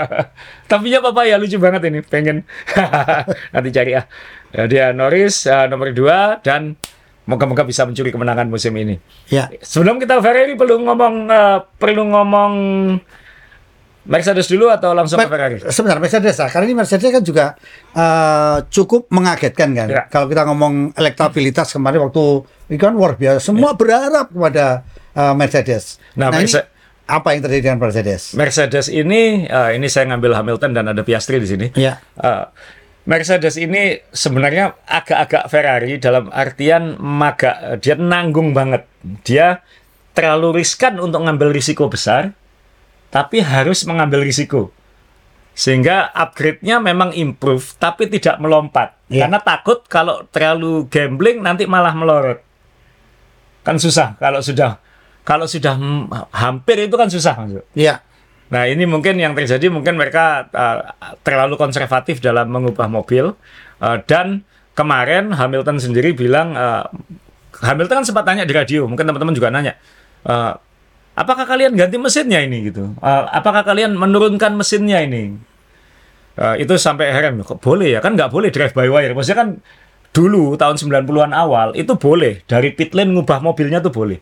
Topinya 0.70 1.00
papaya 1.00 1.40
lucu 1.40 1.56
banget 1.56 1.88
ini, 1.88 2.00
pengen 2.04 2.44
nanti 3.54 3.68
cari 3.72 3.96
ya. 3.96 4.02
Ya 4.52 4.64
dia 4.64 4.84
Norris 4.96 5.44
uh, 5.44 5.68
nomor 5.68 5.92
dua 5.92 6.40
dan 6.40 6.76
moga-moga 7.28 7.68
bisa 7.68 7.84
mencuri 7.84 8.08
kemenangan 8.08 8.48
musim 8.48 8.72
ini. 8.80 8.96
Ya. 9.28 9.52
Sebelum 9.60 10.00
kita 10.00 10.16
Ferrari 10.24 10.56
perlu 10.56 10.80
ngomong 10.80 11.14
uh, 11.28 11.58
perlu 11.76 12.08
ngomong 12.08 12.52
Mercedes 14.08 14.48
dulu 14.48 14.72
atau 14.72 14.96
langsung 14.96 15.20
ke 15.20 15.28
Ferrari? 15.28 15.60
Sebentar, 15.68 16.00
Mercedes 16.00 16.40
lah. 16.40 16.48
Karena 16.48 16.64
ini 16.64 16.76
Mercedes 16.80 17.12
kan 17.12 17.20
juga 17.20 17.44
uh, 17.92 18.64
cukup 18.72 19.12
mengagetkan 19.12 19.68
kan. 19.76 19.88
Ya. 19.92 20.02
Kalau 20.08 20.26
kita 20.32 20.48
ngomong 20.48 20.96
elektabilitas 20.96 21.76
kemarin 21.76 22.08
waktu 22.08 22.24
ini 22.72 22.80
kan 22.80 22.96
luar 22.96 23.20
biasa. 23.20 23.44
Semua 23.44 23.76
ya. 23.76 23.76
berharap 23.76 24.26
kepada 24.32 24.88
uh, 25.12 25.36
Mercedes. 25.36 26.00
Nah, 26.16 26.32
nah 26.32 26.40
Mercedes, 26.40 26.64
ini 26.64 27.06
apa 27.08 27.28
yang 27.36 27.40
terjadi 27.44 27.62
dengan 27.68 27.80
Mercedes? 27.84 28.22
Mercedes 28.32 28.86
ini 28.88 29.44
uh, 29.44 29.76
ini 29.76 29.86
saya 29.92 30.08
ngambil 30.08 30.32
Hamilton 30.40 30.70
dan 30.72 30.84
ada 30.88 31.02
Piastri 31.04 31.36
di 31.36 31.48
sini. 31.48 31.66
Ya. 31.76 32.00
Uh, 32.16 32.48
Mercedes 33.08 33.56
ini 33.56 34.04
sebenarnya 34.12 34.76
agak-agak 34.84 35.48
Ferrari 35.48 35.96
dalam 35.96 36.28
artian 36.28 36.96
maga 37.00 37.76
dia 37.80 37.96
nanggung 37.96 38.52
banget. 38.52 38.84
Dia 39.24 39.64
terlalu 40.12 40.60
riskan 40.60 41.00
untuk 41.00 41.24
ngambil 41.24 41.52
risiko 41.54 41.88
besar, 41.88 42.36
tapi 43.08 43.40
harus 43.40 43.84
mengambil 43.88 44.24
risiko. 44.24 44.72
Sehingga 45.58 46.14
upgrade-nya 46.14 46.78
memang 46.78 47.10
improve, 47.18 47.74
tapi 47.82 48.06
tidak 48.06 48.38
melompat. 48.38 48.94
Yeah. 49.10 49.26
Karena 49.26 49.42
takut 49.42 49.82
kalau 49.90 50.22
terlalu 50.30 50.86
gambling 50.86 51.42
nanti 51.42 51.66
malah 51.66 51.90
melorot. 51.96 52.38
Kan 53.66 53.76
susah 53.82 54.14
kalau 54.22 54.38
sudah 54.38 54.78
kalau 55.26 55.44
sudah 55.44 55.76
hampir 56.32 56.88
itu 56.88 56.94
kan 56.94 57.10
susah 57.10 57.34
Iya. 57.44 57.58
Yeah. 57.74 57.98
Nah 58.48 58.64
ini 58.64 58.88
mungkin 58.88 59.20
yang 59.20 59.36
terjadi 59.36 59.68
mungkin 59.68 60.00
mereka 60.00 60.48
uh, 60.48 60.88
terlalu 61.20 61.60
konservatif 61.60 62.24
dalam 62.24 62.48
mengubah 62.48 62.88
mobil 62.88 63.36
uh, 63.82 63.98
dan 64.08 64.46
kemarin 64.72 65.34
Hamilton 65.36 65.76
sendiri 65.82 66.16
bilang 66.16 66.56
uh, 66.56 66.88
Hamilton 67.60 68.00
kan 68.00 68.06
sempat 68.06 68.24
tanya 68.24 68.48
di 68.48 68.54
radio 68.54 68.88
mungkin 68.88 69.04
teman-teman 69.04 69.34
juga 69.36 69.52
nanya 69.52 69.76
uh, 70.24 70.56
apakah 71.18 71.44
kalian 71.50 71.74
ganti 71.74 71.98
mesinnya 71.98 72.38
ini 72.38 72.70
gitu 72.70 72.94
uh, 73.02 73.22
apakah 73.34 73.66
kalian 73.66 73.98
menurunkan 73.98 74.54
mesinnya 74.54 75.02
ini 75.02 75.34
uh, 76.38 76.54
itu 76.54 76.78
sampai 76.78 77.10
heran 77.10 77.42
kok 77.42 77.58
boleh 77.58 77.98
ya 77.98 78.00
kan 78.00 78.14
nggak 78.14 78.30
boleh 78.30 78.54
drive 78.54 78.70
by 78.70 78.86
wire 78.86 79.12
maksudnya 79.18 79.38
kan 79.42 79.48
dulu 80.14 80.54
tahun 80.54 80.78
90-an 80.78 81.34
awal 81.34 81.74
itu 81.74 81.98
boleh 81.98 82.46
dari 82.46 82.70
pit 82.72 82.94
lane 82.94 83.12
ngubah 83.12 83.42
mobilnya 83.42 83.82
tuh 83.82 83.90
boleh 83.90 84.18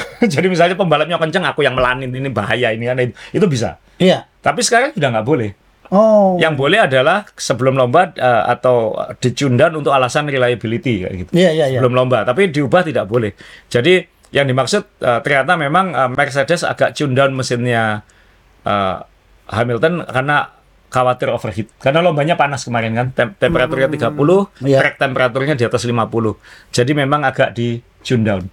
Jadi 0.32 0.46
misalnya 0.48 0.76
pembalapnya 0.76 1.20
kenceng, 1.20 1.44
aku 1.44 1.64
yang 1.64 1.76
melanin 1.76 2.10
ini 2.12 2.28
bahaya 2.32 2.72
ini 2.72 2.84
kan 2.88 2.96
itu 3.32 3.46
bisa. 3.46 3.80
Iya. 4.00 4.24
Tapi 4.40 4.64
sekarang 4.64 4.96
sudah 4.96 5.08
nggak 5.12 5.26
boleh. 5.26 5.50
Oh. 5.90 6.38
Yang 6.38 6.54
boleh 6.54 6.78
adalah 6.86 7.26
sebelum 7.34 7.74
lomba 7.74 8.14
uh, 8.14 8.46
atau 8.46 8.94
dicundan 9.18 9.74
untuk 9.74 9.90
alasan 9.90 10.30
reliability 10.30 11.02
kayak 11.02 11.14
gitu. 11.26 11.30
Iya, 11.34 11.50
iya, 11.50 11.66
iya. 11.66 11.78
Sebelum 11.82 11.98
lomba, 11.98 12.22
tapi 12.22 12.48
diubah 12.48 12.86
tidak 12.86 13.10
boleh. 13.10 13.34
Jadi 13.66 14.06
yang 14.30 14.46
dimaksud 14.46 15.02
uh, 15.02 15.20
ternyata 15.22 15.58
memang 15.58 15.92
uh, 15.94 16.10
Mercedes 16.10 16.62
agak 16.62 16.94
cundan 16.94 17.34
mesinnya 17.34 18.06
uh, 18.62 18.96
Hamilton 19.50 20.06
karena 20.06 20.54
khawatir 20.90 21.30
overheat. 21.30 21.70
Karena 21.78 22.02
lombanya 22.02 22.34
panas 22.34 22.66
kemarin 22.66 22.94
kan, 22.98 23.06
Tem 23.14 23.28
temperaturnya 23.38 23.86
30, 23.86 24.10
hmm, 24.10 24.66
iya. 24.66 24.78
track 24.82 24.98
temperaturnya 24.98 25.54
di 25.54 25.62
atas 25.66 25.86
50. 25.86 25.94
Jadi 26.74 26.92
memang 26.94 27.22
agak 27.22 27.54
di 27.54 27.78
tune 28.02 28.26
down 28.26 28.44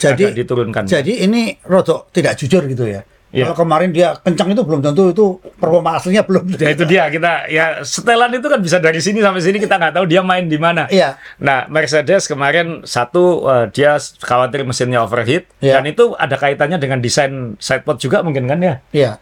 jadi 0.00 0.24
diturunkan. 0.32 0.88
Jadi 0.88 1.12
ini 1.28 1.52
rodok 1.68 2.08
tidak 2.10 2.40
jujur 2.40 2.64
gitu 2.64 2.88
ya. 2.88 3.04
Ya. 3.30 3.46
Kalau 3.46 3.62
kemarin 3.62 3.94
dia 3.94 4.18
kencang 4.18 4.50
itu 4.50 4.62
belum 4.66 4.82
tentu 4.82 5.14
itu 5.14 5.26
performa 5.54 5.94
aslinya 6.02 6.26
belum. 6.26 6.50
Ya 6.58 6.74
itu 6.74 6.82
dia 6.82 7.06
kita 7.06 7.46
ya 7.46 7.78
setelan 7.86 8.34
itu 8.34 8.50
kan 8.50 8.58
bisa 8.58 8.82
dari 8.82 8.98
sini 8.98 9.22
sampai 9.22 9.38
sini 9.38 9.62
kita 9.62 9.78
nggak 9.78 9.94
tahu 9.94 10.04
dia 10.10 10.18
main 10.26 10.50
di 10.50 10.58
mana. 10.58 10.90
Iya. 10.90 11.14
Nah 11.38 11.70
Mercedes 11.70 12.26
kemarin 12.26 12.82
satu 12.82 13.46
uh, 13.46 13.66
dia 13.70 14.02
khawatir 14.26 14.66
mesinnya 14.66 15.06
overheat 15.06 15.46
ya. 15.62 15.78
dan 15.78 15.86
itu 15.86 16.18
ada 16.18 16.34
kaitannya 16.34 16.82
dengan 16.82 16.98
desain 16.98 17.54
sidepod 17.62 18.02
juga 18.02 18.26
mungkin 18.26 18.50
kan 18.50 18.58
ya. 18.58 18.74
Iya. 18.90 19.12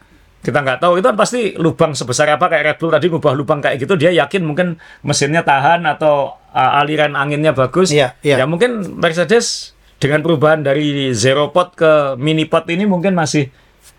Kita 0.40 0.64
nggak 0.64 0.80
tahu 0.80 1.04
itu 1.04 1.06
kan 1.12 1.18
pasti 1.18 1.40
lubang 1.60 1.92
sebesar 1.92 2.32
apa 2.32 2.48
kayak 2.48 2.64
Red 2.64 2.76
Bull 2.80 2.92
tadi 2.96 3.06
ngubah 3.12 3.36
lubang 3.36 3.60
kayak 3.60 3.76
gitu 3.76 4.00
dia 4.00 4.08
yakin 4.08 4.40
mungkin 4.40 4.80
mesinnya 5.04 5.44
tahan 5.44 5.84
atau 5.84 6.32
uh, 6.56 6.80
aliran 6.80 7.12
anginnya 7.12 7.52
bagus. 7.52 7.92
Iya. 7.92 8.16
Iya. 8.24 8.40
Ya 8.40 8.44
mungkin 8.48 8.96
Mercedes 8.96 9.76
dengan 10.00 10.24
perubahan 10.24 10.64
dari 10.64 11.12
zero 11.12 11.52
pot 11.52 11.76
ke 11.76 12.16
mini 12.16 12.48
pot 12.48 12.64
ini 12.72 12.88
mungkin 12.88 13.12
masih 13.12 13.52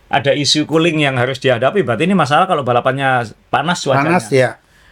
ada 0.09 0.31
isu 0.33 0.65
cooling 0.65 1.05
yang 1.05 1.15
harus 1.15 1.37
dihadapi. 1.37 1.85
Berarti 1.85 2.09
ini 2.09 2.17
masalah 2.17 2.49
kalau 2.49 2.65
balapannya 2.65 3.29
panas 3.53 3.85
cuacanya. 3.85 4.17
Panas 4.17 4.25
ya. 4.33 4.49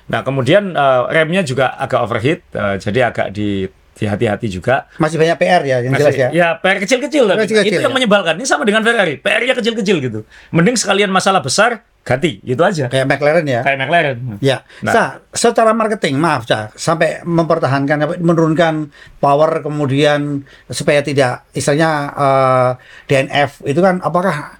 Nah 0.07 0.21
kemudian 0.23 0.77
uh, 0.77 1.09
remnya 1.11 1.43
juga 1.43 1.75
agak 1.75 1.99
overheat, 2.05 2.39
uh, 2.55 2.77
jadi 2.79 3.11
agak 3.11 3.33
di 3.35 3.67
hati-hati 3.97 4.47
juga. 4.53 4.85
Masih 5.01 5.17
banyak 5.17 5.37
PR 5.41 5.61
ya 5.65 5.77
yang 5.81 5.91
Masih, 5.97 6.05
jelas 6.05 6.15
ya. 6.15 6.29
Ya 6.29 6.47
PR 6.61 6.77
kecil-kecil 6.85 7.25
Kecil 7.33 7.57
-kecil, 7.65 7.73
itu 7.73 7.81
yang 7.81 7.91
ya. 7.91 7.97
menyebalkan. 7.97 8.37
Ini 8.37 8.45
sama 8.45 8.61
dengan 8.61 8.85
Ferrari, 8.85 9.17
PR-nya 9.17 9.57
kecil-kecil 9.57 9.97
gitu. 10.05 10.19
Mending 10.53 10.77
sekalian 10.77 11.09
masalah 11.09 11.41
besar 11.41 11.81
ganti 12.07 12.39
itu 12.39 12.63
aja 12.63 12.87
kayak 12.87 13.03
McLaren 13.03 13.43
ya 13.43 13.61
kayak 13.67 13.77
McLaren 13.83 14.39
ya 14.39 14.63
nah. 14.79 14.93
Sa, 14.95 15.03
secara 15.35 15.75
marketing 15.75 16.15
maaf 16.15 16.47
Sa, 16.47 16.71
sampai 16.71 17.19
mempertahankan 17.27 18.23
menurunkan 18.23 18.87
power 19.19 19.59
kemudian 19.59 20.47
supaya 20.71 21.03
tidak 21.03 21.43
istilahnya 21.51 21.91
uh, 22.15 22.23
eh, 22.23 22.71
DNF 23.11 23.67
itu 23.67 23.83
kan 23.83 23.99
apakah 23.99 24.55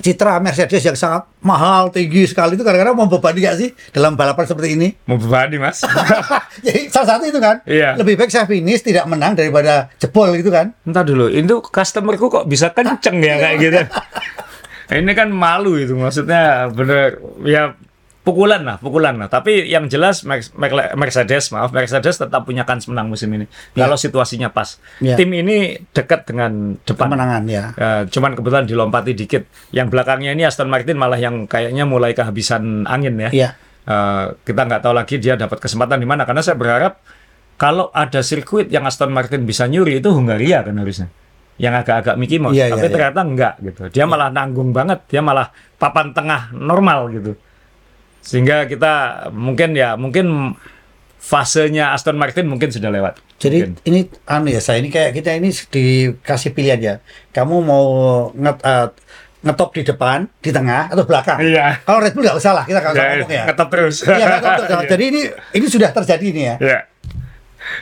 citra 0.00 0.36
Mercedes 0.42 0.82
yang 0.84 0.96
sangat 0.96 1.24
mahal 1.40 1.88
tinggi 1.88 2.28
sekali 2.28 2.58
itu 2.58 2.64
kadang-kadang 2.64 2.96
membebani 2.96 3.38
gak 3.40 3.56
sih 3.56 3.68
dalam 3.92 4.12
balapan 4.18 4.44
seperti 4.44 4.68
ini? 4.76 4.88
Membebani 5.08 5.56
mas. 5.56 5.80
Jadi 6.66 6.92
salah 6.92 7.16
satu 7.16 7.24
itu 7.24 7.38
kan. 7.40 7.64
Iya. 7.64 7.96
Lebih 7.96 8.20
baik 8.20 8.30
saya 8.32 8.44
finish 8.44 8.84
tidak 8.84 9.08
menang 9.08 9.32
daripada 9.32 9.88
jebol 9.96 10.36
gitu 10.36 10.52
kan? 10.52 10.76
Entah 10.84 11.04
dulu, 11.04 11.32
itu 11.32 11.64
customerku 11.64 12.28
kok 12.28 12.44
bisa 12.44 12.72
kenceng 12.76 13.22
ya 13.24 13.34
kayak 13.40 13.56
gitu. 13.60 13.80
ini 14.86 15.12
kan 15.18 15.34
malu 15.34 15.74
itu 15.82 15.98
maksudnya 15.98 16.70
bener 16.70 17.18
ya 17.42 17.74
pukulan 18.26 18.66
lah, 18.66 18.82
pukulan 18.82 19.14
lah. 19.14 19.30
Tapi 19.30 19.70
yang 19.70 19.86
jelas 19.86 20.26
Mercedes, 20.98 21.54
maaf 21.54 21.70
Mercedes 21.70 22.18
tetap 22.18 22.42
punya 22.42 22.66
kans 22.66 22.90
menang 22.90 23.06
musim 23.06 23.30
ini. 23.30 23.46
Ya. 23.78 23.86
Kalau 23.86 23.94
situasinya 23.94 24.50
pas. 24.50 24.82
Ya. 24.98 25.14
Tim 25.14 25.30
ini 25.30 25.78
dekat 25.94 26.26
dengan 26.26 26.74
depan. 26.82 27.06
Kemenangan 27.06 27.42
ya. 27.46 27.64
Uh, 27.78 28.02
cuman 28.10 28.34
kebetulan 28.34 28.66
dilompati 28.66 29.14
dikit. 29.14 29.46
Yang 29.70 29.94
belakangnya 29.94 30.34
ini 30.34 30.42
Aston 30.42 30.66
Martin 30.66 30.98
malah 30.98 31.22
yang 31.22 31.46
kayaknya 31.46 31.86
mulai 31.86 32.18
kehabisan 32.18 32.90
angin 32.90 33.14
ya. 33.22 33.30
ya. 33.30 33.48
Uh, 33.86 34.34
kita 34.42 34.66
nggak 34.66 34.82
tahu 34.82 34.98
lagi 34.98 35.22
dia 35.22 35.38
dapat 35.38 35.62
kesempatan 35.62 36.02
di 36.02 36.10
mana 36.10 36.26
karena 36.26 36.42
saya 36.42 36.58
berharap 36.58 36.98
kalau 37.54 37.94
ada 37.94 38.26
sirkuit 38.26 38.66
yang 38.66 38.82
Aston 38.82 39.14
Martin 39.14 39.46
bisa 39.46 39.70
nyuri 39.70 40.02
itu 40.02 40.10
Hungaria 40.10 40.66
kan 40.66 40.74
harusnya 40.74 41.06
yang 41.56 41.72
agak-agak 41.72 42.20
Mickey 42.20 42.36
Mouse, 42.36 42.52
yeah, 42.52 42.68
tapi 42.68 42.84
yeah, 42.84 42.92
ternyata 42.92 43.16
yeah. 43.16 43.28
enggak 43.32 43.54
gitu. 43.64 43.80
Dia 43.88 44.04
yeah. 44.04 44.08
malah 44.08 44.28
nanggung 44.28 44.76
banget, 44.76 45.08
dia 45.08 45.24
malah 45.24 45.48
papan 45.80 46.12
tengah 46.12 46.52
normal 46.52 47.08
gitu. 47.08 47.32
Sehingga 48.26 48.66
kita 48.66 49.26
mungkin 49.30 49.78
ya 49.78 49.94
mungkin 49.94 50.58
fasenya 51.22 51.94
Aston 51.94 52.18
Martin 52.18 52.50
mungkin 52.50 52.74
sudah 52.74 52.90
lewat. 52.90 53.22
Jadi 53.38 53.70
mungkin. 53.70 53.82
ini 53.86 54.00
anu 54.26 54.50
ya 54.50 54.58
saya 54.58 54.82
ini 54.82 54.90
kayak 54.90 55.14
kita 55.14 55.38
ini 55.38 55.54
dikasih 55.54 56.50
pilihan 56.50 56.80
ya. 56.82 56.94
Kamu 57.30 57.62
mau 57.62 57.86
nget, 58.34 58.58
uh, 58.66 58.90
ngetop 59.46 59.70
di 59.78 59.82
depan, 59.86 60.26
di 60.42 60.50
tengah 60.50 60.90
atau 60.90 61.06
belakang. 61.06 61.38
Iya. 61.38 61.86
Kalau 61.86 61.98
Red 62.02 62.18
Bull 62.18 62.26
nggak 62.26 62.38
usah 62.38 62.52
lah 62.54 62.64
kita 62.66 62.82
kalau 62.82 62.94
ya, 62.98 63.06
ngomong 63.14 63.30
ya. 63.30 63.44
Ngetop 63.46 63.68
terus. 63.70 63.96
Iya, 64.02 64.26
ngetop 64.38 64.52
terus. 64.58 64.86
Jadi 64.92 65.04
ini 65.06 65.20
ini 65.54 65.66
sudah 65.70 65.90
terjadi 65.94 66.26
ini 66.26 66.42
ya. 66.42 66.54
Iya. 66.58 66.78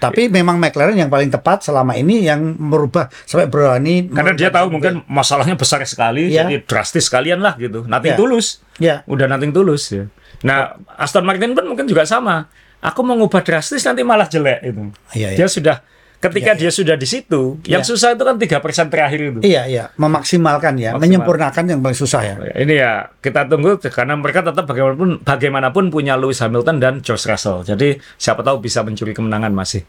Tapi 0.00 0.30
memang 0.30 0.56
McLaren 0.56 0.96
yang 0.96 1.10
paling 1.12 1.30
tepat 1.30 1.66
selama 1.66 1.94
ini 1.98 2.26
yang 2.26 2.56
merubah 2.56 3.10
sampai 3.28 3.46
berani. 3.46 4.08
Karena 4.08 4.32
dia 4.34 4.50
tahu 4.50 4.72
mungkin 4.72 5.02
masalahnya 5.06 5.54
besar 5.58 5.82
sekali, 5.84 6.30
ya. 6.30 6.46
jadi 6.46 6.62
drastis 6.64 7.06
sekalian 7.10 7.42
lah 7.42 7.54
gitu. 7.58 7.84
Nanti 7.84 8.12
ya. 8.12 8.16
tulus. 8.16 8.62
Ya. 8.82 9.06
Udah 9.06 9.30
nanti 9.30 9.50
tulus 9.54 9.90
ya. 9.92 10.10
Nah, 10.44 10.76
Aston 10.98 11.24
Martin 11.24 11.54
pun 11.54 11.64
mungkin 11.68 11.86
juga 11.86 12.04
sama. 12.04 12.50
Aku 12.84 13.00
mau 13.00 13.16
ngubah 13.16 13.40
drastis 13.40 13.80
nanti 13.88 14.04
malah 14.04 14.28
jelek 14.28 14.60
itu. 14.60 14.92
Ya, 15.16 15.32
ya. 15.32 15.44
Dia 15.44 15.48
sudah 15.48 15.80
ketika 16.24 16.56
ya, 16.56 16.60
dia 16.64 16.70
ya. 16.70 16.72
sudah 16.72 16.96
di 16.96 17.04
situ, 17.04 17.60
ya. 17.68 17.76
yang 17.78 17.82
iya. 17.84 17.90
susah 17.92 18.16
itu 18.16 18.22
kan 18.24 18.36
tiga 18.40 18.58
persen 18.64 18.88
terakhir 18.88 19.20
itu. 19.20 19.40
Iya, 19.44 19.62
iya, 19.68 19.84
memaksimalkan 20.00 20.80
ya, 20.80 20.96
Maksimal. 20.96 21.02
menyempurnakan 21.04 21.64
yang 21.68 21.80
paling 21.84 21.98
susah 21.98 22.20
ya. 22.24 22.34
Ini 22.56 22.74
ya 22.74 22.92
kita 23.20 23.44
tunggu 23.44 23.76
karena 23.78 24.16
mereka 24.16 24.40
tetap 24.40 24.64
bagaimanapun 24.64 25.20
bagaimanapun 25.20 25.84
punya 25.92 26.16
Lewis 26.16 26.40
Hamilton 26.40 26.80
dan 26.80 26.94
George 27.04 27.28
Russell. 27.28 27.60
Jadi 27.68 28.00
siapa 28.16 28.40
tahu 28.40 28.64
bisa 28.64 28.80
mencuri 28.80 29.12
kemenangan 29.12 29.52
masih. 29.52 29.84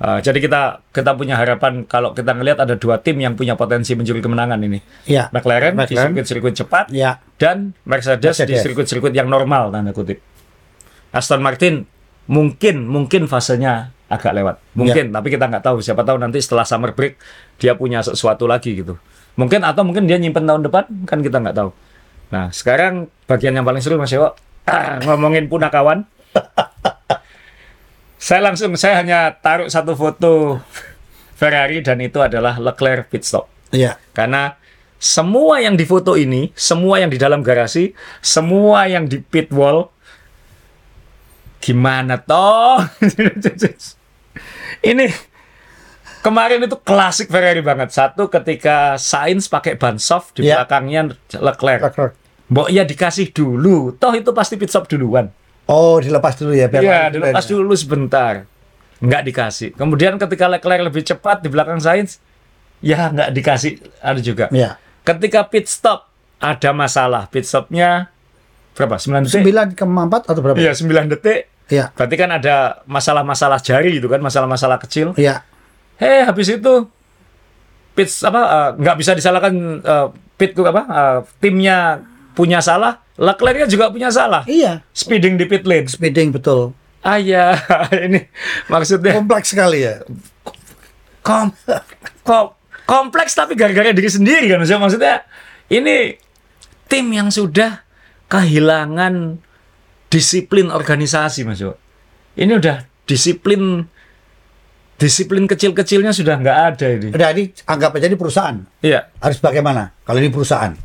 Uh, 0.00 0.16
jadi 0.24 0.40
kita 0.40 0.80
kita 0.96 1.12
punya 1.12 1.36
harapan 1.36 1.84
kalau 1.84 2.16
kita 2.16 2.32
ngelihat 2.32 2.64
ada 2.64 2.72
dua 2.72 3.04
tim 3.04 3.20
yang 3.20 3.36
punya 3.36 3.52
potensi 3.52 3.92
mencuri 3.92 4.24
kemenangan 4.24 4.56
ini. 4.64 4.80
Ya. 5.04 5.28
McLaren, 5.28 5.76
McLaren. 5.76 6.16
di 6.16 6.24
sirkuit-sirkuit 6.24 6.54
cepat 6.56 6.88
ya. 6.88 7.20
dan 7.36 7.76
Mercedes, 7.84 8.32
Mercedes 8.32 8.48
di 8.48 8.54
sirkuit-sirkuit 8.64 9.12
yang 9.12 9.28
normal 9.28 9.68
tanda 9.68 9.92
kutip. 9.92 10.24
Aston 11.12 11.44
Martin 11.44 11.84
mungkin 12.30 12.88
mungkin 12.88 13.28
fasenya 13.28 13.92
agak 14.10 14.34
lewat. 14.34 14.58
Mungkin, 14.74 15.08
ya. 15.08 15.12
tapi 15.14 15.28
kita 15.30 15.46
nggak 15.46 15.62
tahu. 15.62 15.78
Siapa 15.78 16.02
tahu 16.02 16.18
nanti 16.18 16.42
setelah 16.42 16.66
summer 16.66 16.90
break 16.90 17.14
dia 17.62 17.78
punya 17.78 18.02
sesuatu 18.02 18.50
lagi 18.50 18.82
gitu. 18.82 18.98
Mungkin 19.38 19.62
atau 19.62 19.86
mungkin 19.86 20.10
dia 20.10 20.18
nyimpen 20.18 20.44
tahun 20.44 20.66
depan 20.66 20.84
kan 21.06 21.22
kita 21.22 21.38
nggak 21.38 21.56
tahu. 21.56 21.70
Nah 22.34 22.50
sekarang 22.50 23.06
bagian 23.30 23.54
yang 23.54 23.62
paling 23.62 23.78
seru 23.78 23.96
Mas 23.96 24.10
Ewo 24.10 24.34
ah, 24.66 24.98
ngomongin 25.06 25.46
punakawan. 25.46 26.02
saya 28.20 28.44
langsung 28.44 28.74
saya 28.76 29.00
hanya 29.00 29.32
taruh 29.38 29.70
satu 29.70 29.96
foto 29.96 30.60
Ferrari 31.38 31.80
dan 31.80 32.02
itu 32.04 32.20
adalah 32.20 32.58
Leclerc 32.58 33.08
pit 33.08 33.24
stop. 33.24 33.48
Iya. 33.70 33.96
Karena 34.12 34.58
semua 35.00 35.62
yang 35.64 35.80
di 35.80 35.88
foto 35.88 36.12
ini, 36.18 36.52
semua 36.52 37.00
yang 37.00 37.08
di 37.08 37.16
dalam 37.16 37.40
garasi, 37.40 37.96
semua 38.20 38.84
yang 38.84 39.08
di 39.08 39.24
pit 39.24 39.48
wall, 39.48 39.88
gimana 41.64 42.20
toh? 42.20 42.84
ini 44.82 45.06
Kemarin 46.20 46.60
itu 46.60 46.76
klasik 46.76 47.32
Ferrari 47.32 47.64
banget. 47.64 47.96
Satu 47.96 48.28
ketika 48.28 49.00
Sainz 49.00 49.48
pakai 49.48 49.80
ban 49.80 49.96
soft 49.96 50.36
di 50.36 50.44
Ya. 50.44 50.60
belakangnya 50.60 51.16
Leclerc. 51.32 51.80
Leclerc. 51.80 52.12
Mbok 52.52 52.68
ya 52.68 52.84
dikasih 52.84 53.32
dulu. 53.32 53.96
Toh 53.96 54.12
itu 54.12 54.28
pasti 54.36 54.60
pit 54.60 54.68
stop 54.68 54.84
duluan. 54.84 55.32
Oh, 55.64 55.96
dilepas 55.96 56.36
dulu 56.36 56.52
ya 56.52 56.68
biar 56.68 56.82
Iya, 56.84 57.00
dilepas 57.08 57.40
ya. 57.40 57.56
dulu 57.56 57.72
sebentar. 57.72 58.44
Nggak 59.00 59.22
dikasih. 59.32 59.68
Kemudian 59.72 60.20
ketika 60.20 60.44
Leclerc 60.44 60.92
lebih 60.92 61.00
cepat 61.08 61.40
di 61.40 61.48
belakang 61.48 61.80
Sainz, 61.80 62.20
ya 62.84 63.08
nggak 63.08 63.32
dikasih 63.32 63.80
ada 64.04 64.20
juga. 64.20 64.52
Iya. 64.52 64.76
Ketika 65.00 65.48
pit 65.48 65.72
stop 65.72 66.04
ada 66.36 66.76
masalah. 66.76 67.32
Pit 67.32 67.48
stopnya 67.48 68.12
berapa? 68.76 69.00
9 69.00 69.24
detik? 69.24 69.40
9 69.40 69.72
ke 69.72 69.84
4 69.88 70.28
atau 70.28 70.40
berapa? 70.44 70.56
Iya, 70.60 70.76
9 70.76 71.08
detik. 71.16 71.48
Iya. 71.70 71.94
Berarti 71.94 72.16
kan 72.18 72.30
ada 72.34 72.82
masalah-masalah 72.84 73.62
jari 73.62 74.02
itu 74.02 74.10
kan, 74.10 74.18
masalah-masalah 74.18 74.76
kecil. 74.82 75.14
Iya. 75.14 75.46
Hei, 75.96 76.26
habis 76.26 76.50
itu 76.50 76.90
pit 77.94 78.10
apa 78.26 78.40
eh, 78.42 78.70
nggak 78.80 78.96
bisa 78.98 79.12
disalahkan 79.14 79.54
eh, 79.78 80.06
pit 80.34 80.52
apa 80.58 80.82
eh, 80.84 81.18
timnya 81.38 82.02
punya 82.34 82.58
salah, 82.58 82.98
Leclerc 83.20 83.68
juga 83.68 83.92
punya 83.92 84.08
salah. 84.10 84.42
Iya. 84.48 84.80
Speeding 84.90 85.36
di 85.36 85.44
pit 85.44 85.62
lane. 85.68 85.86
Speeding 85.86 86.32
betul. 86.34 86.72
Ah 87.00 87.16
ya, 87.16 87.56
ini 88.06 88.28
maksudnya 88.68 89.16
Kompleks 89.16 89.52
sekali 89.56 89.84
ya. 89.84 90.04
kom, 91.20 91.52
kom- 92.24 92.52
kompleks 92.84 93.32
tapi 93.36 93.54
gara-gara 93.56 93.92
diri 93.92 94.08
sendiri 94.08 94.48
kan 94.50 94.60
maksudnya, 94.60 94.80
maksudnya 94.80 95.14
ini 95.68 96.16
tim 96.88 97.06
yang 97.12 97.28
sudah 97.28 97.84
kehilangan 98.26 99.36
disiplin 100.10 100.68
organisasi 100.68 101.46
Mas 101.46 101.62
Jo. 101.62 101.78
Ini 102.34 102.58
udah 102.58 102.82
disiplin 103.06 103.86
disiplin 105.00 105.48
kecil-kecilnya 105.48 106.12
sudah 106.12 106.36
nggak 106.36 106.58
ada 106.74 106.86
ini. 106.92 107.08
Udah 107.14 107.28
ini 107.32 107.48
anggap 107.64 107.96
aja 107.96 108.10
di 108.10 108.18
perusahaan. 108.20 108.56
Iya. 108.84 109.08
Harus 109.16 109.40
bagaimana? 109.40 109.94
Kalau 110.04 110.20
ini 110.20 110.28
perusahaan. 110.28 110.76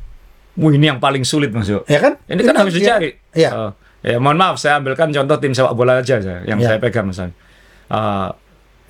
Wah, 0.55 0.71
ini 0.71 0.87
yang 0.87 1.03
paling 1.03 1.27
sulit 1.27 1.51
Mas 1.51 1.67
Jo. 1.67 1.83
Ya 1.91 1.99
kan? 1.99 2.15
Ini 2.31 2.39
kan 2.39 2.55
harus 2.55 2.71
dicari. 2.71 3.11
Iya. 3.35 3.49
Oh, 3.51 3.71
ya 3.99 4.15
mohon 4.23 4.39
maaf 4.39 4.55
saya 4.55 4.79
ambilkan 4.79 5.11
contoh 5.11 5.35
tim 5.35 5.51
sepak 5.51 5.75
bola 5.75 5.99
aja 5.99 6.21
saya, 6.23 6.47
yang 6.47 6.63
Ya. 6.63 6.71
saya 6.71 6.77
pegang 6.79 7.11
misalnya. 7.11 7.35
Eh, 7.91 8.29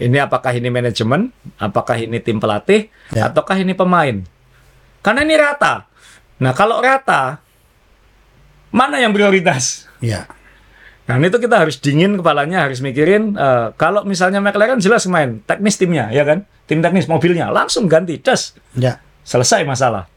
ini 0.05 0.21
apakah 0.21 0.53
ini 0.53 0.69
manajemen, 0.69 1.33
apakah 1.57 1.97
ini 1.97 2.21
tim 2.21 2.37
pelatih, 2.37 2.91
Ya. 3.09 3.31
ataukah 3.33 3.57
ini 3.57 3.73
pemain? 3.73 4.21
Karena 5.01 5.25
ini 5.25 5.33
rata. 5.33 5.89
Nah 6.37 6.53
kalau 6.53 6.77
rata, 6.83 7.41
mana 8.75 8.99
yang 8.99 9.15
prioritas? 9.15 9.87
Iya. 10.03 10.27
Nah 11.05 11.15
itu 11.21 11.37
kita 11.39 11.63
harus 11.63 11.79
dingin 11.79 12.19
kepalanya, 12.19 12.67
harus 12.67 12.83
mikirin 12.83 13.37
eh, 13.39 13.67
kalau 13.79 14.03
misalnya 14.03 14.43
McLaren 14.43 14.81
jelas 14.83 15.07
main 15.07 15.39
teknis 15.47 15.79
timnya, 15.79 16.11
ya 16.11 16.27
kan? 16.27 16.43
Tim 16.67 16.81
teknis 16.83 17.07
mobilnya 17.07 17.47
langsung 17.53 17.87
ganti, 17.87 18.19
das 18.19 18.57
Ya. 18.75 18.99
selesai 19.23 19.63
masalah. 19.63 20.09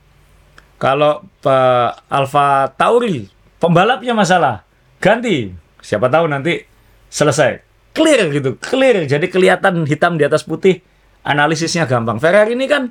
Kalau 0.81 1.23
eh, 1.45 1.91
Alfa 2.11 2.73
Tauri 2.75 3.31
pembalapnya 3.63 4.17
masalah, 4.17 4.67
ganti. 4.99 5.53
Siapa 5.79 6.11
tahu 6.11 6.27
nanti 6.27 6.59
selesai. 7.07 7.63
Clear 7.95 8.31
gitu, 8.35 8.59
clear. 8.59 9.07
Jadi 9.07 9.31
kelihatan 9.31 9.87
hitam 9.87 10.19
di 10.19 10.25
atas 10.27 10.43
putih. 10.43 10.83
Analisisnya 11.23 11.85
gampang. 11.85 12.17
Ferrari 12.17 12.57
ini 12.57 12.65
kan 12.65 12.91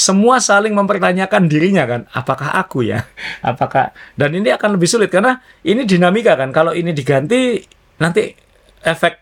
semua 0.00 0.40
saling 0.40 0.72
mempertanyakan 0.72 1.44
dirinya 1.44 1.84
kan, 1.84 2.08
apakah 2.16 2.56
aku 2.56 2.88
ya? 2.88 3.04
Apakah 3.50 3.92
dan 4.16 4.32
ini 4.32 4.48
akan 4.48 4.80
lebih 4.80 4.88
sulit 4.88 5.12
karena 5.12 5.36
ini 5.60 5.84
dinamika 5.84 6.40
kan. 6.40 6.48
Kalau 6.50 6.72
ini 6.72 6.96
diganti 6.96 7.60
nanti 8.00 8.32
efek 8.80 9.20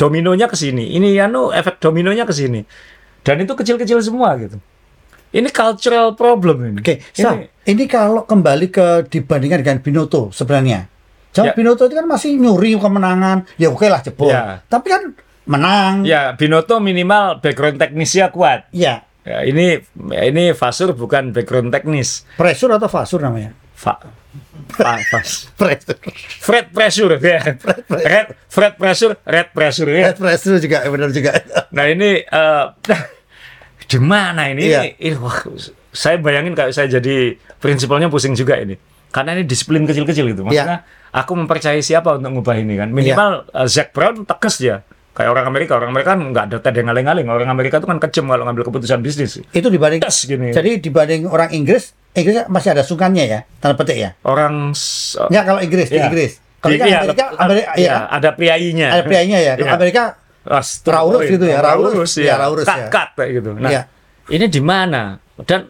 dominonya 0.00 0.48
ke 0.48 0.56
sini. 0.56 0.96
Ini 0.96 1.20
anu 1.28 1.52
efek 1.52 1.76
dominonya 1.78 2.24
ke 2.24 2.32
sini. 2.32 2.64
Dan 3.24 3.44
itu 3.44 3.52
kecil-kecil 3.52 4.00
semua 4.00 4.36
gitu. 4.40 4.56
Ini 5.34 5.48
cultural 5.50 6.14
problem 6.14 6.62
ini. 6.62 6.78
Oke, 6.78 7.02
Sa, 7.10 7.34
ini, 7.34 7.50
ini 7.66 7.84
kalau 7.90 8.22
kembali 8.22 8.70
ke 8.70 8.86
dibandingkan 9.10 9.60
dengan 9.66 9.78
Binotto 9.82 10.30
sebenarnya. 10.30 10.86
Jangan 11.34 11.50
Ya. 11.50 11.54
Binotto 11.58 11.90
itu 11.90 11.98
kan 11.98 12.06
masih 12.06 12.38
nyuri 12.38 12.78
kemenangan. 12.78 13.42
Ya 13.58 13.68
oke 13.74 13.90
lah 13.90 14.00
jebol. 14.00 14.30
Ya. 14.30 14.62
Tapi 14.70 14.86
kan 14.86 15.02
menang. 15.50 16.06
ya 16.06 16.38
Binotto 16.38 16.78
minimal 16.78 17.42
background 17.42 17.82
teknisnya 17.82 18.30
kuat. 18.30 18.70
Ya. 18.70 19.02
Ya, 19.24 19.40
ini 19.48 19.80
ini 20.20 20.52
Vasur 20.52 20.92
bukan 20.92 21.32
background 21.32 21.72
teknis. 21.72 22.28
Pressure 22.36 22.76
atau 22.76 22.92
Vasur 22.92 23.24
namanya? 23.24 23.56
Fa, 23.72 23.96
fa, 24.68 25.00
Pressure. 25.60 25.98
Fred 26.44 26.66
pressure 26.76 27.16
ya. 27.16 27.40
Red 27.88 28.28
Fred 28.52 28.74
pressure, 28.76 29.16
red 29.24 29.48
pressure 29.56 29.88
ya. 29.88 30.12
Pressure 30.12 30.60
juga 30.60 30.84
benar 30.92 31.10
juga. 31.10 31.40
Nah 31.74 31.88
ini 31.88 32.20
eh 32.20 32.64
di 33.90 33.98
mana 33.98 34.52
ini? 34.52 34.68
Iya. 34.68 34.92
Ini, 34.96 35.16
wah, 35.20 35.40
saya 35.92 36.20
bayangin 36.20 36.52
kalau 36.52 36.72
saya 36.72 36.86
jadi 37.00 37.40
prinsipalnya 37.58 38.12
pusing 38.12 38.36
juga 38.36 38.60
ini. 38.60 38.76
Karena 39.08 39.38
ini 39.38 39.48
disiplin 39.48 39.88
kecil-kecil 39.88 40.36
gitu. 40.36 40.42
Maksudnya 40.44 40.84
aku 41.14 41.32
mempercayai 41.38 41.80
siapa 41.80 42.18
untuk 42.18 42.34
ngubah 42.34 42.60
ini 42.60 42.76
kan. 42.76 42.92
Minimal 42.92 43.48
eh, 43.56 43.68
Zac 43.72 43.96
Brown 43.96 44.26
tegas 44.28 44.60
dia. 44.60 44.84
Kayak 45.14 45.30
orang 45.30 45.46
Amerika, 45.46 45.72
orang 45.78 45.94
Amerika 45.94 46.18
kan 46.18 46.20
nggak 46.26 46.44
ada 46.50 46.56
tanda 46.58 46.80
ngaling-ngaling. 46.82 47.26
Orang 47.30 47.46
Amerika 47.46 47.78
itu 47.78 47.86
kan 47.86 48.02
kejam 48.02 48.26
kalau 48.26 48.44
ngambil 48.44 48.66
keputusan 48.66 48.98
bisnis. 48.98 49.38
itu 49.40 49.68
dibanding 49.70 50.02
Tegas 50.02 50.26
gini. 50.26 50.50
Jadi 50.50 50.82
dibanding 50.82 51.30
orang 51.30 51.54
Inggris, 51.54 51.94
Inggris 52.12 52.42
masih 52.50 52.74
ada 52.74 52.82
sungkannya 52.82 53.24
ya, 53.24 53.40
tanda 53.62 53.78
petik 53.78 53.94
ya. 53.94 54.10
orang 54.26 54.74
Ya 55.30 55.46
kalau 55.46 55.62
Inggris 55.62 55.86
di 55.86 56.02
Iya. 56.02 56.10
Inggris. 56.10 56.32
Kalau 56.58 56.74
iya, 56.74 56.84
Amerika, 56.98 57.12
tetap- 57.30 57.38
Amerika 57.38 57.70
iya, 57.76 57.86
ya, 57.86 57.96
ada 58.10 58.28
priainya. 58.34 58.86
ada 58.90 59.02
prianya 59.04 59.38
ya. 59.38 59.52
Kalau 59.54 59.68
Iya. 59.70 59.78
Amerika 59.78 60.02
Raurus 60.84 61.22
gitu 61.28 61.44
ya, 61.46 61.58
Raurus. 61.60 61.92
Raurus, 61.94 62.12
Iya, 62.18 62.26
ya. 62.26 62.34
Raurus, 62.36 62.66
cut, 62.66 62.78
ya. 62.78 62.86
cut, 62.90 63.08
kayak 63.16 63.30
gitu. 63.38 63.50
Nah, 63.56 63.70
Iya. 63.70 63.82
ini 64.28 64.46
di 64.48 64.60
mana? 64.60 65.02
Dan 65.44 65.60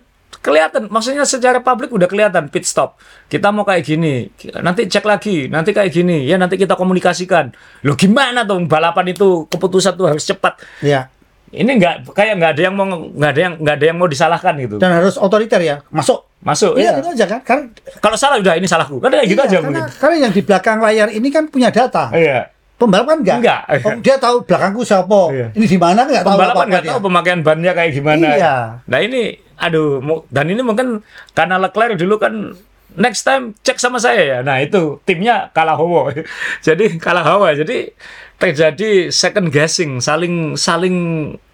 kelihatan, 0.45 0.92
maksudnya 0.92 1.24
secara 1.24 1.59
publik 1.59 1.88
udah 1.88 2.05
kelihatan 2.05 2.53
pit 2.53 2.68
stop. 2.68 3.01
Kita 3.26 3.49
mau 3.49 3.64
kayak 3.64 3.80
gini, 3.80 4.28
nanti 4.61 4.84
cek 4.84 5.01
lagi, 5.03 5.49
nanti 5.49 5.72
kayak 5.72 5.88
gini, 5.88 6.28
ya 6.28 6.36
nanti 6.36 6.55
kita 6.55 6.76
komunikasikan. 6.76 7.49
Loh 7.80 7.97
gimana 7.97 8.45
tuh 8.45 8.61
balapan 8.68 9.09
itu 9.09 9.49
keputusan 9.49 9.97
tuh 9.97 10.12
harus 10.12 10.20
cepat. 10.20 10.61
ya 10.78 11.09
Ini 11.49 11.70
nggak 11.70 11.95
kayak 12.12 12.34
nggak 12.34 12.51
ada 12.53 12.62
yang 12.66 12.74
mau 12.74 12.82
nggak 12.84 13.30
ada 13.30 13.40
yang 13.40 13.55
nggak 13.57 13.74
ada 13.78 13.84
yang 13.86 13.97
mau 13.97 14.09
disalahkan 14.11 14.53
gitu. 14.59 14.76
dan 14.76 14.90
harus 14.92 15.14
otoriter 15.14 15.62
ya, 15.62 15.80
masuk. 15.88 16.26
Masuk, 16.45 16.76
Iya, 16.76 16.92
iya. 16.92 17.01
gitu 17.01 17.09
aja 17.14 17.24
kan. 17.24 17.40
Karena 17.40 17.64
Kalau 18.05 18.16
salah 18.20 18.36
udah 18.36 18.53
ini 18.53 18.68
salahku, 18.68 19.01
kan 19.01 19.09
kayak 19.09 19.32
gitu 19.32 19.40
iya, 19.40 19.49
aja 19.49 19.57
karena, 19.57 19.68
mungkin. 19.80 19.84
karena 19.97 20.16
yang 20.20 20.32
di 20.34 20.42
belakang 20.45 20.78
layar 20.84 21.09
ini 21.09 21.28
kan 21.32 21.49
punya 21.49 21.72
data. 21.72 22.12
Iya. 22.12 22.53
Pembalap 22.76 23.07
kan 23.07 23.18
enggak. 23.22 23.38
Enggak. 23.38 23.61
Oh, 23.80 23.95
dia 24.03 24.16
tahu 24.18 24.36
belakangku 24.45 24.82
siapa. 24.82 25.20
Iya. 25.32 25.47
Ini 25.57 25.64
di 25.64 25.78
mana 25.78 26.01
enggak 26.05 26.20
tahu 26.20 26.34
pembalap 26.34 26.55
kan 26.59 26.66
nggak 26.68 26.82
dia. 26.82 26.90
tahu 26.90 27.01
pemakaian 27.01 27.40
bannya 27.40 27.72
kayak 27.72 27.90
gimana. 27.95 28.26
Iya. 28.34 28.55
Nah 28.84 28.99
ini, 29.01 29.22
aduh, 29.59 30.02
dan 30.30 30.46
ini 30.50 30.62
mungkin 30.62 31.02
karena 31.32 31.61
Leclerc 31.61 31.98
dulu 31.98 32.18
kan 32.18 32.55
next 32.94 33.26
time 33.26 33.55
cek 33.62 33.78
sama 33.78 33.98
saya 33.98 34.22
ya. 34.22 34.38
Nah 34.40 34.62
itu 34.62 35.02
timnya 35.02 35.50
kalah 35.50 35.78
hawa, 35.78 36.14
jadi 36.66 36.98
kalah 36.98 37.26
hawa. 37.26 37.55
Jadi 37.55 37.90
terjadi 38.38 39.11
second 39.11 39.50
guessing, 39.50 39.98
saling 40.02 40.59
saling 40.59 40.96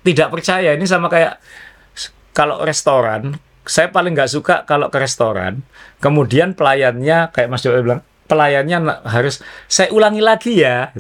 tidak 0.05 0.33
percaya. 0.33 0.77
Ini 0.77 0.85
sama 0.89 1.09
kayak 1.09 1.41
kalau 2.33 2.63
restoran, 2.63 3.37
saya 3.67 3.91
paling 3.91 4.15
nggak 4.15 4.31
suka 4.31 4.55
kalau 4.65 4.89
ke 4.89 4.99
restoran, 5.01 5.67
kemudian 5.99 6.55
pelayannya 6.55 7.35
kayak 7.35 7.49
Mas 7.51 7.63
Jokowi 7.67 7.83
bilang, 7.85 8.03
pelayannya 8.31 8.79
harus 9.11 9.43
saya 9.67 9.91
ulangi 9.91 10.23
lagi 10.23 10.63
ya. 10.63 10.95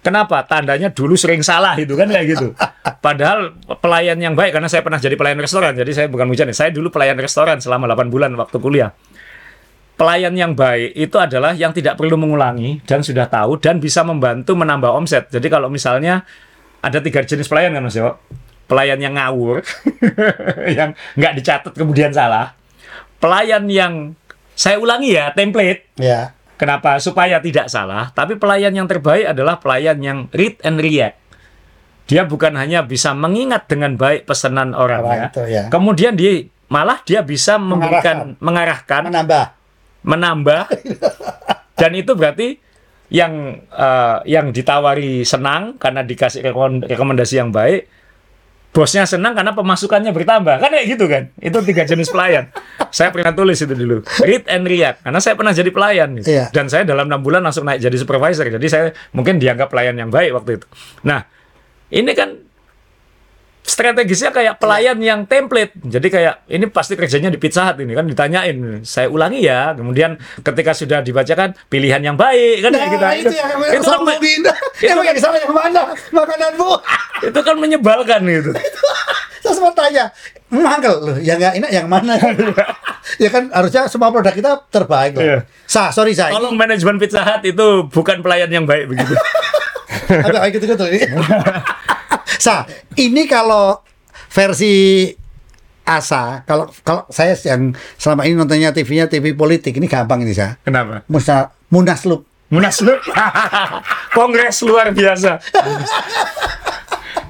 Kenapa? 0.00 0.40
Tandanya 0.48 0.88
dulu 0.88 1.12
sering 1.12 1.44
salah 1.44 1.76
itu 1.76 1.92
kan 1.92 2.08
kayak 2.08 2.26
gitu. 2.32 2.56
Padahal 3.04 3.52
pelayan 3.84 4.16
yang 4.16 4.32
baik 4.32 4.56
karena 4.56 4.64
saya 4.64 4.80
pernah 4.80 4.96
jadi 4.96 5.12
pelayan 5.12 5.36
restoran. 5.36 5.76
Jadi 5.76 5.92
saya 5.92 6.06
bukan 6.08 6.24
hujan. 6.32 6.48
Saya 6.56 6.72
dulu 6.72 6.88
pelayan 6.88 7.20
restoran 7.20 7.60
selama 7.60 7.84
8 7.84 8.08
bulan 8.08 8.32
waktu 8.32 8.56
kuliah. 8.56 8.96
Pelayan 10.00 10.32
yang 10.32 10.56
baik 10.56 10.96
itu 10.96 11.16
adalah 11.20 11.52
yang 11.52 11.76
tidak 11.76 12.00
perlu 12.00 12.16
mengulangi 12.16 12.80
dan 12.88 13.04
sudah 13.04 13.28
tahu 13.28 13.60
dan 13.60 13.76
bisa 13.76 14.00
membantu 14.00 14.56
menambah 14.56 14.88
omset. 14.88 15.28
Jadi 15.28 15.52
kalau 15.52 15.68
misalnya 15.68 16.24
ada 16.80 17.04
tiga 17.04 17.20
jenis 17.20 17.44
pelayan 17.44 17.76
kan 17.76 17.84
Mas 17.84 18.00
Yo. 18.00 18.16
Pelayan 18.64 19.02
yang 19.02 19.18
ngawur, 19.18 19.60
yang 20.78 20.96
nggak 21.18 21.32
dicatat 21.42 21.74
kemudian 21.76 22.14
salah. 22.16 22.56
Pelayan 23.20 23.68
yang 23.68 24.16
saya 24.56 24.80
ulangi 24.80 25.16
ya 25.16 25.32
template 25.36 25.88
Ya. 26.00 26.32
Kenapa? 26.60 27.00
Supaya 27.00 27.40
tidak 27.40 27.72
salah. 27.72 28.12
Tapi 28.12 28.36
pelayan 28.36 28.76
yang 28.76 28.84
terbaik 28.84 29.32
adalah 29.32 29.56
pelayan 29.56 29.96
yang 30.04 30.18
read 30.36 30.60
and 30.60 30.76
react. 30.76 31.16
Dia 32.04 32.28
bukan 32.28 32.52
hanya 32.60 32.84
bisa 32.84 33.16
mengingat 33.16 33.64
dengan 33.64 33.96
baik 33.96 34.28
pesanan 34.28 34.76
orang 34.76 35.00
ya. 35.08 35.24
itu, 35.32 35.42
ya. 35.48 35.62
Kemudian 35.72 36.20
dia 36.20 36.44
malah 36.68 37.00
dia 37.08 37.24
bisa 37.24 37.56
memberikan 37.56 38.36
mengarahkan, 38.44 39.08
Menambah. 39.08 39.44
menambah. 40.04 40.62
dan 41.80 41.90
itu 41.96 42.12
berarti 42.12 42.60
yang 43.08 43.64
eh, 43.72 44.16
yang 44.28 44.52
ditawari 44.52 45.24
senang 45.24 45.80
karena 45.80 46.04
dikasih 46.04 46.44
rekomendasi 46.84 47.40
yang 47.40 47.48
baik. 47.48 47.88
Bosnya 48.70 49.02
senang 49.02 49.34
karena 49.34 49.50
pemasukannya 49.50 50.14
bertambah. 50.14 50.62
Kan 50.62 50.70
kayak 50.70 50.86
gitu 50.94 51.10
kan? 51.10 51.34
Itu 51.42 51.58
tiga 51.66 51.82
jenis 51.82 52.06
pelayan. 52.06 52.54
saya 52.94 53.10
pernah 53.10 53.34
tulis 53.34 53.58
itu 53.58 53.74
dulu. 53.74 54.06
Read 54.22 54.46
and 54.46 54.62
react. 54.62 55.02
Karena 55.02 55.18
saya 55.18 55.34
pernah 55.34 55.50
jadi 55.50 55.70
pelayan. 55.74 56.14
gitu. 56.22 56.30
Iya. 56.30 56.54
Dan 56.54 56.70
saya 56.70 56.86
dalam 56.86 57.10
enam 57.10 57.18
bulan 57.18 57.42
langsung 57.42 57.66
naik 57.66 57.82
jadi 57.82 57.96
supervisor. 57.98 58.46
Jadi 58.46 58.66
saya 58.70 58.94
mungkin 59.10 59.42
dianggap 59.42 59.74
pelayan 59.74 59.98
yang 59.98 60.10
baik 60.14 60.30
waktu 60.38 60.62
itu. 60.62 60.66
Nah, 61.02 61.26
ini 61.90 62.14
kan 62.14 62.49
strategisnya 63.60 64.30
kayak 64.32 64.58
pelayan 64.58 64.98
yang 65.00 65.24
template. 65.28 65.76
Jadi 65.76 66.08
kayak 66.08 66.48
ini 66.48 66.66
pasti 66.68 66.96
kerjanya 66.96 67.30
di 67.30 67.38
Pizza 67.38 67.68
Hut 67.68 67.80
ini 67.84 67.92
kan 67.92 68.08
ditanyain. 68.08 68.82
Saya 68.82 69.12
ulangi 69.12 69.44
ya. 69.44 69.76
Kemudian 69.76 70.16
ketika 70.40 70.72
sudah 70.72 71.04
dibacakan 71.04 71.54
pilihan 71.68 72.00
yang 72.00 72.16
baik 72.16 72.64
kan 72.64 72.70
nah, 72.72 72.88
gitu. 72.88 72.96
Itu, 72.96 73.34
yang 73.36 73.48
itu 73.80 73.90
kan 73.90 74.18
itu 74.20 74.50
kan 74.90 75.14
yang 75.14 75.36
yang 75.38 75.54
mana 75.54 75.82
makananmu? 76.12 76.70
itu 77.30 77.40
kan 77.40 77.56
menyebalkan 77.56 78.20
gitu. 78.26 78.50
Saya 79.40 79.56
sempat 79.56 79.72
tanya, 79.72 80.12
mangkel 80.52 81.00
loh, 81.00 81.16
yang 81.16 81.40
nggak 81.40 81.64
enak 81.64 81.70
yang 81.72 81.88
mana? 81.88 82.12
ya 83.16 83.32
kan 83.32 83.48
harusnya 83.48 83.88
semua 83.88 84.12
produk 84.12 84.36
kita 84.36 84.52
terbaik 84.68 85.16
loh. 85.16 85.24
Yeah. 85.24 85.40
Sa, 85.64 85.88
sorry 85.96 86.12
saya. 86.12 86.36
Tolong 86.36 86.60
manajemen 86.60 87.00
Pizza 87.00 87.24
Hut 87.24 87.40
itu 87.48 87.88
bukan 87.88 88.20
pelayan 88.20 88.52
yang 88.52 88.68
baik 88.68 88.92
begitu. 88.92 89.16
Agak 90.12 90.44
kayak 90.44 90.52
gitu-gitu 90.60 90.84
ini. 90.92 91.08
Sa, 92.40 92.64
ini 92.96 93.28
kalau 93.28 93.84
versi 94.32 95.04
Asa, 95.84 96.40
kalau 96.48 96.72
kalau 96.80 97.04
saya 97.12 97.36
yang 97.44 97.76
selama 98.00 98.24
ini 98.24 98.38
nontonnya 98.38 98.72
TV-nya 98.72 99.12
TV 99.12 99.36
politik 99.36 99.76
ini 99.76 99.90
gampang 99.90 100.24
ini 100.24 100.32
sa. 100.32 100.56
Kenapa? 100.64 101.04
Musa, 101.10 101.52
Munaslup. 101.68 102.24
Munaslup. 102.48 102.96
Kongres 104.16 104.62
luar 104.64 104.94
biasa. 104.94 105.36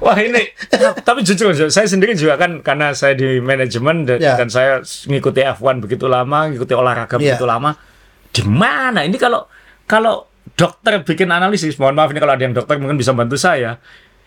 Wah 0.01 0.17
ini, 0.17 0.49
tapi 1.05 1.21
jujur 1.21 1.53
saya 1.69 1.87
sendiri 1.89 2.15
juga 2.17 2.37
kan 2.37 2.63
karena 2.65 2.93
saya 2.95 3.13
di 3.13 3.37
manajemen 3.37 4.05
dan, 4.07 4.17
yeah. 4.17 4.33
dan 4.33 4.49
saya 4.49 4.81
ngikuti 4.81 5.45
F1 5.45 5.77
begitu 5.77 6.09
lama, 6.09 6.49
ngikuti 6.49 6.73
olahraga 6.73 7.17
yeah. 7.17 7.33
begitu 7.33 7.45
lama. 7.45 7.77
Di 8.31 8.41
mana 8.45 9.05
ini 9.05 9.17
kalau 9.17 9.45
kalau 9.85 10.25
dokter 10.57 11.01
bikin 11.05 11.29
analisis, 11.29 11.77
mohon 11.77 11.97
maaf 11.97 12.13
ini 12.13 12.21
kalau 12.21 12.33
ada 12.33 12.43
yang 12.45 12.53
dokter 12.53 12.77
mungkin 12.81 12.97
bisa 12.97 13.13
bantu 13.13 13.37
saya 13.37 13.77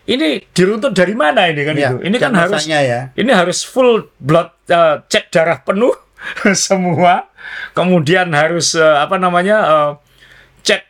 ini 0.05 0.41
diruntut 0.53 0.93
dari 0.93 1.17
mana 1.17 1.49
ini 1.49 1.61
kan 1.65 1.73
ya, 1.73 1.89
itu? 1.93 2.05
Ini 2.05 2.17
kan 2.21 2.33
harus 2.37 2.61
ya. 2.69 3.09
ini 3.17 3.31
harus 3.33 3.65
full 3.65 4.05
blood 4.21 4.53
uh, 4.69 5.01
cek 5.09 5.33
darah 5.33 5.61
penuh 5.65 5.93
semua. 6.53 7.29
Kemudian 7.73 8.29
harus 8.33 8.77
uh, 8.77 9.01
apa 9.01 9.17
namanya? 9.17 9.57
Uh, 9.65 9.91
cek 10.61 10.85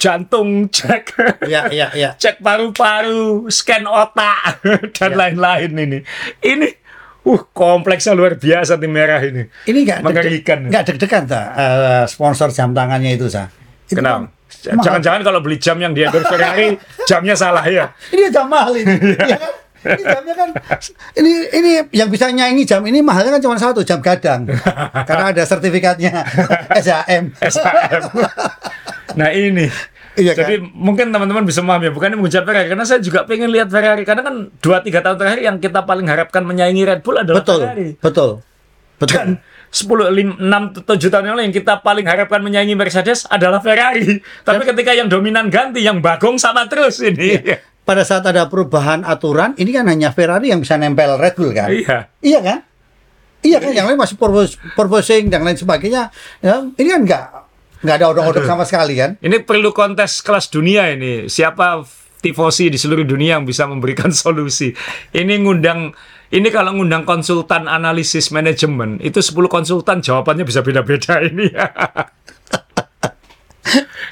jantung, 0.00 0.64
cek 0.76 1.12
ya, 1.44 1.68
ya, 1.68 1.92
ya. 1.92 2.16
cek 2.16 2.40
paru-paru, 2.40 3.48
scan 3.52 3.84
otak 3.84 4.64
dan 4.96 5.10
ya. 5.12 5.16
lain-lain 5.16 5.70
ya. 5.72 5.82
ini. 5.84 5.98
Ini 6.40 6.68
Uh, 7.24 7.40
kompleksnya 7.56 8.12
luar 8.12 8.36
biasa 8.36 8.76
tim 8.76 8.92
merah 8.92 9.16
ini. 9.24 9.48
Ini 9.64 9.78
enggak 9.80 10.00
mengerikan. 10.04 10.68
Enggak 10.68 10.92
deg-degan 10.92 11.24
ta 11.24 11.56
uh, 11.56 12.04
sponsor 12.04 12.52
jam 12.52 12.76
tangannya 12.76 13.16
itu, 13.16 13.32
Sa. 13.32 13.48
Itu 13.88 13.96
Kenapa? 13.96 14.28
Jangan-jangan 14.64 15.20
kalau 15.20 15.40
beli 15.44 15.60
jam 15.60 15.76
yang 15.76 15.92
dia 15.92 16.08
Ferrari, 16.08 16.78
jamnya 17.08 17.36
salah 17.36 17.64
ya. 17.66 17.92
Ini 18.08 18.32
jam 18.32 18.48
mahal 18.48 18.72
ini. 18.72 18.96
ya 19.32 19.36
kan? 19.36 19.52
Ini 19.84 20.00
jamnya 20.00 20.32
kan 20.32 20.48
ini 21.20 21.32
ini 21.52 21.70
yang 21.92 22.08
bisa 22.08 22.32
nyanyi 22.32 22.64
jam 22.64 22.80
ini 22.88 23.04
mahalnya 23.04 23.36
kan 23.36 23.42
cuma 23.44 23.60
satu 23.60 23.84
jam 23.84 24.00
gadang. 24.00 24.48
Karena 25.08 25.28
ada 25.28 25.44
sertifikatnya 25.44 26.24
SHM. 26.72 27.36
SHM. 27.36 28.02
nah, 29.20 29.28
ini 29.28 29.68
Iya 30.14 30.32
kan? 30.38 30.46
Jadi 30.46 30.54
mungkin 30.62 31.10
teman-teman 31.10 31.42
bisa 31.42 31.58
memahami 31.58 31.90
ya, 31.90 31.92
bukan 31.92 32.14
menghujat 32.14 32.46
Ferrari 32.46 32.70
karena 32.70 32.86
saya 32.86 33.02
juga 33.02 33.26
pengen 33.26 33.50
lihat 33.50 33.66
Ferrari 33.66 34.06
karena 34.06 34.22
kan 34.22 34.46
2 34.62 34.62
3 34.62 35.02
tahun 35.02 35.16
terakhir 35.18 35.40
yang 35.42 35.56
kita 35.58 35.82
paling 35.82 36.06
harapkan 36.06 36.46
menyaingi 36.46 36.86
Red 36.86 37.00
Bull 37.02 37.18
adalah 37.18 37.42
betul, 37.42 37.60
Ferrari. 37.66 37.88
Betul. 37.98 38.30
Betul. 38.98 39.14
Dan 39.14 39.28
10, 39.74 40.38
5, 40.38 40.38
6, 40.38 40.86
7 40.86 41.10
tahun 41.10 41.24
yang 41.26 41.34
lalu 41.34 41.44
yang 41.50 41.56
kita 41.56 41.82
paling 41.82 42.06
harapkan 42.06 42.38
menyaingi 42.38 42.78
Mercedes 42.78 43.26
adalah 43.26 43.58
Ferrari. 43.58 44.22
Tapi 44.46 44.62
Dan, 44.62 44.68
ketika 44.70 44.90
yang 44.94 45.10
dominan 45.10 45.50
ganti, 45.50 45.82
yang 45.82 45.98
bagong 45.98 46.38
sama 46.38 46.70
terus 46.70 47.02
ini. 47.02 47.42
Iya. 47.42 47.58
Pada 47.88 48.00
saat 48.00 48.24
ada 48.24 48.48
perubahan 48.48 49.04
aturan, 49.04 49.52
ini 49.60 49.68
kan 49.68 49.84
hanya 49.90 50.08
Ferrari 50.14 50.48
yang 50.48 50.64
bisa 50.64 50.80
nempel 50.80 51.20
Red 51.20 51.36
Bull 51.36 51.52
kan? 51.52 51.68
Iya. 51.68 52.08
Iya 52.24 52.40
kan? 52.40 52.58
Iya 53.44 53.58
kan, 53.60 53.72
yang 53.76 53.86
lain 53.92 54.00
masih 54.00 54.16
purposing 54.72 55.28
dan 55.28 55.44
lain 55.44 55.60
sebagainya. 55.60 56.08
Ya, 56.40 56.64
ini 56.64 56.88
kan 56.88 57.00
enggak 57.04 57.24
nggak 57.84 57.96
ada 58.00 58.06
odong-odong 58.16 58.48
sama 58.48 58.64
sekali 58.64 58.96
kan? 58.96 59.20
Ini 59.20 59.44
perlu 59.44 59.76
kontes 59.76 60.24
kelas 60.24 60.48
dunia 60.48 60.88
ini. 60.88 61.28
Siapa 61.28 61.84
tifosi 62.24 62.72
di 62.72 62.80
seluruh 62.80 63.04
dunia 63.04 63.36
yang 63.36 63.44
bisa 63.44 63.68
memberikan 63.68 64.08
solusi. 64.24 64.72
Ini 65.12 65.44
ngundang 65.44 65.92
ini 66.32 66.48
kalau 66.48 66.72
ngundang 66.72 67.04
konsultan 67.04 67.68
analisis 67.68 68.32
manajemen, 68.32 68.96
itu 69.04 69.20
10 69.20 69.36
konsultan 69.50 70.00
jawabannya 70.00 70.48
bisa 70.48 70.64
beda-beda 70.64 71.20
ini. 71.28 71.52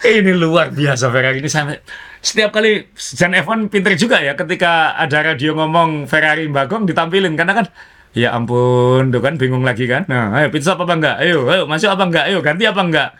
ini 0.03 0.33
luar 0.35 0.75
biasa 0.75 1.09
Ferrari. 1.09 1.41
Ini 1.41 1.49
sampai 1.49 1.79
setiap 2.21 2.53
kali 2.53 2.93
Jan 2.95 3.33
F1 3.39 3.73
pinter 3.73 3.97
juga 3.97 4.21
ya 4.21 4.37
ketika 4.37 4.99
ada 4.99 5.33
radio 5.33 5.57
ngomong 5.57 6.11
Ferrari 6.11 6.51
bagong 6.51 6.85
ditampilin. 6.85 7.33
Karena 7.39 7.63
kan 7.63 7.67
ya 8.13 8.37
ampun 8.37 9.09
tuh 9.09 9.23
kan 9.25 9.41
bingung 9.41 9.65
lagi 9.65 9.89
kan? 9.89 10.05
Nah 10.11 10.37
ayo 10.37 10.53
pizza 10.53 10.77
apa 10.77 10.93
enggak? 10.93 11.17
Ayo 11.23 11.49
ayo 11.49 11.65
masuk 11.71 11.89
apa 11.89 12.05
enggak? 12.05 12.25
Ayo 12.29 12.39
ganti 12.43 12.65
apa 12.69 12.83
enggak 12.83 13.11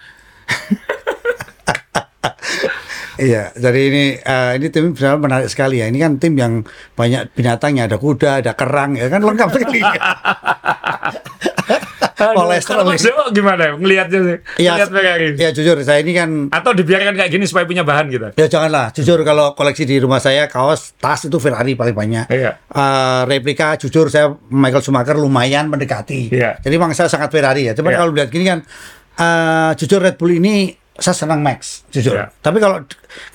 Iya, 3.21 3.53
jadi 3.53 3.81
ini 3.93 4.05
uh, 4.21 4.53
ini 4.57 4.67
tim 4.73 4.97
benar 4.97 5.21
menarik 5.21 5.49
sekali 5.53 5.85
ya. 5.85 5.89
Ini 5.89 5.99
kan 6.01 6.13
tim 6.17 6.33
yang 6.37 6.65
banyak 6.97 7.37
binatangnya, 7.37 7.91
ada 7.91 8.01
kuda, 8.01 8.41
ada 8.41 8.53
kerang, 8.57 8.97
ya 8.97 9.13
kan 9.13 9.21
lengkap 9.21 9.49
sekali. 9.53 9.81
Kolesterol 12.23 13.35
gimana 13.35 13.75
ngelihatnya 13.75 14.21
sih? 14.23 14.39
Ya, 14.63 14.79
Lihat 14.79 14.91
Ferrari. 14.95 15.29
Ya 15.35 15.51
jujur 15.51 15.77
saya 15.83 16.01
ini 16.05 16.13
kan 16.15 16.49
atau 16.55 16.71
dibiarkan 16.71 17.19
kayak 17.19 17.31
gini 17.33 17.45
supaya 17.49 17.67
punya 17.67 17.83
bahan 17.83 18.07
gitu. 18.13 18.29
Ya 18.39 18.47
janganlah. 18.47 18.95
Jujur 18.95 19.19
kalau 19.27 19.59
koleksi 19.59 19.83
di 19.83 19.99
rumah 19.99 20.23
saya 20.23 20.47
kaos, 20.47 20.95
tas 21.03 21.27
itu 21.27 21.37
Ferrari 21.43 21.75
paling 21.75 21.97
banyak. 21.97 22.27
Iya. 22.31 22.63
Uh, 22.71 23.27
replika 23.27 23.75
jujur 23.81 24.07
saya 24.07 24.31
Michael 24.51 24.83
Schumacher 24.85 25.19
lumayan 25.19 25.67
mendekati. 25.67 26.31
Iya. 26.31 26.63
Jadi 26.63 26.75
memang 26.79 26.95
saya 26.95 27.11
sangat 27.11 27.35
Ferrari 27.35 27.67
ya. 27.67 27.73
Cuma 27.75 27.91
iya. 27.91 27.99
kalau 27.99 28.15
lihat 28.15 28.29
gini 28.31 28.45
kan 28.47 28.63
uh, 29.19 29.71
jujur 29.75 29.99
Red 29.99 30.17
Bull 30.21 30.39
ini 30.39 30.82
saya 30.93 31.17
senang 31.17 31.41
Max 31.41 31.89
jujur. 31.89 32.13
Yeah. 32.13 32.29
Tapi 32.45 32.61
kalau 32.61 32.85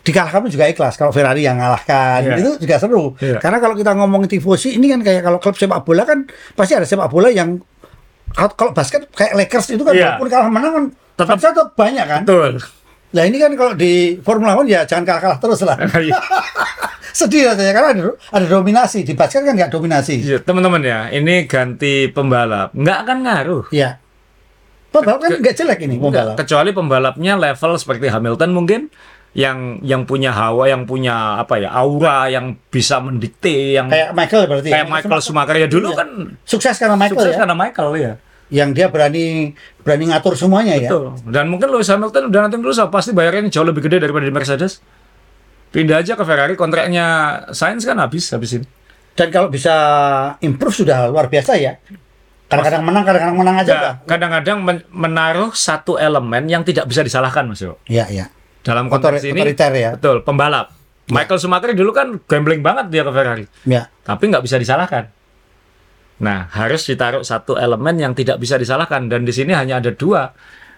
dikalahkan 0.05 0.45
pun 0.45 0.51
juga 0.53 0.69
ikhlas. 0.69 0.93
Kalau 0.93 1.09
Ferrari 1.09 1.41
yang 1.41 1.57
ngalahkan 1.57 2.21
yeah. 2.21 2.37
itu 2.37 2.61
juga 2.61 2.77
seru. 2.77 3.17
Yeah. 3.17 3.41
Karena 3.41 3.57
kalau 3.57 3.73
kita 3.73 3.97
ngomong 3.97 4.29
tifosi 4.29 4.77
ini 4.77 4.93
kan 4.93 5.01
kayak 5.01 5.25
kalau 5.25 5.41
klub 5.41 5.57
sepak 5.57 5.81
bola 5.81 6.05
kan 6.05 6.29
pasti 6.53 6.77
ada 6.77 6.85
sepak 6.85 7.09
bola 7.09 7.33
yang 7.33 7.57
kalau 8.37 8.71
basket 8.77 9.09
kayak 9.09 9.33
Lakers 9.33 9.73
itu 9.73 9.81
kan 9.81 9.93
yeah. 9.97 10.21
walaupun 10.21 10.29
kalah 10.29 10.49
menang 10.53 10.73
kan 10.73 10.85
tetap 11.17 11.37
tetap 11.41 11.67
banyak 11.73 12.05
kan. 12.05 12.21
Betul. 12.21 12.61
Nah 13.17 13.23
ini 13.25 13.37
kan 13.41 13.51
kalau 13.57 13.73
di 13.73 14.21
Formula 14.21 14.53
One 14.53 14.69
ya 14.69 14.85
jangan 14.85 15.03
kalah-kalah 15.07 15.39
terus 15.41 15.61
lah. 15.65 15.77
Iya. 15.97 16.13
Sedih 17.17 17.49
rasanya 17.49 17.73
karena 17.73 17.89
ada, 17.97 18.03
ada 18.13 18.45
dominasi 18.45 19.01
di 19.01 19.17
basket 19.17 19.41
kan 19.41 19.57
nggak 19.57 19.73
dominasi. 19.73 20.21
Iya, 20.21 20.37
teman-teman 20.45 20.85
ya, 20.85 21.09
ini 21.09 21.49
ganti 21.49 22.13
pembalap 22.13 22.69
nggak 22.77 22.97
akan 23.01 23.17
ngaruh. 23.25 23.65
Iya. 23.73 23.97
Pembalap 24.87 25.19
kan 25.19 25.29
nggak 25.43 25.55
jelek 25.55 25.79
ini 25.83 25.95
pembalap. 25.99 26.35
Kecuali 26.39 26.69
pembalapnya 26.71 27.33
level 27.35 27.71
seperti 27.75 28.07
Hamilton 28.07 28.51
mungkin 28.55 28.81
yang 29.37 29.83
yang 29.85 30.07
punya 30.07 30.33
hawa, 30.33 30.65
yang 30.65 30.89
punya 30.89 31.37
apa 31.37 31.61
ya 31.61 31.69
aura, 31.69 32.25
yang 32.31 32.57
bisa 32.73 32.97
mendikte, 32.97 33.77
yang 33.77 33.85
kayak 33.91 34.15
Michael 34.15 34.49
berarti. 34.49 34.69
Kayak 34.73 34.87
ya? 34.87 34.93
Michael 34.97 35.21
Schumacher 35.21 35.57
ya 35.61 35.67
dulu 35.69 35.93
iya. 35.93 35.99
kan 36.01 36.09
sukses 36.41 36.75
karena 36.79 36.95
Michael 36.97 37.13
sukses 37.21 37.33
ya. 37.35 37.39
karena 37.43 37.55
Michael 37.55 37.91
ya. 37.99 38.13
Yang 38.47 38.69
dia 38.79 38.87
berani 38.87 39.53
berani 39.83 40.05
ngatur 40.09 40.33
semuanya 40.39 40.73
Betul. 40.79 40.81
ya. 40.81 40.89
Betul. 40.89 41.31
Dan 41.35 41.45
mungkin 41.51 41.67
Lewis 41.69 41.91
Hamilton 41.91 42.23
udah 42.31 42.41
nanti 42.47 42.55
terus 42.57 42.79
pasti 42.89 43.11
bayarnya 43.11 43.51
jauh 43.53 43.67
lebih 43.67 43.85
gede 43.85 44.01
daripada 44.01 44.25
di 44.25 44.33
Mercedes. 44.33 44.79
Pindah 45.67 45.99
aja 45.99 46.15
ke 46.15 46.23
Ferrari, 46.23 46.55
kontraknya 46.55 47.05
Sainz 47.51 47.83
kan 47.83 47.99
habis 47.99 48.31
habis 48.31 48.55
ini. 48.55 48.67
Dan 49.13 49.27
kalau 49.29 49.51
bisa 49.51 49.75
improve 50.39 50.81
sudah 50.81 51.11
luar 51.11 51.27
biasa 51.27 51.59
ya. 51.59 51.77
Kadang-kadang 52.47 52.83
menang, 52.87 53.03
kadang-kadang 53.03 53.37
menang 53.37 53.55
aja. 53.59 53.71
Ya, 53.71 53.91
kadang-kadang 54.07 54.57
men 54.63 54.77
menaruh 54.87 55.51
satu 55.51 55.99
elemen 55.99 56.47
yang 56.47 56.63
tidak 56.63 56.87
bisa 56.87 57.03
disalahkan, 57.03 57.43
Mas 57.43 57.59
Yo. 57.59 57.75
Iya, 57.91 58.07
iya. 58.07 58.25
Dalam 58.63 58.87
konteks 58.87 59.23
ini, 59.27 59.43
ya. 59.55 59.95
betul, 59.95 60.23
pembalap. 60.23 60.71
Ya. 61.07 61.23
Michael 61.23 61.39
Schumacher 61.39 61.71
dulu 61.71 61.91
kan 61.95 62.19
gambling 62.27 62.59
banget 62.63 62.91
dia 62.91 63.03
ke 63.03 63.11
Ferrari. 63.11 63.45
Ya. 63.63 63.91
Tapi 64.03 64.23
nggak 64.31 64.43
bisa 64.43 64.59
disalahkan. 64.59 65.11
Nah, 66.19 66.49
harus 66.51 66.83
ditaruh 66.83 67.21
satu 67.21 67.55
elemen 67.55 67.95
yang 67.95 68.11
tidak 68.11 68.39
bisa 68.39 68.59
disalahkan. 68.59 69.07
Dan 69.07 69.23
di 69.23 69.31
sini 69.31 69.55
hanya 69.55 69.79
ada 69.79 69.91
dua. 69.91 70.31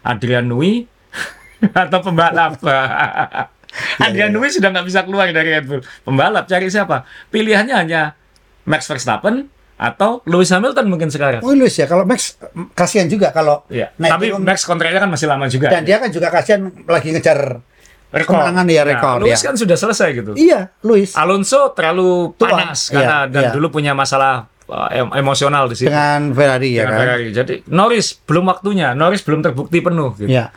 Adrian 0.05 0.45
Nui 0.49 0.85
atau 1.85 1.99
pembalap. 2.01 2.57
Ya, 3.69 4.09
Adrian 4.09 4.33
ya, 4.33 4.35
Nui 4.35 4.49
sudah 4.49 4.73
nggak 4.73 4.87
bisa 4.89 5.05
keluar 5.05 5.29
dari 5.29 5.53
Red 5.53 5.69
Bull. 5.69 5.85
Pembalap 6.01 6.49
cari 6.49 6.73
siapa? 6.73 7.05
Pilihannya 7.29 7.77
hanya 7.77 8.17
Max 8.65 8.89
Verstappen 8.89 9.45
atau 9.79 10.19
Lewis 10.27 10.51
Hamilton 10.51 10.91
mungkin 10.91 11.07
sekarang. 11.07 11.39
Oh 11.39 11.55
Lewis 11.55 11.79
ya, 11.79 11.87
kalau 11.87 12.03
Max 12.03 12.35
kasihan 12.75 13.07
juga 13.07 13.31
kalau 13.31 13.63
ya. 13.71 13.95
Tapi 13.95 14.35
turun, 14.35 14.43
Max 14.43 14.67
kontraknya 14.67 14.99
kan 14.99 15.07
masih 15.07 15.31
lama 15.31 15.47
juga. 15.47 15.71
Dan 15.71 15.87
ya. 15.87 15.95
dia 15.95 15.97
kan 16.03 16.09
juga 16.11 16.27
kasihan 16.27 16.67
lagi 16.83 17.15
ngejar 17.15 17.63
rekor. 18.11 18.35
kemenangan 18.35 18.67
ya 18.67 18.83
rekor. 18.83 19.17
Nah, 19.23 19.31
Lewis 19.31 19.39
ya. 19.39 19.47
kan 19.47 19.55
sudah 19.55 19.77
selesai 19.79 20.07
gitu. 20.19 20.31
Iya, 20.35 20.75
Lewis. 20.83 21.15
Alonso 21.15 21.71
terlalu 21.71 22.35
Tua. 22.35 22.51
panas 22.51 22.91
karena 22.91 23.23
ya, 23.23 23.31
dan 23.31 23.43
ya. 23.47 23.51
dulu 23.55 23.79
punya 23.79 23.95
masalah 23.95 24.51
uh, 24.67 24.91
em 24.91 25.07
emosional 25.15 25.71
di 25.71 25.75
situ. 25.79 25.87
Dengan 25.87 26.35
Ferrari 26.35 26.75
ya 26.75 26.83
Dengan 26.83 26.91
kan. 26.91 26.99
Ferrari. 26.99 27.27
Jadi 27.31 27.53
Norris 27.71 28.07
belum 28.19 28.45
waktunya, 28.51 28.91
Norris 28.91 29.23
belum 29.23 29.39
terbukti 29.39 29.79
penuh 29.79 30.11
gitu. 30.19 30.27
Iya. 30.27 30.51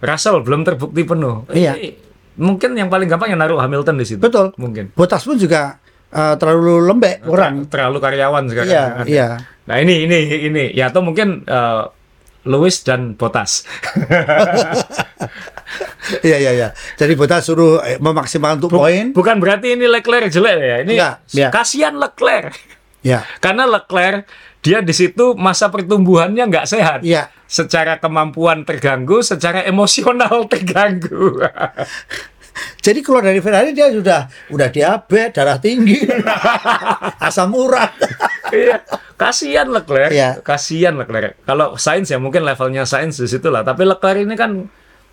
Russell 0.00 0.40
belum 0.40 0.64
terbukti 0.64 1.04
penuh. 1.04 1.44
Iya. 1.52 1.76
Mungkin 2.40 2.72
yang 2.72 2.88
paling 2.88 3.12
gampang 3.12 3.36
yang 3.36 3.40
naruh 3.44 3.60
Hamilton 3.60 4.00
di 4.00 4.08
situ. 4.08 4.22
Betul. 4.24 4.56
Mungkin. 4.56 4.96
Bottas 4.96 5.28
pun 5.28 5.36
juga 5.36 5.76
uh, 6.12 6.34
terlalu 6.36 6.86
lembek 6.86 7.24
kurang 7.24 7.66
terlalu 7.66 7.98
karyawan 7.98 8.44
sekarang 8.48 8.70
iya 8.70 8.84
iya 9.08 9.28
nah 9.66 9.76
ini 9.80 10.06
ini 10.06 10.18
ini 10.52 10.64
ya 10.76 10.92
atau 10.92 11.02
mungkin 11.02 11.42
uh, 11.48 11.90
Lewis 12.42 12.82
dan 12.82 13.14
Botas. 13.14 13.62
Iya 16.20 16.36
iya 16.36 16.52
iya. 16.52 16.68
Jadi 16.98 17.14
Botas 17.14 17.46
suruh 17.46 17.80
eh, 17.80 17.96
memaksimalkan 17.96 18.60
untuk 18.60 18.76
Buk, 18.76 18.84
poin. 18.84 19.14
Bukan 19.14 19.38
berarti 19.38 19.78
ini 19.78 19.86
Leclerc 19.88 20.28
jelek 20.28 20.58
ya. 20.58 20.76
Ini 20.84 20.94
ya. 21.32 21.48
kasihan 21.48 21.94
Leclerc. 21.96 22.52
Ya. 23.00 23.24
Karena 23.38 23.64
Leclerc 23.64 24.28
dia 24.62 24.78
di 24.84 24.94
situ 24.94 25.34
masa 25.38 25.70
pertumbuhannya 25.72 26.42
nggak 26.42 26.66
sehat. 26.68 27.00
Ya. 27.06 27.30
Secara 27.46 28.02
kemampuan 28.02 28.66
terganggu, 28.66 29.24
secara 29.24 29.64
emosional 29.64 30.44
terganggu. 30.52 31.40
Jadi 32.82 32.98
keluar 33.00 33.22
dari 33.22 33.38
Ferrari 33.38 33.70
dia 33.70 33.88
sudah 33.94 34.26
udah 34.50 34.68
diabetes, 34.68 35.32
darah 35.38 35.58
tinggi, 35.62 36.02
asam 37.26 37.54
urat. 37.54 37.94
iya, 38.50 38.82
kasihan 39.14 39.70
Leclerc. 39.70 40.10
Iya. 40.10 40.42
Kasihan 40.42 40.98
Leclerc. 40.98 41.38
Kalau 41.46 41.78
Sainz 41.78 42.10
ya 42.10 42.18
mungkin 42.18 42.42
levelnya 42.42 42.82
Sainz 42.82 43.22
di 43.22 43.30
situ 43.30 43.48
lah, 43.48 43.62
tapi 43.62 43.86
Leclerc 43.86 44.26
ini 44.26 44.34
kan 44.34 44.66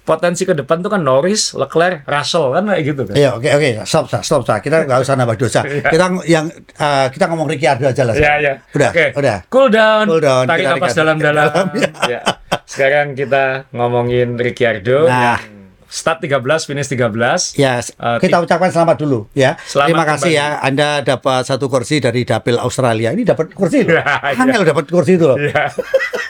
potensi 0.09 0.41
ke 0.41 0.57
depan 0.57 0.81
tuh 0.81 0.89
kan 0.89 1.05
Norris, 1.05 1.53
Leclerc, 1.53 2.01
Russell 2.09 2.49
kan 2.57 2.65
kayak 2.73 2.81
gitu 2.81 3.01
kan. 3.05 3.13
Iya, 3.13 3.29
oke 3.37 3.49
oke, 3.53 3.69
stop 3.85 4.09
stop 4.09 4.23
stop, 4.25 4.41
stop. 4.41 4.59
Kita 4.65 4.89
nggak 4.89 4.99
usah 5.05 5.13
nambah 5.13 5.37
dosa. 5.37 5.61
Iya. 5.61 5.85
kita 5.93 6.05
yang 6.25 6.45
uh, 6.81 7.07
kita 7.13 7.29
ngomong 7.29 7.45
Ricciardo 7.45 7.85
aja 7.85 8.01
lah. 8.01 8.17
Iya, 8.17 8.33
iya. 8.41 8.53
Udah, 8.73 8.89
okay. 8.89 9.09
udah. 9.13 9.37
Cool 9.53 9.69
down. 9.69 10.05
Cool 10.09 10.23
down. 10.25 10.45
Tarik 10.49 10.65
napas 10.65 10.97
dalam-dalam. 10.97 11.65
ya. 12.17 12.19
Sekarang 12.65 13.13
kita 13.13 13.69
ngomongin 13.69 14.33
Ricciardo. 14.41 15.05
Nah. 15.05 15.37
Yang 15.37 15.58
start 15.89 16.21
13, 16.21 16.69
finish 16.69 16.87
13. 16.93 17.57
Ya, 17.57 17.81
uh, 17.97 18.21
kita 18.21 18.37
ucapkan 18.45 18.69
selamat 18.69 19.01
dulu 19.01 19.25
ya. 19.33 19.57
Selamat 19.65 19.89
Terima 19.89 20.05
kasih 20.05 20.31
kembali. 20.31 20.39
ya 20.39 20.47
Anda 20.61 20.89
dapat 21.01 21.41
satu 21.49 21.65
kursi 21.65 21.97
dari 21.97 22.21
Dapil 22.23 22.61
Australia. 22.61 23.09
Ini 23.11 23.25
dapat 23.25 23.51
kursi 23.57 23.83
loh. 23.83 23.97
Ya, 23.99 24.21
Angel 24.37 24.63
ya. 24.63 24.69
dapat 24.71 24.85
kursi 24.85 25.17
itu 25.17 25.25
loh. 25.25 25.37
Ya. 25.41 25.65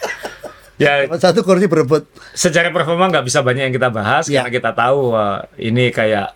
ya 0.84 0.93
satu 1.20 1.43
kursi 1.43 1.68
berebut. 1.68 2.07
Secara 2.32 2.72
performa 2.72 3.12
nggak 3.12 3.28
bisa 3.28 3.43
banyak 3.43 3.70
yang 3.70 3.76
kita 3.76 3.91
bahas 3.91 4.26
ya. 4.32 4.41
karena 4.41 4.51
kita 4.55 4.72
tahu 4.72 5.12
uh, 5.12 5.43
ini 5.60 5.91
kayak 5.91 6.34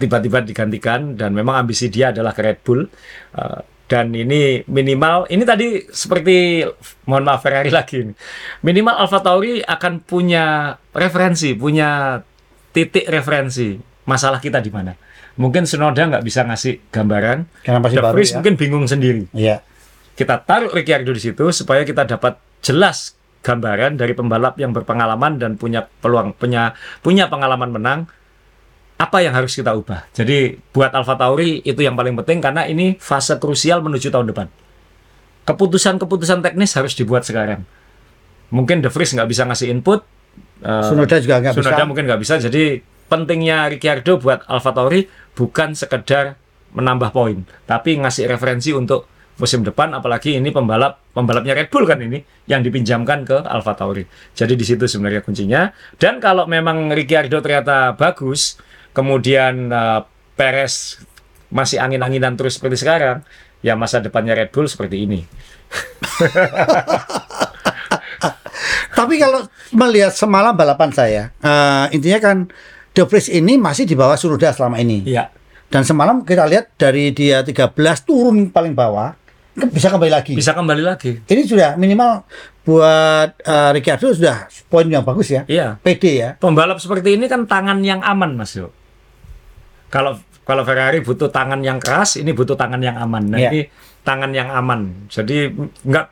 tiba-tiba 0.00 0.42
digantikan 0.42 1.14
dan 1.14 1.30
memang 1.36 1.62
ambisi 1.62 1.86
dia 1.92 2.10
adalah 2.10 2.32
ke 2.32 2.40
Red 2.42 2.58
Bull. 2.64 2.88
Uh, 3.36 3.60
dan 3.92 4.08
ini 4.16 4.64
minimal 4.72 5.28
ini 5.28 5.44
tadi 5.44 5.84
seperti 5.92 6.64
mohon 7.04 7.28
maaf 7.28 7.44
Ferrari 7.44 7.68
lagi 7.76 8.08
ini. 8.08 8.16
Minimal 8.64 9.04
Alfa 9.04 9.20
Tauri 9.20 9.60
akan 9.60 10.00
punya 10.00 10.72
referensi 10.96 11.52
punya 11.52 12.16
titik 12.72 13.04
referensi. 13.12 13.76
Masalah 14.08 14.40
kita 14.40 14.64
di 14.64 14.72
mana? 14.72 14.96
Mungkin 15.36 15.68
Senoda 15.68 16.08
nggak 16.08 16.24
bisa 16.24 16.40
ngasih 16.48 16.88
gambaran. 16.88 17.44
Karena 17.60 17.84
pasti 17.84 18.00
baru 18.00 18.16
ya. 18.16 18.40
mungkin 18.40 18.54
bingung 18.56 18.84
sendiri. 18.88 19.28
Iya. 19.36 19.60
kita 20.12 20.44
taruh 20.44 20.68
Ricciardo 20.68 21.08
di 21.08 21.24
situ 21.24 21.44
supaya 21.56 21.88
kita 21.88 22.04
dapat 22.04 22.36
jelas 22.60 23.16
gambaran 23.40 23.96
dari 23.96 24.12
pembalap 24.12 24.60
yang 24.60 24.76
berpengalaman 24.76 25.40
dan 25.40 25.56
punya 25.56 25.88
peluang 25.88 26.36
punya 26.36 26.76
punya 27.00 27.32
pengalaman 27.32 27.72
menang 27.72 28.00
apa 29.02 29.18
yang 29.18 29.34
harus 29.34 29.58
kita 29.58 29.74
ubah. 29.74 30.06
Jadi 30.14 30.54
buat 30.70 30.94
Alfa 30.94 31.18
Tauri 31.18 31.58
itu 31.66 31.82
yang 31.82 31.98
paling 31.98 32.14
penting 32.22 32.38
karena 32.38 32.70
ini 32.70 32.94
fase 33.02 33.34
krusial 33.42 33.82
menuju 33.82 34.14
tahun 34.14 34.30
depan. 34.30 34.46
Keputusan-keputusan 35.42 36.38
teknis 36.38 36.70
harus 36.78 36.94
dibuat 36.94 37.26
sekarang. 37.26 37.66
Mungkin 38.54 38.78
De 38.78 38.86
Vries 38.86 39.10
nggak 39.10 39.26
bisa 39.26 39.42
ngasih 39.42 39.74
input. 39.74 40.06
Uh, 40.62 40.86
Sunoda 40.86 41.18
juga 41.18 41.42
nggak 41.42 41.58
bisa. 41.58 41.66
Sunoda 41.66 41.82
mungkin 41.82 42.06
nggak 42.06 42.20
bisa. 42.22 42.38
Jadi 42.38 42.78
pentingnya 43.10 43.66
Ricciardo 43.74 44.22
buat 44.22 44.46
Alfa 44.46 44.70
Tauri 44.70 45.10
bukan 45.34 45.74
sekedar 45.74 46.38
menambah 46.72 47.10
poin, 47.10 47.42
tapi 47.66 47.98
ngasih 47.98 48.30
referensi 48.30 48.70
untuk 48.70 49.10
musim 49.42 49.66
depan. 49.66 49.90
Apalagi 49.98 50.38
ini 50.38 50.54
pembalap 50.54 51.02
pembalapnya 51.10 51.58
Red 51.58 51.74
Bull 51.74 51.90
kan 51.90 51.98
ini 51.98 52.22
yang 52.46 52.62
dipinjamkan 52.62 53.26
ke 53.26 53.42
Alfa 53.42 53.74
Tauri. 53.74 54.06
Jadi 54.38 54.54
di 54.54 54.62
situ 54.62 54.86
sebenarnya 54.86 55.26
kuncinya. 55.26 55.74
Dan 55.98 56.22
kalau 56.22 56.46
memang 56.46 56.94
Ricciardo 56.94 57.42
ternyata 57.42 57.98
bagus, 57.98 58.62
kemudian 58.92 59.72
uh, 59.72 60.04
Perez 60.36 61.00
masih 61.52 61.80
angin-anginan 61.80 62.36
terus 62.36 62.56
seperti 62.56 62.80
sekarang, 62.80 63.20
ya 63.60 63.76
masa 63.76 64.00
depannya 64.00 64.32
Red 64.32 64.52
Bull 64.52 64.68
seperti 64.68 65.04
ini. 65.04 65.20
Tapi 68.98 69.14
kalau 69.18 69.44
melihat 69.76 70.12
semalam 70.16 70.56
balapan 70.56 70.90
saya, 70.92 71.22
uh, 71.44 71.88
intinya 71.92 72.20
kan 72.20 72.36
De 72.92 73.02
Vries 73.08 73.28
ini 73.32 73.56
masih 73.56 73.88
di 73.88 73.96
bawah 73.96 74.16
Sunoda 74.16 74.52
selama 74.52 74.80
ini. 74.80 75.04
Iya. 75.08 75.32
Dan 75.72 75.88
semalam 75.88 76.20
kita 76.28 76.44
lihat 76.44 76.76
dari 76.76 77.16
dia 77.16 77.40
13 77.40 77.72
turun 78.04 78.52
paling 78.52 78.76
bawah, 78.76 79.16
bisa 79.52 79.88
kembali 79.92 80.12
lagi. 80.12 80.32
Bisa 80.36 80.52
kembali 80.52 80.82
lagi. 80.84 81.24
Ini 81.24 81.42
sudah 81.44 81.76
minimal 81.76 82.24
buat 82.64 83.36
uh, 83.44 83.70
Ricciardo 83.72 84.12
sudah 84.12 84.48
poin 84.68 84.88
yang 84.88 85.04
bagus 85.04 85.28
ya. 85.32 85.44
Iya. 85.44 85.76
PD 85.80 86.04
ya. 86.20 86.30
Pembalap 86.40 86.80
seperti 86.80 87.16
ini 87.16 87.28
kan 87.28 87.44
tangan 87.44 87.80
yang 87.84 88.00
aman, 88.00 88.36
Mas 88.36 88.56
Yo. 88.56 88.72
Kalau 89.92 90.16
kalau 90.42 90.64
Ferrari 90.64 91.04
butuh 91.04 91.28
tangan 91.28 91.60
yang 91.60 91.76
keras, 91.78 92.16
ini 92.16 92.32
butuh 92.32 92.56
tangan 92.56 92.80
yang 92.80 92.96
aman. 92.96 93.22
Nah, 93.28 93.38
yeah. 93.38 93.52
ini 93.52 93.60
tangan 94.02 94.32
yang 94.32 94.48
aman. 94.50 95.06
Jadi 95.12 95.52
nggak 95.84 96.06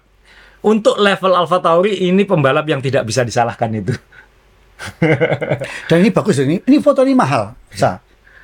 untuk 0.61 1.01
level 1.01 1.33
Alfa 1.33 1.59
Tauri 1.65 1.97
ini 2.05 2.29
pembalap 2.29 2.69
yang 2.69 2.85
tidak 2.85 3.09
bisa 3.09 3.25
disalahkan 3.25 3.73
itu. 3.73 3.97
Dan 5.89 5.97
ini 6.05 6.13
bagus 6.13 6.37
ini. 6.41 6.61
Ini 6.61 6.77
foto 6.85 7.01
ini 7.03 7.17
mahal, 7.17 7.57
Sa. 7.73 8.01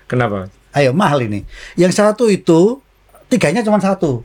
Kenapa? 0.08 0.48
Ayo 0.72 0.96
mahal 0.96 1.24
ini. 1.24 1.44
Yang 1.76 2.00
satu 2.00 2.28
itu 2.28 2.80
tiganya 3.28 3.60
cuma 3.60 3.80
satu. 3.80 4.24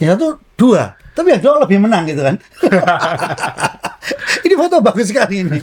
Yang 0.00 0.10
satu 0.16 0.28
dua. 0.56 0.99
Tapi 1.10 1.36
yang 1.36 1.42
dua 1.42 1.62
lebih 1.66 1.78
menang 1.82 2.06
gitu 2.06 2.22
kan. 2.22 2.36
ini 4.46 4.54
foto 4.54 4.78
bagus 4.80 5.10
sekali 5.10 5.42
ini. 5.46 5.58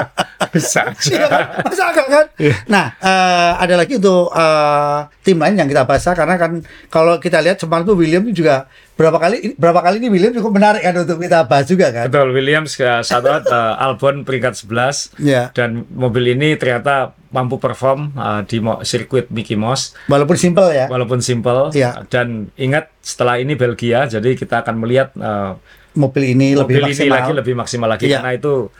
Bisa. 0.54 0.90
Iya 1.06 1.26
kan? 1.28 1.44
Masa 1.66 1.84
agak 1.92 2.06
kan? 2.08 2.26
Yeah. 2.40 2.58
Nah, 2.66 2.86
uh, 3.02 3.52
ada 3.62 3.74
lagi 3.78 3.98
untuk 3.98 4.32
uh, 4.32 5.06
tim 5.22 5.38
lain 5.38 5.58
yang 5.58 5.68
kita 5.68 5.84
bahas 5.84 6.06
karena 6.06 6.34
kan 6.38 6.62
kalau 6.88 7.20
kita 7.20 7.38
lihat 7.42 7.60
semalam 7.60 7.84
tuh 7.84 7.98
William 7.98 8.24
juga 8.32 8.70
berapa 8.98 9.18
kali 9.18 9.54
berapa 9.54 9.78
kali 9.78 10.02
ini 10.02 10.08
William 10.10 10.32
cukup 10.34 10.52
menarik 10.58 10.82
kan 10.82 10.94
untuk 10.98 11.18
kita 11.22 11.46
bahas 11.46 11.66
juga 11.68 11.90
kan. 11.90 12.06
Betul, 12.10 12.34
Williams 12.34 12.74
satu 12.78 13.28
uh, 13.28 13.76
Albon 13.78 14.26
peringkat 14.26 14.66
11 14.66 15.18
yeah. 15.22 15.50
dan 15.54 15.86
mobil 15.94 16.34
ini 16.34 16.58
ternyata 16.58 17.17
mampu 17.28 17.60
perform 17.60 18.16
uh, 18.16 18.40
di 18.44 18.60
sirkuit 18.84 19.28
Mickey 19.28 19.54
Mouse. 19.54 19.92
Walaupun 20.08 20.36
simple 20.40 20.68
ya. 20.72 20.88
Walaupun 20.88 21.20
simple. 21.20 21.72
Yeah. 21.76 22.04
Dan 22.08 22.48
ingat 22.56 22.92
setelah 23.04 23.36
ini 23.36 23.52
Belgia, 23.54 24.08
jadi 24.08 24.32
kita 24.32 24.64
akan 24.64 24.80
melihat 24.80 25.12
uh, 25.20 25.60
mobil 25.96 26.32
ini 26.32 26.56
mobil 26.56 26.80
lebih 26.80 26.94
maksimal. 26.94 27.04
ini 27.04 27.12
lagi 27.12 27.32
lebih 27.34 27.54
maksimal 27.56 27.88
lagi 27.90 28.06
yeah. 28.06 28.20
karena 28.22 28.32
itu 28.38 28.70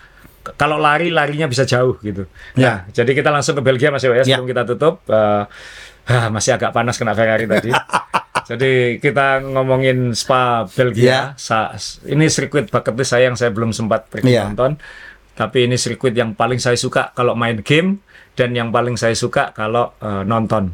kalau 0.57 0.81
lari 0.81 1.13
larinya 1.13 1.45
bisa 1.45 1.69
jauh 1.69 2.01
gitu. 2.01 2.25
Ya. 2.57 2.65
Nah, 2.65 2.77
jadi 2.89 3.11
kita 3.13 3.29
langsung 3.29 3.53
ke 3.59 3.61
Belgia 3.61 3.93
Mas 3.93 4.01
Yo 4.01 4.17
ya, 4.17 4.25
ya 4.25 4.25
sebelum 4.25 4.49
kita 4.49 4.63
tutup. 4.65 5.05
Uh, 5.05 5.45
masih 6.35 6.57
agak 6.57 6.73
panas 6.73 6.97
kena 6.97 7.13
Ferrari 7.13 7.45
tadi. 7.45 7.69
jadi 8.51 8.97
kita 8.97 9.45
ngomongin 9.45 10.17
Spa 10.17 10.65
Belgia. 10.73 11.05
Ya. 11.05 11.21
Sa 11.37 11.77
ini 12.09 12.33
sirkuit 12.33 12.73
bucket 12.73 12.97
list 12.97 13.13
saya 13.13 13.29
yang 13.29 13.37
saya 13.37 13.53
belum 13.53 13.77
sempat 13.77 14.09
pergi 14.09 14.41
ya. 14.41 14.49
nonton. 14.49 14.81
Tapi 15.37 15.69
ini 15.69 15.77
sirkuit 15.77 16.17
yang 16.17 16.33
paling 16.33 16.57
saya 16.57 16.81
suka 16.81 17.13
kalau 17.13 17.37
main 17.37 17.61
game 17.61 18.01
dan 18.39 18.55
yang 18.55 18.71
paling 18.71 18.95
saya 18.95 19.19
suka 19.19 19.51
kalau 19.51 19.99
uh, 19.99 20.23
nonton 20.23 20.71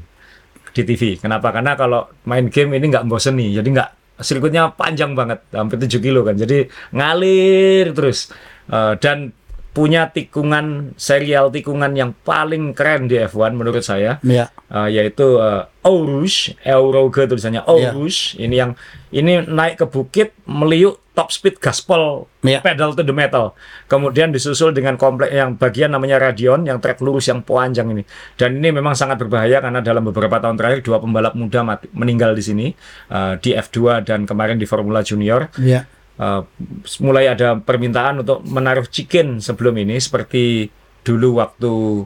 di 0.76 0.84
TV. 0.84 1.16
Kenapa? 1.16 1.48
Karena 1.48 1.72
kalau 1.72 2.12
main 2.28 2.52
game 2.52 2.76
ini 2.76 2.92
nggak 2.92 3.08
bosen 3.08 3.40
nih. 3.40 3.64
Jadi 3.64 3.68
nggak 3.72 3.90
sirkuitnya 4.20 4.76
panjang 4.76 5.16
banget, 5.16 5.40
hampir 5.56 5.80
7 5.80 5.96
kilo 6.04 6.20
kan. 6.20 6.36
Jadi 6.36 6.68
ngalir 6.92 7.96
terus. 7.96 8.28
Uh, 8.68 8.92
dan 9.00 9.32
punya 9.74 10.06
tikungan 10.06 10.94
serial 10.94 11.50
tikungan 11.50 11.98
yang 11.98 12.14
paling 12.22 12.78
keren 12.78 13.10
di 13.10 13.18
F1 13.18 13.58
menurut 13.58 13.82
saya 13.82 14.22
yeah. 14.22 14.46
uh, 14.70 14.86
yaitu 14.86 15.42
uh, 15.42 15.66
Ourush 15.82 16.54
Euroge 16.62 17.26
tulisannya 17.26 17.66
Ourush 17.66 18.38
yeah. 18.38 18.44
ini 18.46 18.54
yang 18.54 18.70
ini 19.10 19.42
naik 19.42 19.82
ke 19.82 19.86
bukit 19.90 20.30
meliuk 20.46 21.02
top 21.14 21.30
speed 21.30 21.62
gaspol 21.62 22.26
yeah. 22.42 22.58
pedal 22.58 22.90
to 22.92 23.06
the 23.06 23.14
metal. 23.14 23.54
Kemudian 23.86 24.34
disusul 24.34 24.74
dengan 24.74 24.98
komplek 24.98 25.30
yang 25.30 25.54
bagian 25.54 25.94
namanya 25.94 26.18
Radion 26.18 26.66
yang 26.66 26.82
trek 26.82 26.98
lurus 26.98 27.30
yang 27.30 27.46
panjang 27.46 27.86
ini. 27.94 28.02
Dan 28.34 28.58
ini 28.58 28.74
memang 28.74 28.98
sangat 28.98 29.22
berbahaya 29.22 29.62
karena 29.62 29.78
dalam 29.78 30.02
beberapa 30.10 30.42
tahun 30.42 30.58
terakhir 30.58 30.82
dua 30.82 30.98
pembalap 30.98 31.38
muda 31.38 31.62
mati, 31.62 31.86
meninggal 31.94 32.34
di 32.34 32.42
sini 32.42 32.66
uh, 33.14 33.38
di 33.38 33.54
F2 33.54 34.02
dan 34.02 34.26
kemarin 34.26 34.58
di 34.58 34.66
Formula 34.66 35.00
Junior. 35.06 35.54
Yeah 35.62 35.86
uh, 36.18 36.42
mulai 37.02 37.30
ada 37.30 37.58
permintaan 37.58 38.22
untuk 38.22 38.42
menaruh 38.46 38.86
chicken 38.86 39.42
sebelum 39.42 39.74
ini 39.78 39.98
seperti 39.98 40.68
dulu 41.04 41.42
waktu 41.42 42.04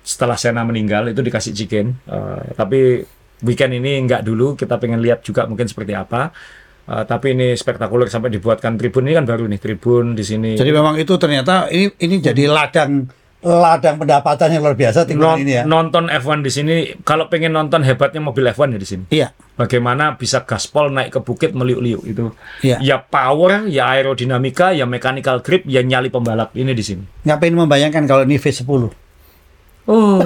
setelah 0.00 0.34
Sena 0.34 0.64
meninggal 0.64 1.12
itu 1.12 1.20
dikasih 1.20 1.52
chicken. 1.54 1.94
Uh, 2.08 2.40
tapi 2.56 3.04
weekend 3.44 3.72
ini 3.76 4.04
enggak 4.04 4.24
dulu 4.24 4.52
kita 4.56 4.76
pengen 4.76 5.00
lihat 5.00 5.24
juga 5.24 5.48
mungkin 5.48 5.64
seperti 5.64 5.96
apa 5.96 6.32
Uh, 6.90 7.06
tapi 7.06 7.38
ini 7.38 7.54
spektakuler 7.54 8.10
sampai 8.10 8.34
dibuatkan 8.34 8.74
tribun 8.74 9.06
ini 9.06 9.14
kan 9.14 9.22
baru 9.22 9.46
nih 9.46 9.62
tribun 9.62 10.18
di 10.18 10.26
sini. 10.26 10.58
Jadi 10.58 10.74
memang 10.74 10.98
itu 10.98 11.14
ternyata 11.14 11.70
ini 11.70 11.86
ini 12.02 12.18
jadi 12.18 12.50
ladang 12.50 13.06
ladang 13.40 13.96
pendapatan 13.96 14.52
yang 14.52 14.60
luar 14.60 14.74
biasa 14.74 15.06
tinggal 15.06 15.32
Non- 15.32 15.40
ini 15.40 15.52
ya. 15.54 15.62
Nonton 15.62 16.10
F1 16.10 16.42
di 16.42 16.50
sini, 16.50 16.74
kalau 17.06 17.30
pengen 17.30 17.54
nonton 17.54 17.80
hebatnya 17.80 18.18
mobil 18.20 18.44
F1 18.44 18.74
ya 18.74 18.78
di 18.82 18.88
sini. 18.90 19.04
Iya. 19.08 19.30
Bagaimana 19.56 20.18
bisa 20.18 20.42
gaspol 20.42 20.90
naik 20.90 21.14
ke 21.14 21.20
bukit 21.22 21.54
meliuk-liuk 21.54 22.02
itu. 22.04 22.34
Iya. 22.60 22.82
Ya 22.82 22.96
power, 22.98 23.70
ya 23.70 23.88
aerodinamika, 23.94 24.74
ya 24.74 24.84
mechanical 24.84 25.40
grip, 25.40 25.64
ya 25.64 25.80
nyali 25.80 26.10
pembalap 26.10 26.52
ini 26.52 26.74
di 26.74 26.82
sini. 26.82 27.06
Ngapain 27.24 27.54
membayangkan 27.54 28.04
kalau 28.04 28.26
ini 28.26 28.36
V10? 28.36 28.66
Oh. 29.88 30.20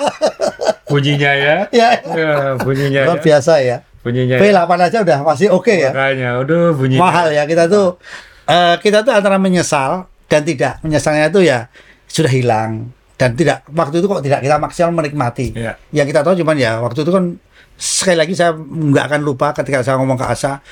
bunyinya 0.90 1.32
ya. 1.36 1.56
Ya, 1.74 1.88
Ya, 2.14 2.30
bunyinya 2.56 3.00
luar 3.10 3.20
ya. 3.20 3.24
biasa 3.26 3.52
ya. 3.60 3.76
Bunyinya. 4.06 4.38
ya. 4.38 4.42
V8 4.62 4.70
aja 4.78 4.98
udah 5.02 5.18
masih 5.26 5.50
oke 5.50 5.74
ya. 5.74 5.90
Makanya, 5.90 6.28
aduh 6.38 6.70
bunyinya. 6.72 7.02
Mahal 7.02 7.34
ya 7.34 7.42
kita 7.42 7.66
tuh 7.66 7.98
eh, 8.46 8.78
kita 8.78 9.02
tuh 9.02 9.10
antara 9.10 9.34
menyesal 9.36 10.06
dan 10.30 10.46
tidak. 10.46 10.78
Menyesalnya 10.80 11.26
itu 11.26 11.42
ya 11.42 11.66
sudah 12.06 12.30
hilang 12.30 12.94
dan 13.18 13.34
tidak 13.34 13.66
waktu 13.68 13.98
itu 13.98 14.06
kok 14.06 14.22
tidak 14.22 14.40
kita 14.40 14.56
maksimal 14.56 14.94
menikmati. 14.94 15.50
Iya. 15.52 15.74
Yang 15.90 16.06
kita 16.14 16.20
tahu 16.22 16.38
cuman 16.38 16.54
ya 16.54 16.78
waktu 16.78 17.02
itu 17.02 17.10
kan 17.10 17.34
sekali 17.74 18.16
lagi 18.16 18.32
saya 18.32 18.54
nggak 18.56 19.04
akan 19.04 19.20
lupa 19.20 19.52
ketika 19.52 19.82
saya 19.82 20.00
ngomong 20.00 20.16
ke 20.16 20.24
Asa 20.24 20.62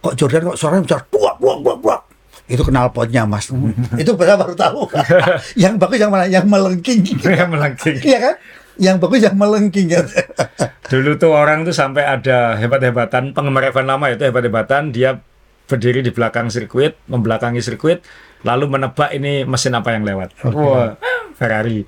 kok 0.00 0.12
Jordan 0.12 0.52
kok 0.52 0.58
suaranya 0.60 0.84
besar 0.84 1.00
buak 1.08 1.40
buak 1.40 1.58
buak 1.60 1.78
buak 1.80 2.00
itu 2.50 2.60
kenal 2.60 2.92
potnya 2.92 3.24
mas 3.24 3.48
itu 4.02 4.12
saya 4.12 4.36
baru 4.36 4.52
tahu 4.52 4.80
yang 5.62 5.80
bagus 5.80 5.96
yang 5.96 6.12
mana 6.12 6.28
yang 6.28 6.44
melengking 6.44 7.00
Ya, 7.24 7.48
melengking. 7.48 7.96
iya 8.04 8.18
kan 8.20 8.34
yang 8.80 8.96
bagus 8.96 9.20
yang 9.20 9.36
melengking 9.36 9.92
ya 9.92 10.00
Dulu 10.90 11.20
tuh 11.20 11.30
orang 11.36 11.62
tuh 11.62 11.76
sampai 11.76 12.02
ada 12.02 12.58
hebat-hebatan 12.58 13.30
penggemar 13.30 13.70
F1 13.70 13.86
lama 13.86 14.10
itu 14.10 14.26
hebat-hebatan 14.26 14.90
dia 14.90 15.22
berdiri 15.70 16.02
di 16.02 16.10
belakang 16.10 16.50
sirkuit, 16.50 16.98
membelakangi 17.06 17.62
sirkuit, 17.62 18.02
lalu 18.42 18.66
menebak 18.66 19.14
ini 19.14 19.46
mesin 19.46 19.78
apa 19.78 19.94
yang 19.94 20.02
lewat. 20.02 20.34
Wah, 20.50 20.98
Ferrari, 21.38 21.86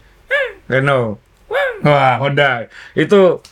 Renault, 0.70 1.18
wah 1.82 2.14
Honda. 2.22 2.70
Itu 2.95 3.43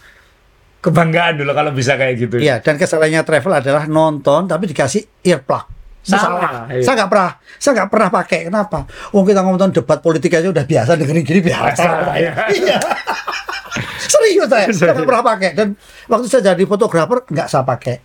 kebanggaan 0.78 1.42
dulu 1.42 1.50
kalau 1.50 1.74
bisa 1.74 1.98
kayak 1.98 2.14
gitu. 2.14 2.36
Iya, 2.38 2.62
dan 2.62 2.78
kesalahannya 2.78 3.26
travel 3.26 3.58
adalah 3.58 3.90
nonton 3.90 4.46
tapi 4.46 4.70
dikasih 4.70 5.02
earplug. 5.26 5.79
Salah, 6.00 6.40
Salah. 6.40 6.64
iya. 6.72 6.80
Saya 6.80 6.94
nggak 7.04 7.10
pernah, 7.12 7.30
saya 7.60 7.72
nggak 7.76 7.90
pernah 7.92 8.08
pakai. 8.08 8.38
Kenapa? 8.48 8.78
Wong 9.12 9.24
kita 9.28 9.40
ngomong 9.44 9.68
debat 9.68 10.00
politik 10.00 10.32
aja 10.32 10.48
udah 10.48 10.64
biasa 10.64 10.96
dengerin 10.96 11.24
gini 11.24 11.40
biasa. 11.44 11.88
Iya. 12.16 12.32
Iya. 12.56 12.78
Serius 14.12 14.48
saya, 14.48 14.66
saya 14.72 14.96
nggak 14.96 15.06
pernah 15.06 15.24
pakai. 15.24 15.50
Dan 15.52 15.68
waktu 16.08 16.26
saya 16.26 16.56
jadi 16.56 16.64
fotografer 16.64 17.20
nggak 17.28 17.48
saya 17.52 17.64
pakai. 17.68 17.96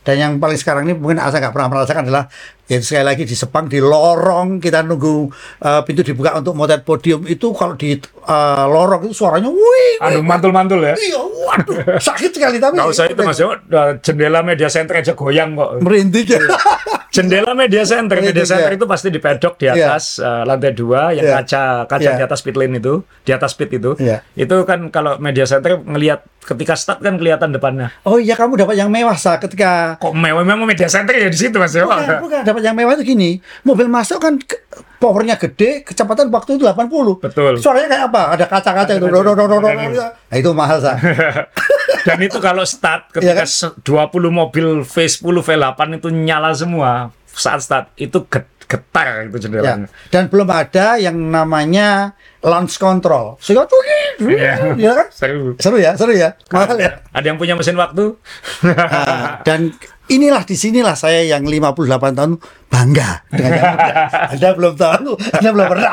Dan 0.00 0.16
yang 0.16 0.32
paling 0.40 0.56
sekarang 0.56 0.88
ini 0.88 0.96
mungkin 0.96 1.20
saya 1.20 1.44
nggak 1.44 1.52
pernah 1.52 1.68
merasakan 1.68 2.08
adalah 2.08 2.24
ya 2.64 2.80
sekali 2.80 3.04
lagi 3.04 3.28
di 3.28 3.36
Sepang 3.36 3.68
di 3.68 3.84
lorong 3.84 4.56
kita 4.56 4.80
nunggu 4.80 5.28
uh, 5.60 5.84
pintu 5.84 6.00
dibuka 6.00 6.40
untuk 6.40 6.56
motret 6.56 6.88
podium 6.88 7.28
itu 7.28 7.52
kalau 7.52 7.76
di 7.76 8.00
uh, 8.24 8.64
lorong 8.64 9.04
itu 9.04 9.12
suaranya 9.12 9.52
wih, 9.52 10.00
Aduh 10.00 10.24
mantul-mantul 10.24 10.80
ya. 10.80 10.96
iya, 10.96 11.20
waduh 11.20 12.00
sakit 12.00 12.32
sekali 12.32 12.56
tapi 12.56 12.80
Nggak 12.80 12.88
usah 12.88 13.04
itu 13.12 13.20
mas 13.20 13.36
Udah 13.44 14.00
jendela 14.00 14.40
media 14.40 14.72
center 14.72 15.04
aja 15.04 15.12
goyang 15.12 15.52
kok. 15.52 15.84
merinding 15.84 16.26
ya. 16.32 16.40
Jendela 17.10 17.52
media 17.52 17.82
center, 17.82 18.22
media 18.22 18.46
center 18.46 18.70
ya. 18.70 18.78
itu 18.78 18.86
pasti 18.86 19.10
di 19.10 19.18
pedok 19.18 19.58
di 19.58 19.66
Iya. 19.66 19.74
atas 19.92 20.16
eh, 20.16 20.42
lantai 20.42 20.70
dua, 20.70 21.10
yang 21.10 21.26
Iya. 21.26 21.34
kaca 21.38 21.62
kaca 21.84 22.02
Iya. 22.06 22.16
di 22.16 22.24
atas 22.24 22.40
pit 22.40 22.54
lane 22.54 22.78
itu, 22.78 23.02
di 23.20 23.30
atas 23.30 23.52
pit 23.52 23.66
itu, 23.68 23.98
Iya. 23.98 24.22
itu 24.32 24.56
kan 24.62 24.86
kalau 24.88 25.18
media 25.18 25.42
center 25.42 25.78
ngelihat 25.80 26.22
ketika 26.40 26.72
start 26.72 26.98
kan 27.00 27.14
kelihatan 27.14 27.50
depannya. 27.50 27.90
Oh 28.02 28.16
iya 28.16 28.32
kamu 28.32 28.56
dapat 28.56 28.74
yang 28.74 28.88
mewah 28.88 29.12
sa 29.12 29.36
ketika 29.36 29.98
Kok 29.98 30.14
mewah 30.14 30.40
memang 30.40 30.64
media 30.64 30.86
center 30.86 31.12
ya 31.12 31.26
di 31.26 31.36
situ 31.36 31.58
mas 31.58 31.74
Yo. 31.74 31.84
bukan, 31.84 32.00
bukan 32.22 32.40
dapat 32.42 32.62
yang 32.62 32.72
mewah 32.72 32.94
itu 32.94 33.04
gini 33.08 33.36
mobil 33.60 33.86
masuk 33.86 34.18
kan 34.18 34.38
ke- 34.38 34.62
powernya 34.96 35.36
gede 35.36 35.80
kecepatan 35.82 36.28
waktu 36.28 36.56
itu 36.56 36.64
80 36.64 37.20
Betul. 37.20 37.56
suaranya 37.56 37.88
kayak 37.88 38.04
apa 38.08 38.22
ada 38.30 38.44
kaca-kaca 38.46 38.92
itu 38.94 39.06
nah, 39.08 40.36
itu 40.36 40.50
mahal 40.52 40.76
sa 40.76 40.92
Dan 42.00 42.18
itu 42.20 42.38
kalau 42.38 42.62
start 42.62 43.10
Iya 43.12 43.34
ketika 43.34 43.42
kan? 43.42 43.48
se- 43.48 43.74
20 43.80 44.10
mobil 44.30 44.66
V10 44.80 45.20
V8 45.36 45.78
itu 45.94 46.08
nyala 46.08 46.50
semua 46.50 46.90
saat 47.26 47.60
start 47.60 47.90
itu 47.96 48.26
get- 48.26 48.48
getar 48.62 49.24
itu 49.24 49.34
ya. 49.34 49.40
jendelanya. 49.40 49.86
dan 50.08 50.26
belum 50.26 50.46
ada 50.46 50.94
yang 50.94 51.18
namanya 51.18 52.14
launch 52.40 52.76
control 52.76 53.34
sehingga 53.36 53.66
tuh 53.66 53.82
Iya. 54.20 54.78
ya 54.78 54.92
kan 54.94 55.06
Seru. 55.10 55.56
seru 55.56 55.76
ya 55.76 55.92
seru 55.92 56.12
ya 56.12 56.38
mahal 56.48 56.76
ya 56.76 57.02
Ada 57.10 57.26
yang 57.26 57.36
punya 57.36 57.54
mesin 57.54 57.74
waktu? 57.74 58.14
Nah, 58.62 59.42
dan 59.42 59.74
inilah 60.06 60.42
di 60.42 60.54
sinilah 60.54 60.94
saya 60.94 61.24
yang 61.24 61.42
58 61.42 61.82
tahun 62.14 62.32
bangga 62.68 63.10
dengan 63.28 63.50
yang 63.52 63.66
muda. 63.72 63.94
Anda 64.28 64.48
belum 64.52 64.74
tahu, 64.76 65.10
Anda 65.32 65.48
belum 65.50 65.66
pernah. 65.68 65.92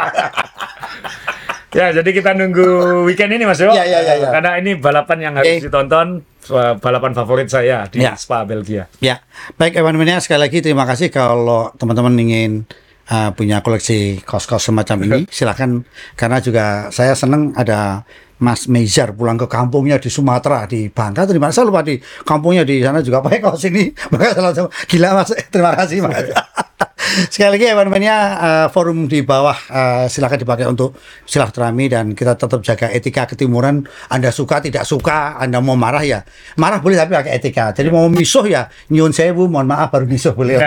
Ya, 1.68 1.92
jadi 1.92 2.10
kita 2.16 2.32
nunggu 2.32 3.04
weekend 3.04 3.36
ini 3.36 3.44
Mas 3.44 3.60
Yo. 3.60 3.76
Iya, 3.76 3.84
iya, 3.84 4.00
iya, 4.00 4.14
iya. 4.24 4.30
Karena 4.32 4.56
ini 4.56 4.80
balapan 4.80 5.18
yang 5.20 5.34
harus 5.36 5.60
Oke. 5.60 5.68
ditonton, 5.68 6.24
eh, 6.48 6.74
balapan 6.80 7.12
favorit 7.12 7.52
saya 7.52 7.84
di 7.92 8.00
Iya. 8.00 8.16
Spa 8.16 8.48
Belgia. 8.48 8.88
Ya, 9.04 9.20
baik 9.60 9.76
Evan 9.76 10.00
Mania 10.00 10.24
sekali 10.24 10.48
lagi 10.48 10.64
terima 10.64 10.88
kasih 10.88 11.12
kalau 11.12 11.76
teman-teman 11.76 12.16
ingin 12.16 12.64
uh, 13.12 13.36
punya 13.36 13.60
koleksi 13.60 14.24
kos-kos 14.24 14.64
semacam 14.64 14.98
ini 15.04 15.20
silahkan 15.36 15.84
karena 16.16 16.40
juga 16.40 16.66
saya 16.88 17.16
senang 17.16 17.52
ada 17.52 18.08
Mas 18.38 18.70
Mejar 18.70 19.12
pulang 19.12 19.36
ke 19.36 19.50
kampungnya 19.50 19.98
di 19.98 20.08
Sumatera 20.08 20.70
di 20.70 20.94
Bangka 20.94 21.26
atau 21.26 21.34
di 21.34 21.42
mana 21.42 21.50
saya 21.50 21.66
lupa 21.66 21.82
di 21.82 21.98
kampungnya 22.22 22.62
di 22.62 22.80
sana 22.86 23.02
juga 23.02 23.18
pakai 23.20 23.42
kaos 23.42 23.66
ini 23.66 23.90
maka 24.14 24.38
saya 24.38 24.44
langsung 24.46 24.70
gila 24.88 25.10
Mas 25.18 25.30
terima 25.50 25.74
kasih 25.74 26.00
Mas 26.06 26.16
sekali 27.30 27.62
lagi 27.62 27.66
Mania 27.88 28.18
uh, 28.18 28.68
forum 28.74 29.06
di 29.06 29.22
bawah 29.22 29.56
uh, 29.70 30.06
silakan 30.10 30.42
dipakai 30.42 30.66
untuk 30.66 30.98
silaturahmi 31.30 31.86
dan 31.94 32.06
kita 32.18 32.34
tetap 32.34 32.60
jaga 32.66 32.90
etika 32.90 33.30
ketimuran. 33.30 33.86
Anda 34.10 34.34
suka 34.34 34.60
tidak 34.60 34.84
suka 34.84 35.38
Anda 35.38 35.62
mau 35.62 35.78
marah 35.78 36.02
ya 36.02 36.26
marah 36.58 36.82
boleh 36.82 36.98
tapi 36.98 37.14
pakai 37.14 37.38
etika. 37.38 37.72
Jadi 37.72 37.94
mau 37.94 38.10
misuh 38.10 38.50
ya 38.50 38.66
nyun 38.90 39.14
sewu 39.14 39.46
mohon 39.46 39.70
maaf 39.70 39.94
baru 39.94 40.10
misuh 40.10 40.34
boleh. 40.34 40.58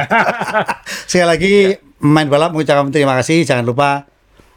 Sekali 1.11 1.27
lagi 1.27 1.55
main 2.01 2.31
balap 2.31 2.55
mengucapkan 2.55 2.95
terima 2.95 3.19
kasih. 3.19 3.43
Jangan 3.43 3.67
lupa 3.67 4.07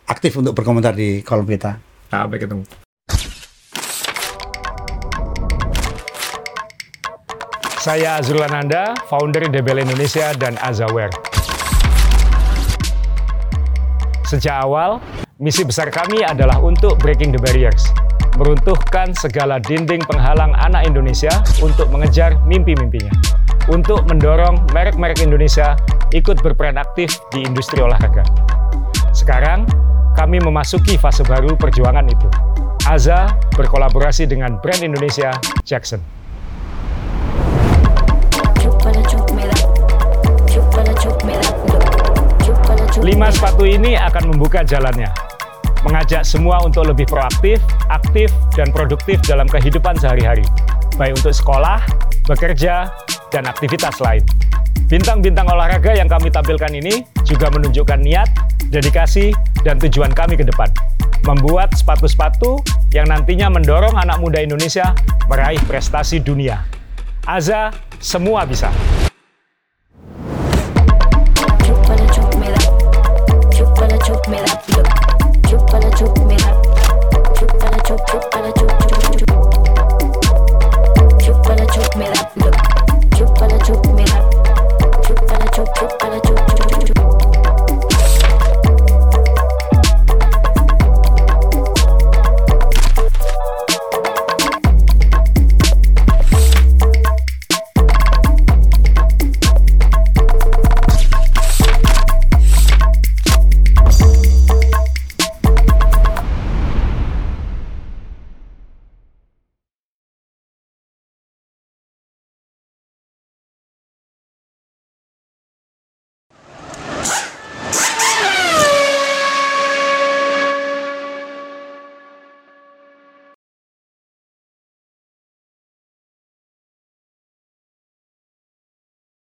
aktif 0.06 0.38
untuk 0.38 0.54
berkomentar 0.54 0.94
di 0.94 1.26
kolom 1.26 1.50
kita 1.50 1.80
Sampai 2.14 2.38
ketemu. 2.38 2.62
Saya 7.84 8.16
Azrul 8.16 8.40
Ananda, 8.40 8.96
founder 9.12 9.52
DBL 9.52 9.84
Indonesia 9.84 10.32
dan 10.40 10.56
Azaware. 10.64 11.33
Sejak 14.34 14.66
awal, 14.66 14.98
misi 15.38 15.62
besar 15.62 15.94
kami 15.94 16.26
adalah 16.26 16.58
untuk 16.58 16.98
breaking 16.98 17.30
the 17.30 17.38
barriers, 17.38 17.86
meruntuhkan 18.42 19.14
segala 19.14 19.62
dinding 19.62 20.02
penghalang 20.10 20.58
anak 20.58 20.90
Indonesia 20.90 21.30
untuk 21.62 21.94
mengejar 21.94 22.42
mimpi-mimpinya, 22.42 23.14
untuk 23.70 24.02
mendorong 24.10 24.58
merek-merek 24.74 25.22
Indonesia 25.22 25.78
ikut 26.18 26.42
berperan 26.42 26.82
aktif 26.82 27.14
di 27.30 27.46
industri 27.46 27.86
olahraga. 27.86 28.26
Sekarang, 29.14 29.70
kami 30.18 30.42
memasuki 30.42 30.98
fase 30.98 31.22
baru 31.22 31.54
perjuangan 31.54 32.10
itu. 32.10 32.26
Aza 32.90 33.38
berkolaborasi 33.54 34.26
dengan 34.26 34.58
brand 34.58 34.82
Indonesia 34.82 35.30
Jackson. 35.62 36.02
Lima 43.02 43.34
sepatu 43.34 43.66
ini 43.66 43.98
akan 43.98 44.38
membuka 44.38 44.62
jalannya, 44.62 45.10
mengajak 45.82 46.22
semua 46.22 46.62
untuk 46.62 46.86
lebih 46.86 47.10
proaktif, 47.10 47.58
aktif, 47.90 48.30
dan 48.54 48.70
produktif 48.70 49.18
dalam 49.26 49.50
kehidupan 49.50 49.98
sehari-hari, 49.98 50.46
baik 51.02 51.18
untuk 51.18 51.34
sekolah, 51.34 51.82
bekerja, 52.30 52.94
dan 53.34 53.50
aktivitas 53.50 53.98
lain. 53.98 54.22
Bintang-bintang 54.86 55.50
olahraga 55.50 55.98
yang 55.98 56.06
kami 56.06 56.30
tampilkan 56.30 56.70
ini 56.70 57.02
juga 57.26 57.50
menunjukkan 57.50 57.98
niat, 57.98 58.30
dedikasi, 58.70 59.34
dan 59.66 59.82
tujuan 59.82 60.14
kami 60.14 60.38
ke 60.38 60.46
depan. 60.46 60.70
Membuat 61.26 61.74
sepatu-sepatu 61.74 62.62
yang 62.94 63.10
nantinya 63.10 63.50
mendorong 63.50 63.98
anak 63.98 64.22
muda 64.22 64.38
Indonesia 64.38 64.94
meraih 65.26 65.60
prestasi 65.66 66.22
dunia. 66.22 66.62
Aza, 67.26 67.74
semua 67.98 68.46
bisa. 68.46 68.70
chupa 78.14 78.40
la 78.42 78.52
chup, 78.52 78.72
me 81.96 82.06
da 82.06 82.14
look. 82.36 82.56
Chupa 83.18 83.48
chup, 83.66 83.86
me 83.96 84.04
da. 84.06 84.20
Chupa 85.02 85.36
chup, 85.56 85.68
chupa 85.78 86.06